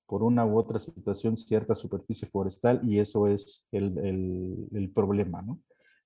por 0.06 0.22
una 0.22 0.44
u 0.44 0.58
otra 0.58 0.78
situación 0.78 1.36
cierta 1.36 1.74
superficie 1.74 2.28
forestal 2.28 2.80
y 2.84 2.98
eso 2.98 3.26
es 3.26 3.66
el, 3.72 4.68
el, 4.72 4.90
problema, 4.92 5.40
¿no? 5.40 5.58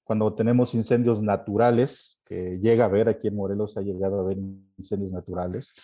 Cuando 0.04 0.34
tenemos 0.34 0.74
incendios 0.74 1.22
naturales, 1.22 2.20
que 2.24 2.58
llega 2.58 2.84
a 2.84 2.88
haber, 2.88 3.08
aquí 3.08 3.28
en 3.28 3.36
Morelos 3.36 3.76
ha 3.76 3.82
llegado 3.82 4.18
a 4.18 4.20
haber 4.20 4.38
incendios 4.78 5.12
naturales, 5.12 5.74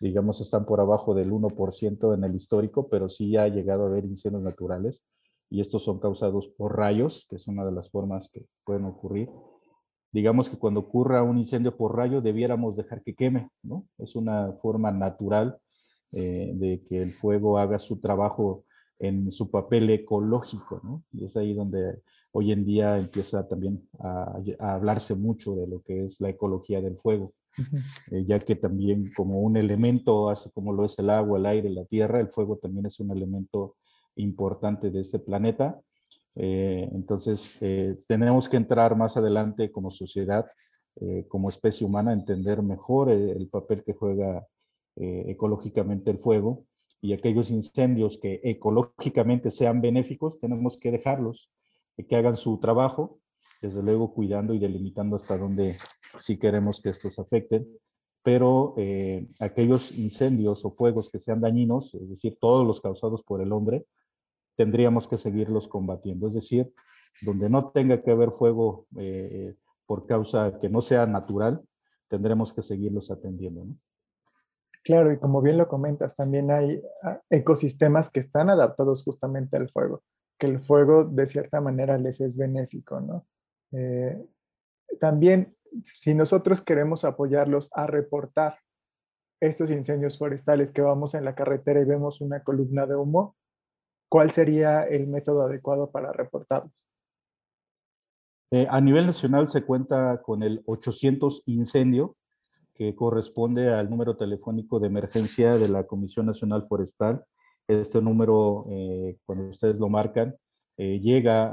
digamos 0.00 0.40
están 0.40 0.66
por 0.66 0.80
abajo 0.80 1.14
del 1.14 1.30
1% 1.30 2.14
en 2.14 2.24
el 2.24 2.34
histórico, 2.34 2.88
pero 2.88 3.08
sí 3.08 3.36
ha 3.36 3.48
llegado 3.48 3.84
a 3.84 3.86
haber 3.86 4.04
incendios 4.04 4.42
naturales 4.42 5.06
y 5.48 5.60
estos 5.60 5.84
son 5.84 6.00
causados 6.00 6.48
por 6.48 6.76
rayos, 6.76 7.26
que 7.28 7.36
es 7.36 7.46
una 7.48 7.64
de 7.64 7.72
las 7.72 7.90
formas 7.90 8.28
que 8.30 8.44
pueden 8.64 8.84
ocurrir. 8.84 9.30
Digamos 10.12 10.48
que 10.48 10.58
cuando 10.58 10.80
ocurra 10.80 11.22
un 11.22 11.38
incendio 11.38 11.76
por 11.76 11.96
rayo 11.96 12.20
debiéramos 12.20 12.76
dejar 12.76 13.02
que 13.02 13.14
queme, 13.14 13.50
¿no? 13.62 13.86
Es 13.98 14.16
una 14.16 14.52
forma 14.54 14.90
natural 14.90 15.58
eh, 16.12 16.52
de 16.54 16.82
que 16.84 17.02
el 17.02 17.12
fuego 17.12 17.58
haga 17.58 17.78
su 17.78 18.00
trabajo 18.00 18.64
en 18.98 19.30
su 19.30 19.50
papel 19.50 19.90
ecológico, 19.90 20.80
¿no? 20.82 21.04
Y 21.12 21.24
es 21.24 21.36
ahí 21.36 21.54
donde 21.54 22.00
hoy 22.32 22.52
en 22.52 22.64
día 22.64 22.98
empieza 22.98 23.46
también 23.46 23.88
a, 23.98 24.40
hablarse 24.58 25.14
mucho 25.14 25.54
de 25.54 25.66
lo 25.66 25.82
que 25.82 26.06
es 26.06 26.20
la 26.20 26.30
ecología 26.30 26.80
del 26.80 26.96
fuego, 26.96 27.34
eh, 28.10 28.24
ya 28.26 28.38
que 28.38 28.56
también 28.56 29.10
como 29.14 29.40
un 29.40 29.56
elemento, 29.56 30.30
así 30.30 30.50
como 30.50 30.72
lo 30.72 30.84
es 30.84 30.98
el 30.98 31.10
agua, 31.10 31.38
el 31.38 31.46
aire, 31.46 31.70
la 31.70 31.84
tierra, 31.84 32.20
el 32.20 32.28
fuego 32.28 32.56
también 32.56 32.86
es 32.86 32.98
un 33.00 33.10
elemento 33.10 33.76
importante 34.16 34.90
de 34.90 35.00
este 35.00 35.18
planeta. 35.18 35.80
Eh, 36.34 36.88
entonces, 36.92 37.58
tenemos 38.06 38.48
que 38.48 38.56
entrar 38.56 38.96
más 38.96 39.16
adelante 39.16 39.70
como 39.70 39.90
sociedad, 39.90 40.46
como 41.28 41.50
especie 41.50 41.86
humana, 41.86 42.10
a 42.10 42.14
entender 42.14 42.62
mejor 42.62 43.10
el 43.10 43.48
papel 43.48 43.82
que 43.84 43.92
juega 43.92 44.46
eh, 44.98 45.24
ecológicamente 45.28 46.10
el 46.10 46.16
fuego 46.16 46.64
y 47.06 47.12
aquellos 47.12 47.50
incendios 47.52 48.18
que 48.18 48.40
ecológicamente 48.42 49.52
sean 49.52 49.80
benéficos, 49.80 50.40
tenemos 50.40 50.76
que 50.76 50.90
dejarlos, 50.90 51.48
que 52.08 52.16
hagan 52.16 52.36
su 52.36 52.58
trabajo, 52.58 53.20
desde 53.62 53.80
luego 53.80 54.12
cuidando 54.12 54.54
y 54.54 54.58
delimitando 54.58 55.14
hasta 55.14 55.38
dónde 55.38 55.78
sí 56.18 56.36
queremos 56.36 56.80
que 56.80 56.88
estos 56.88 57.20
afecten, 57.20 57.64
pero 58.24 58.74
eh, 58.76 59.28
aquellos 59.38 59.96
incendios 59.96 60.64
o 60.64 60.72
fuegos 60.72 61.08
que 61.08 61.20
sean 61.20 61.40
dañinos, 61.40 61.94
es 61.94 62.08
decir, 62.08 62.38
todos 62.40 62.66
los 62.66 62.80
causados 62.80 63.22
por 63.22 63.40
el 63.40 63.52
hombre, 63.52 63.86
tendríamos 64.56 65.06
que 65.06 65.16
seguirlos 65.16 65.68
combatiendo, 65.68 66.26
es 66.26 66.34
decir, 66.34 66.72
donde 67.22 67.48
no 67.48 67.70
tenga 67.70 68.02
que 68.02 68.10
haber 68.10 68.32
fuego 68.32 68.86
eh, 68.98 69.54
por 69.86 70.06
causa 70.06 70.58
que 70.60 70.68
no 70.68 70.80
sea 70.80 71.06
natural, 71.06 71.62
tendremos 72.08 72.52
que 72.52 72.62
seguirlos 72.62 73.12
atendiendo. 73.12 73.64
Claro, 74.86 75.10
y 75.10 75.18
como 75.18 75.42
bien 75.42 75.58
lo 75.58 75.66
comentas, 75.66 76.14
también 76.14 76.48
hay 76.52 76.80
ah, 77.02 77.20
ecosistemas 77.28 78.08
que 78.08 78.20
están 78.20 78.50
adaptados 78.50 79.02
justamente 79.02 79.56
al 79.56 79.68
fuego, 79.68 80.04
que 80.38 80.46
el 80.46 80.60
fuego 80.60 81.02
de 81.02 81.26
cierta 81.26 81.60
manera 81.60 81.98
les 81.98 82.20
es 82.20 82.36
benéfico, 82.36 83.00
¿no? 83.00 83.26
Eh, 83.72 84.16
también, 85.00 85.56
si 85.82 86.14
nosotros 86.14 86.60
queremos 86.60 87.04
apoyarlos 87.04 87.68
a 87.72 87.88
reportar 87.88 88.60
estos 89.40 89.72
incendios 89.72 90.18
forestales 90.18 90.70
que 90.70 90.82
vamos 90.82 91.14
en 91.14 91.24
la 91.24 91.34
carretera 91.34 91.80
y 91.80 91.84
vemos 91.84 92.20
una 92.20 92.44
columna 92.44 92.86
de 92.86 92.94
humo, 92.94 93.34
¿cuál 94.08 94.30
sería 94.30 94.84
el 94.84 95.08
método 95.08 95.42
adecuado 95.42 95.90
para 95.90 96.12
reportarlos? 96.12 96.86
Eh, 98.52 98.68
a 98.70 98.80
nivel 98.80 99.06
nacional 99.06 99.48
se 99.48 99.64
cuenta 99.64 100.22
con 100.22 100.44
el 100.44 100.62
800 100.64 101.42
incendio, 101.46 102.14
que 102.76 102.94
corresponde 102.94 103.72
al 103.72 103.88
número 103.88 104.16
telefónico 104.16 104.78
de 104.78 104.88
emergencia 104.88 105.56
de 105.56 105.68
la 105.68 105.86
Comisión 105.86 106.26
Nacional 106.26 106.66
Forestal. 106.68 107.24
Este 107.66 108.00
número, 108.02 108.66
eh, 108.70 109.16
cuando 109.24 109.48
ustedes 109.48 109.78
lo 109.78 109.88
marcan, 109.88 110.36
eh, 110.76 111.00
llega 111.00 111.46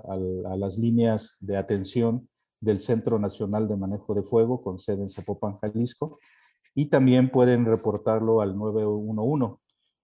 a, 0.00 0.56
las 0.56 0.76
líneas 0.76 1.36
de 1.40 1.56
atención 1.56 2.28
del 2.60 2.78
Centro 2.78 3.18
Nacional 3.18 3.66
de 3.68 3.76
Manejo 3.76 4.14
de 4.14 4.22
Fuego 4.22 4.62
con 4.62 4.78
sede 4.78 5.02
en 5.02 5.08
Zapopan, 5.08 5.58
Jalisco, 5.58 6.18
y 6.74 6.86
también 6.86 7.30
pueden 7.30 7.64
reportarlo 7.64 8.42
al 8.42 8.56
911, 8.56 9.56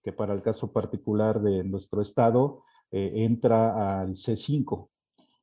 que 0.03 0.11
para 0.11 0.33
el 0.33 0.41
caso 0.41 0.71
particular 0.71 1.39
de 1.41 1.63
nuestro 1.63 2.01
estado 2.01 2.63
eh, 2.91 3.11
entra 3.15 4.01
al 4.01 4.15
C5. 4.15 4.89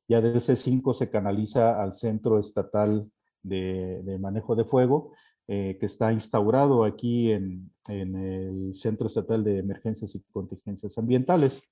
Ya 0.09 0.19
del 0.19 0.41
C5 0.41 0.93
se 0.93 1.09
canaliza 1.09 1.81
al 1.81 1.93
Centro 1.93 2.37
Estatal 2.37 3.09
de, 3.43 4.17
manejo 4.19 4.55
de 4.55 4.65
fuego, 4.65 5.11
eh, 5.47 5.77
que 5.79 5.85
está 5.85 6.11
instaurado 6.13 6.83
aquí 6.83 7.31
en, 7.31 7.71
el 7.87 8.73
Centro 8.73 9.05
Estatal 9.07 9.43
de 9.43 9.59
Emergencias 9.59 10.15
y 10.15 10.21
Contingencias 10.31 10.97
Ambientales. 10.97 11.69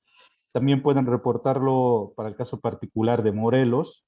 También 0.51 0.81
pueden 0.81 1.05
reportarlo 1.05 2.13
para 2.15 2.29
el 2.29 2.35
caso 2.35 2.59
particular 2.59 3.21
de 3.23 3.31
Morelos 3.31 4.05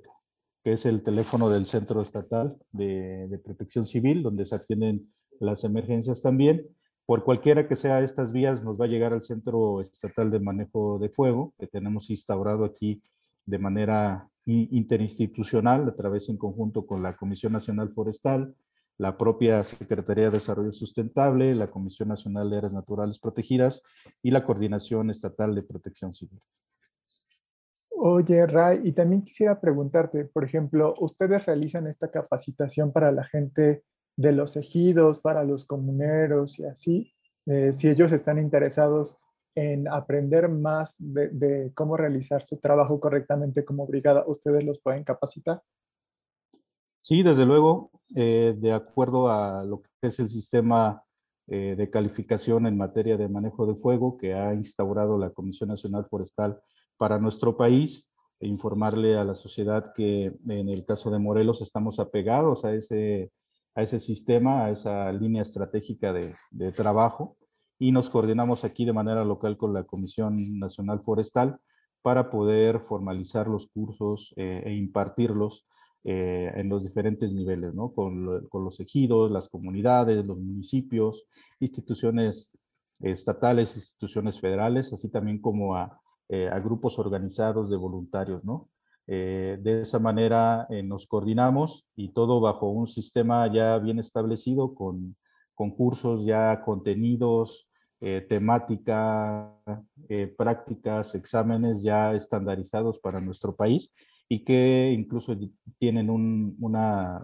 que 0.64 0.72
es 0.72 0.86
el 0.86 1.02
teléfono 1.02 1.48
del 1.48 1.66
Centro 1.66 2.02
Estatal 2.02 2.56
de, 2.72 3.40
Protección 3.44 3.86
Civil, 3.86 4.22
donde 4.22 4.46
se 4.46 4.54
atienden 4.54 5.12
las 5.40 5.64
emergencias 5.64 6.22
también. 6.22 6.66
Por 7.04 7.24
cualquiera 7.24 7.66
que 7.66 7.76
sea 7.76 8.00
estas 8.00 8.32
vías, 8.32 8.62
nos 8.62 8.80
va 8.80 8.84
a 8.84 8.88
llegar 8.88 9.12
al 9.12 9.22
Centro 9.22 9.80
Estatal 9.80 10.30
de 10.30 10.40
Manejo 10.40 10.98
de 10.98 11.08
Fuego, 11.08 11.54
que 11.58 11.66
tenemos 11.66 12.10
instaurado 12.10 12.64
aquí 12.64 13.02
de 13.44 13.58
manera 13.58 14.28
interinstitucional, 14.44 15.88
a 15.88 15.94
través 15.94 16.28
en 16.28 16.36
conjunto 16.36 16.86
con 16.86 17.02
la 17.02 17.14
Comisión 17.14 17.52
Nacional 17.52 17.92
Forestal, 17.92 18.54
la 19.02 19.18
propia 19.18 19.64
Secretaría 19.64 20.26
de 20.26 20.30
Desarrollo 20.30 20.70
Sustentable, 20.70 21.56
la 21.56 21.72
Comisión 21.72 22.08
Nacional 22.08 22.48
de 22.48 22.58
Áreas 22.58 22.72
Naturales 22.72 23.18
Protegidas 23.18 23.82
y 24.22 24.30
la 24.30 24.44
Coordinación 24.44 25.10
Estatal 25.10 25.56
de 25.56 25.64
Protección 25.64 26.14
Civil. 26.14 26.40
Oye, 27.88 28.46
Ray, 28.46 28.80
y 28.84 28.92
también 28.92 29.22
quisiera 29.22 29.60
preguntarte, 29.60 30.24
por 30.26 30.44
ejemplo, 30.44 30.94
ustedes 31.00 31.44
realizan 31.44 31.88
esta 31.88 32.12
capacitación 32.12 32.92
para 32.92 33.10
la 33.10 33.24
gente 33.24 33.82
de 34.16 34.32
los 34.32 34.56
ejidos, 34.56 35.18
para 35.18 35.42
los 35.42 35.64
comuneros 35.64 36.60
y 36.60 36.64
así, 36.64 37.12
eh, 37.46 37.72
si 37.72 37.88
ellos 37.88 38.12
están 38.12 38.38
interesados 38.38 39.16
en 39.56 39.88
aprender 39.88 40.48
más 40.48 40.94
de, 40.98 41.28
de, 41.30 41.72
cómo 41.74 41.96
realizar 41.96 42.42
su 42.42 42.58
trabajo 42.58 43.00
correctamente 43.00 43.64
como 43.64 43.84
brigada, 43.84 44.22
¿ustedes 44.28 44.62
los 44.62 44.78
pueden 44.80 45.02
capacitar? 45.02 45.60
Sí, 47.02 47.22
desde 47.22 47.44
luego, 47.44 47.90
eh, 48.14 48.54
de 48.56 48.72
acuerdo 48.72 49.28
a 49.28 49.64
lo 49.64 49.82
que 49.82 49.88
es 50.08 50.18
el 50.18 50.28
sistema 50.28 51.02
eh, 51.48 51.74
de 51.76 51.90
calificación 51.90 52.66
en 52.66 52.76
materia 52.76 53.16
de 53.16 53.28
manejo 53.28 53.66
de 53.66 53.74
fuego 53.74 54.16
que 54.16 54.34
ha 54.34 54.54
instaurado 54.54 55.18
la 55.18 55.30
Comisión 55.30 55.68
Nacional 55.68 56.06
Forestal 56.08 56.60
para 56.96 57.18
nuestro 57.18 57.56
país, 57.56 58.08
e 58.42 58.48
informarle 58.48 59.16
a 59.16 59.24
la 59.24 59.36
sociedad 59.36 59.92
que 59.94 60.32
en 60.48 60.68
el 60.68 60.84
caso 60.84 61.12
de 61.12 61.20
Morelos 61.20 61.62
estamos 61.62 62.00
apegados 62.00 62.64
a 62.64 62.74
ese, 62.74 63.30
a 63.76 63.82
ese 63.82 64.00
sistema, 64.00 64.64
a 64.64 64.70
esa 64.70 65.12
línea 65.12 65.42
estratégica 65.42 66.12
de, 66.12 66.72
trabajo 66.72 67.36
y 67.78 67.92
nos 67.92 68.10
coordinamos 68.10 68.64
aquí 68.64 68.84
de 68.84 68.92
manera 68.92 69.24
local 69.24 69.56
con 69.56 69.72
la 69.72 69.84
Comisión 69.84 70.58
Nacional 70.58 71.02
Forestal 71.04 71.60
para 72.02 72.30
poder 72.30 72.80
formalizar 72.80 73.46
los 73.46 73.68
cursos 73.68 74.34
eh, 74.36 74.64
e 74.66 74.74
impartirlos 74.74 75.64
eh, 76.04 76.50
en 76.56 76.68
los 76.68 76.82
diferentes 76.82 77.32
niveles, 77.32 77.74
¿no? 77.74 77.92
Con, 77.92 78.26
los 78.52 78.80
ejidos, 78.80 79.30
las 79.30 79.48
comunidades, 79.48 80.26
los 80.26 80.36
municipios, 80.36 81.28
instituciones 81.60 82.50
estatales, 82.98 83.76
instituciones 83.76 84.40
federales, 84.40 84.92
así 84.92 85.08
también 85.12 85.40
como 85.40 85.76
a, 85.76 86.00
eh, 86.28 86.50
grupos 86.64 86.98
organizados 86.98 87.70
de 87.70 87.76
voluntarios, 87.76 88.42
¿no? 88.42 88.68
Eh, 89.06 89.58
de 89.60 89.82
esa 89.82 90.00
manera 90.00 90.66
nos 90.84 91.06
coordinamos 91.06 91.86
y 91.94 92.08
todo 92.12 92.40
bajo 92.40 92.68
un 92.70 92.88
sistema 92.88 93.52
ya 93.52 93.78
bien 93.78 94.00
establecido 94.00 94.74
con 94.74 95.16
concursos 95.54 96.24
ya 96.24 96.62
contenidos, 96.64 97.68
temática, 98.28 99.56
prácticas, 100.36 101.14
exámenes 101.14 101.82
ya 101.82 102.14
estandarizados 102.14 102.98
para 102.98 103.20
nuestro 103.20 103.54
país 103.54 103.92
y 104.32 104.44
que 104.44 104.90
incluso 104.92 105.36
tienen 105.78 106.08
un, 106.08 106.56
un, 106.58 106.74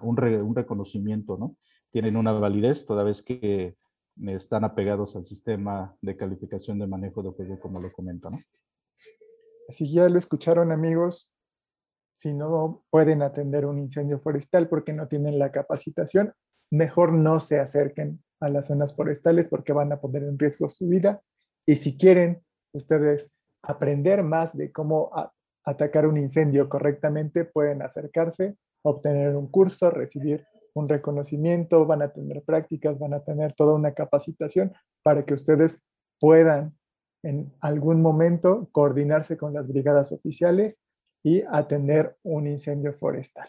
un, 0.03 0.55
reconocimiento, 0.55 1.39
¿no? 1.39 1.57
Tienen 1.91 2.19
una 2.19 2.33
validez 2.33 2.85
toda 2.85 3.03
vez 3.03 3.23
que 3.23 3.79
están 4.27 4.65
apegados 4.65 5.17
al 5.17 5.25
sistema 5.25 5.97
de 6.03 6.19
calificación 6.19 6.79
de 6.79 6.87
manejo 6.87 7.23
de 7.23 7.31
juego, 7.31 7.59
como 7.61 7.81
lo 7.81 7.91
comento, 7.93 8.29
¿no? 8.29 8.37
Así 9.71 9.91
ya 9.91 10.07
lo 10.11 10.19
escucharon, 10.19 10.71
amigos. 10.71 11.33
si 12.13 12.35
no 12.35 12.85
pueden 12.91 13.23
atender 13.23 13.65
un 13.65 13.79
incendio 13.79 14.19
forestal 14.21 14.69
porque 14.69 14.93
no 14.93 15.09
tienen 15.09 15.39
la 15.39 15.51
capacitación, 15.51 16.35
mejor 16.71 17.15
no 17.15 17.41
se 17.41 17.59
acerquen 17.59 18.23
a 18.39 18.51
las 18.51 18.67
zonas 18.67 18.95
forestales 18.95 19.49
porque 19.49 19.73
van 19.73 19.93
a 19.93 20.01
poner 20.03 20.25
en 20.25 20.39
riesgo 20.39 20.69
su 20.69 20.87
vida. 20.87 21.23
Y 21.65 21.77
si 21.77 21.97
quieren 21.97 22.45
ustedes 22.73 23.31
aprender 23.63 24.23
más 24.23 24.55
de 24.55 24.71
cómo 24.73 25.11
atacar 25.69 26.07
un 26.07 26.17
incendio 26.17 26.69
correctamente, 26.69 27.45
pueden 27.45 27.83
acercarse, 27.83 28.57
obtener 28.83 29.37
un 29.37 29.49
curso, 29.49 29.91
recibir 29.91 30.47
un 30.75 30.89
reconocimiento, 30.89 31.85
van 31.85 32.03
a 32.03 32.13
tener 32.13 32.43
prácticas, 32.43 32.99
van 32.99 33.13
a 33.13 33.23
tener 33.23 33.53
toda 33.55 33.75
una 33.75 33.93
capacitación 33.93 34.73
para 35.03 35.27
que 35.27 35.35
ustedes 35.35 35.83
puedan 36.19 36.75
en 37.23 37.53
algún 37.61 38.01
momento 38.01 38.69
coordinarse 38.73 39.37
con 39.37 39.53
las 39.53 39.69
brigadas 39.69 40.13
oficiales 40.13 40.79
y 41.23 41.43
atender 41.51 42.17
un 42.23 42.47
incendio 42.47 42.95
forestal. 42.95 43.49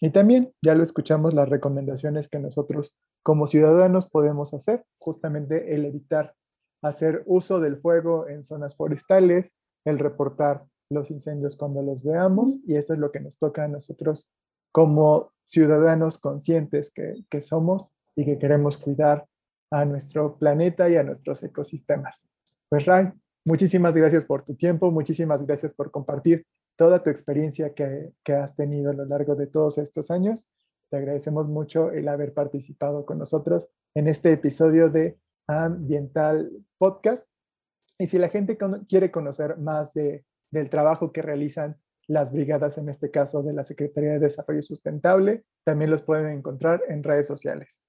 Y 0.00 0.10
también 0.10 0.52
ya 0.62 0.74
lo 0.74 0.82
escuchamos 0.82 1.32
las 1.32 1.48
recomendaciones 1.48 2.28
que 2.28 2.40
nosotros 2.40 2.92
como 3.22 3.46
ciudadanos 3.46 4.08
podemos 4.08 4.52
hacer, 4.52 4.84
justamente 4.98 5.76
el 5.76 5.84
evitar 5.84 6.34
hacer 6.82 7.22
uso 7.26 7.60
del 7.60 7.76
fuego 7.76 8.26
en 8.26 8.42
zonas 8.42 8.74
forestales, 8.74 9.52
el 9.84 10.00
reportar 10.00 10.64
los 10.92 11.10
incendios 11.10 11.56
cuando 11.56 11.82
los 11.82 12.02
veamos 12.02 12.58
y 12.66 12.76
eso 12.76 12.92
es 12.92 12.98
lo 12.98 13.10
que 13.10 13.20
nos 13.20 13.38
toca 13.38 13.64
a 13.64 13.68
nosotros 13.68 14.30
como 14.70 15.32
ciudadanos 15.46 16.18
conscientes 16.18 16.90
que, 16.92 17.14
que 17.28 17.40
somos 17.40 17.92
y 18.14 18.24
que 18.24 18.38
queremos 18.38 18.78
cuidar 18.78 19.26
a 19.70 19.84
nuestro 19.84 20.36
planeta 20.36 20.88
y 20.88 20.96
a 20.96 21.02
nuestros 21.02 21.42
ecosistemas. 21.42 22.28
Pues 22.68 22.84
Ray, 22.84 23.10
muchísimas 23.44 23.94
gracias 23.94 24.26
por 24.26 24.44
tu 24.44 24.54
tiempo, 24.54 24.90
muchísimas 24.90 25.44
gracias 25.46 25.74
por 25.74 25.90
compartir 25.90 26.46
toda 26.76 27.02
tu 27.02 27.10
experiencia 27.10 27.74
que, 27.74 28.12
que, 28.22 28.34
has 28.34 28.54
tenido 28.54 28.90
a 28.90 28.94
lo 28.94 29.04
largo 29.04 29.34
de 29.34 29.46
todos 29.46 29.78
estos 29.78 30.10
años. 30.10 30.48
Te 30.90 30.96
agradecemos 30.96 31.48
mucho 31.48 31.90
el 31.90 32.08
haber 32.08 32.34
participado 32.34 33.04
con 33.06 33.18
nosotros 33.18 33.68
en 33.94 34.08
este 34.08 34.32
episodio 34.32 34.90
de 34.90 35.18
Ambiental 35.46 36.50
Podcast. 36.78 37.28
Y 37.98 38.06
si 38.06 38.18
la 38.18 38.28
gente 38.28 38.58
quiere 38.88 39.10
conocer 39.10 39.58
más 39.58 39.92
de, 39.94 40.24
del 40.52 40.70
trabajo 40.70 41.12
que 41.12 41.22
realizan 41.22 41.76
las 42.06 42.32
brigadas, 42.32 42.78
en 42.78 42.88
este 42.88 43.10
caso 43.10 43.42
de 43.42 43.52
la 43.52 43.64
Secretaría 43.64 44.12
de 44.12 44.20
Desarrollo 44.20 44.62
Sustentable, 44.62 45.44
también 45.64 45.90
los 45.90 46.02
pueden 46.02 46.26
encontrar 46.38 46.82
en 46.88 47.02
redes 47.02 47.26
sociales. 47.26 47.82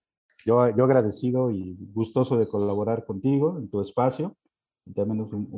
Yo, 0.45 0.69
yo 0.75 0.83
agradecido 0.83 1.51
y 1.51 1.77
gustoso 1.93 2.37
de 2.37 2.47
colaborar 2.47 3.05
contigo 3.05 3.57
en 3.59 3.69
tu 3.69 3.79
espacio 3.81 4.35
también 4.91 5.25
es 5.25 5.33
un, 5.33 5.49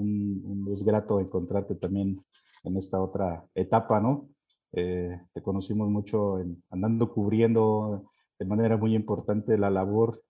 un, 0.45 0.72
es 0.72 0.84
grato 0.84 1.20
encontrarte 1.20 1.76
también 1.76 2.20
en 2.64 2.78
esta 2.78 3.01
otra 3.01 3.45
etapa, 3.56 3.99
¿no? 3.99 4.30
Eh, 4.74 5.20
te 5.34 5.41
conocimos 5.41 5.89
mucho 5.89 6.38
andando 6.70 7.12
cubriendo 7.12 8.12
de 8.38 8.45
manera 8.45 8.78
muy 8.78 8.93
importante 8.93 9.58
la 9.58 9.70
labor 9.70 10.22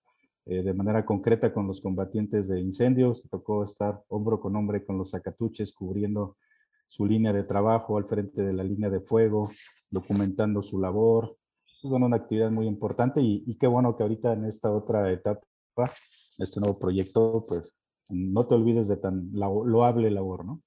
eh, 0.46 0.62
de 0.62 0.74
manera 0.74 1.04
concreta 1.06 1.52
con 1.52 1.68
los 1.68 1.82
combatientes 1.82 2.48
de 2.48 2.62
incendios. 2.62 3.28
Tocó 3.30 3.64
estar 3.64 4.02
hombro 4.08 4.40
con 4.40 4.56
hombro 4.56 4.86
con 4.86 4.98
los 4.98 5.12
zacatuches 5.12 5.74
cubriendo 5.74 6.38
su 6.88 7.06
línea 7.06 7.34
de 7.34 7.44
trabajo 7.44 7.98
al 7.98 8.06
frente 8.06 8.42
de 8.42 8.54
la 8.54 8.64
línea 8.64 8.90
de 8.90 9.02
fuego, 9.02 9.50
documentando 9.90 10.62
su 10.62 10.80
labor. 10.80 11.38
Es 11.84 11.90
bueno, 11.90 12.06
una 12.06 12.18
actividad 12.18 12.52
muy 12.52 12.68
importante 12.68 13.22
y, 13.22 13.44
y 13.46 13.58
qué 13.58 13.68
bueno 13.68 13.96
que 13.96 14.04
ahorita 14.04 14.34
en 14.34 14.46
esta 14.46 14.72
otra 14.72 15.12
etapa, 15.12 15.42
este 16.38 16.60
nuevo 16.60 16.80
proyecto, 16.80 17.46
pues 17.48 17.74
no 18.10 18.46
te 18.48 18.56
olvides 18.56 18.88
de 18.88 18.98
tan 18.98 19.30
loable 19.34 20.12
labor, 20.12 20.46
¿no? 20.46 20.62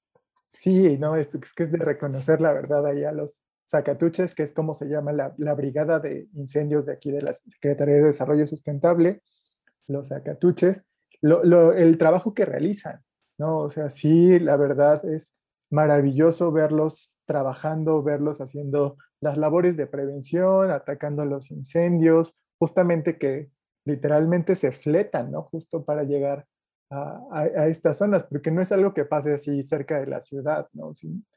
Sí, 0.48 0.96
no, 0.98 1.16
es, 1.16 1.36
que 1.54 1.64
es 1.64 1.72
de 1.72 1.78
reconocer 1.78 2.40
la 2.40 2.52
verdad 2.52 2.86
ahí 2.86 3.04
a 3.04 3.12
los 3.12 3.42
Zacatuches, 3.68 4.34
que 4.34 4.42
es 4.42 4.52
como 4.52 4.74
se 4.74 4.86
llama 4.86 5.12
la, 5.12 5.54
brigada 5.54 6.00
de 6.00 6.28
incendios 6.32 6.86
de 6.86 6.92
aquí 6.94 7.10
de 7.10 7.20
la 7.20 7.34
Secretaría 7.34 7.96
de 7.96 8.04
Desarrollo 8.04 8.46
Sustentable, 8.46 9.22
los 9.86 10.08
Zacatuches, 10.08 10.82
el 11.20 11.98
trabajo 11.98 12.32
que 12.32 12.46
realizan, 12.46 13.02
¿no? 13.36 13.58
O 13.58 13.70
sea, 13.70 13.90
sí, 13.90 14.38
la 14.38 14.56
verdad 14.56 15.04
es 15.04 15.34
maravilloso 15.70 16.52
verlos 16.52 17.18
trabajando, 17.26 18.02
verlos 18.02 18.40
haciendo 18.40 18.96
las 19.20 19.36
labores 19.36 19.76
de 19.76 19.86
prevención, 19.86 20.70
atacando 20.70 21.24
los 21.24 21.50
incendios, 21.50 22.34
justamente 22.58 23.18
que 23.18 23.50
literalmente 23.84 24.56
se 24.56 24.72
fletan, 24.72 25.30
¿no? 25.32 25.42
Justo 25.44 25.84
para 25.84 26.04
llegar 26.04 26.46
a, 26.90 27.66
estas 27.66 27.98
zonas, 27.98 28.24
porque 28.24 28.50
no 28.50 28.62
es 28.62 28.72
algo 28.72 28.94
que 28.94 29.04
pase 29.04 29.34
así 29.34 29.62
cerca 29.62 30.00
de 30.00 30.06
la 30.06 30.22
ciudad, 30.22 30.68
¿no? 30.72 30.92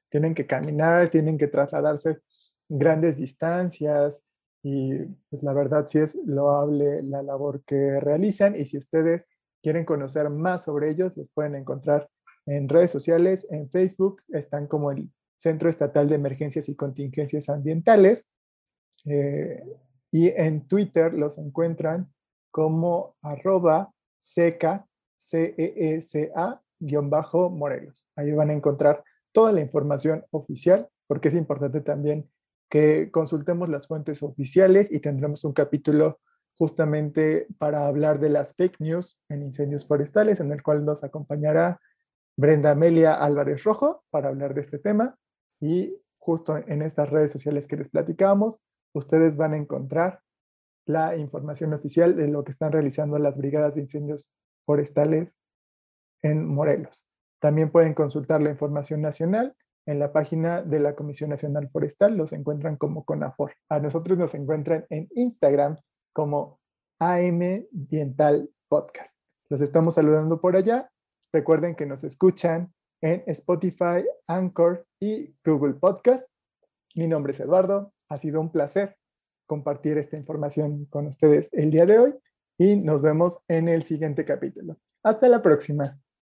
tienen 0.10 0.34
que 0.34 0.46
caminar, 0.46 1.10
tienen 1.10 1.38
que 1.38 1.48
trasladarse 1.48 2.20
grandes 2.70 3.18
distancias 3.18 4.22
y 4.64 4.98
pues 5.30 5.44
la 5.44 5.54
verdad 5.54 5.86
sí 5.86 6.00
es 6.00 6.16
loable 6.26 7.02
la 7.04 7.22
labor 7.24 7.64
que 7.66 8.00
realizan 8.00 8.56
y 8.56 8.66
si 8.66 8.78
ustedes 8.78 9.28
quieren 9.62 9.86
conocer 9.86 10.30
más 10.30 10.64
sobre 10.64 10.90
ellos, 10.90 11.14
los 11.16 11.30
pueden 11.34 11.56
encontrar 11.56 12.10
en 12.46 12.70
redes 12.70 12.92
sociales, 12.92 13.46
en 13.50 13.70
Facebook, 13.70 14.22
están 14.30 14.68
como 14.68 14.92
el 14.92 15.12
Centro 15.38 15.70
Estatal 15.70 16.08
de 16.08 16.16
Emergencias 16.16 16.70
y 16.70 16.76
Contingencias 16.76 17.50
Ambientales 17.50 18.26
eh, 19.06 19.64
y 20.12 20.30
en 20.30 20.68
Twitter 20.68 21.14
los 21.14 21.38
encuentran 21.38 22.12
como 22.52 23.16
arroba 23.22 23.94
seca 24.20 24.88
CEECA-Morelos. 25.20 28.06
Ahí 28.16 28.32
van 28.32 28.50
a 28.50 28.54
encontrar 28.54 29.04
toda 29.32 29.52
la 29.52 29.62
información 29.62 30.26
oficial, 30.32 30.90
porque 31.08 31.30
es 31.30 31.36
importante 31.36 31.82
también 31.82 32.30
que 32.70 33.12
consultemos 33.12 33.70
las 33.70 33.88
fuentes 33.88 34.24
oficiales 34.24 34.92
y 34.92 35.00
tendremos 35.00 35.44
un 35.44 35.54
capítulo 35.54 36.20
justamente 36.56 37.48
para 37.58 37.88
hablar 37.88 38.20
de 38.20 38.30
las 38.30 38.56
fake 38.56 38.80
news 38.80 39.20
en 39.30 39.44
incendios 39.44 39.86
forestales, 39.86 40.40
en 40.40 40.52
el 40.52 40.62
cual 40.62 40.86
nos 40.86 41.04
acompañará 41.04 41.80
Brenda 42.42 42.72
Amelia 42.72 43.14
Álvarez 43.14 43.64
Rojo 43.64 44.04
para 44.10 44.30
hablar 44.30 44.56
de 44.56 44.62
este 44.62 44.80
tema. 44.80 45.16
Y 45.60 45.96
justo 46.18 46.58
en 46.58 46.82
estas 46.82 47.08
redes 47.12 47.32
sociales 47.32 47.68
que 47.68 47.78
les 47.78 47.90
platicábamos, 47.90 48.60
ustedes 48.96 49.38
van 49.38 49.54
a 49.54 49.58
encontrar 49.58 50.22
la 50.88 51.16
información 51.16 51.72
oficial 51.76 52.16
de 52.16 52.28
lo 52.30 52.44
que 52.44 52.52
están 52.52 52.72
realizando 52.72 53.20
las 53.20 53.38
brigadas 53.38 53.76
de 53.76 53.82
incendios 53.82 54.32
forestales 54.66 55.38
en 56.24 56.48
Morelos. 56.48 57.06
También 57.40 57.70
pueden 57.70 57.94
consultar 57.94 58.42
la 58.42 58.50
información 58.50 59.04
nacional 59.04 59.56
en 59.86 60.00
la 60.00 60.12
página 60.12 60.64
de 60.64 60.80
la 60.80 60.96
Comisión 60.96 61.30
Nacional 61.30 61.70
Forestal, 61.70 62.18
los 62.18 62.34
encuentran 62.34 62.76
como 62.76 63.06
CONAFOR. 63.06 63.54
A 63.70 63.78
nosotros 63.78 64.18
nos 64.18 64.34
encuentran 64.34 64.88
en 64.90 65.08
Instagram 65.12 65.78
como 66.12 66.60
AM 66.98 67.68
Ambiental 67.72 68.50
Podcast. 68.68 69.16
Los 69.48 69.62
estamos 69.62 69.94
saludando 69.94 70.42
por 70.42 70.56
allá. 70.56 70.92
Recuerden 71.34 71.76
que 71.76 71.86
nos 71.86 72.04
escuchan 72.04 72.74
en 73.02 73.24
Spotify, 73.28 74.06
Anchor 74.28 74.86
y 75.00 75.34
Google 75.46 75.76
Podcast. 75.76 76.28
Mi 76.96 77.08
nombre 77.08 77.32
es 77.32 77.40
Eduardo. 77.40 77.94
Ha 78.10 78.18
sido 78.18 78.42
un 78.42 78.52
placer 78.52 78.98
compartir 79.48 79.98
esta 79.98 80.18
información 80.18 80.86
con 80.86 81.08
ustedes 81.08 81.50
el 81.54 81.72
día 81.72 81.86
de 81.86 82.00
hoy 82.00 82.14
y 82.58 82.76
nos 82.76 83.02
vemos 83.02 83.40
en 83.48 83.70
el 83.70 83.84
siguiente 83.84 84.26
capítulo. 84.26 84.78
Hasta 85.04 85.28
la 85.30 85.42
próxima. 85.42 86.00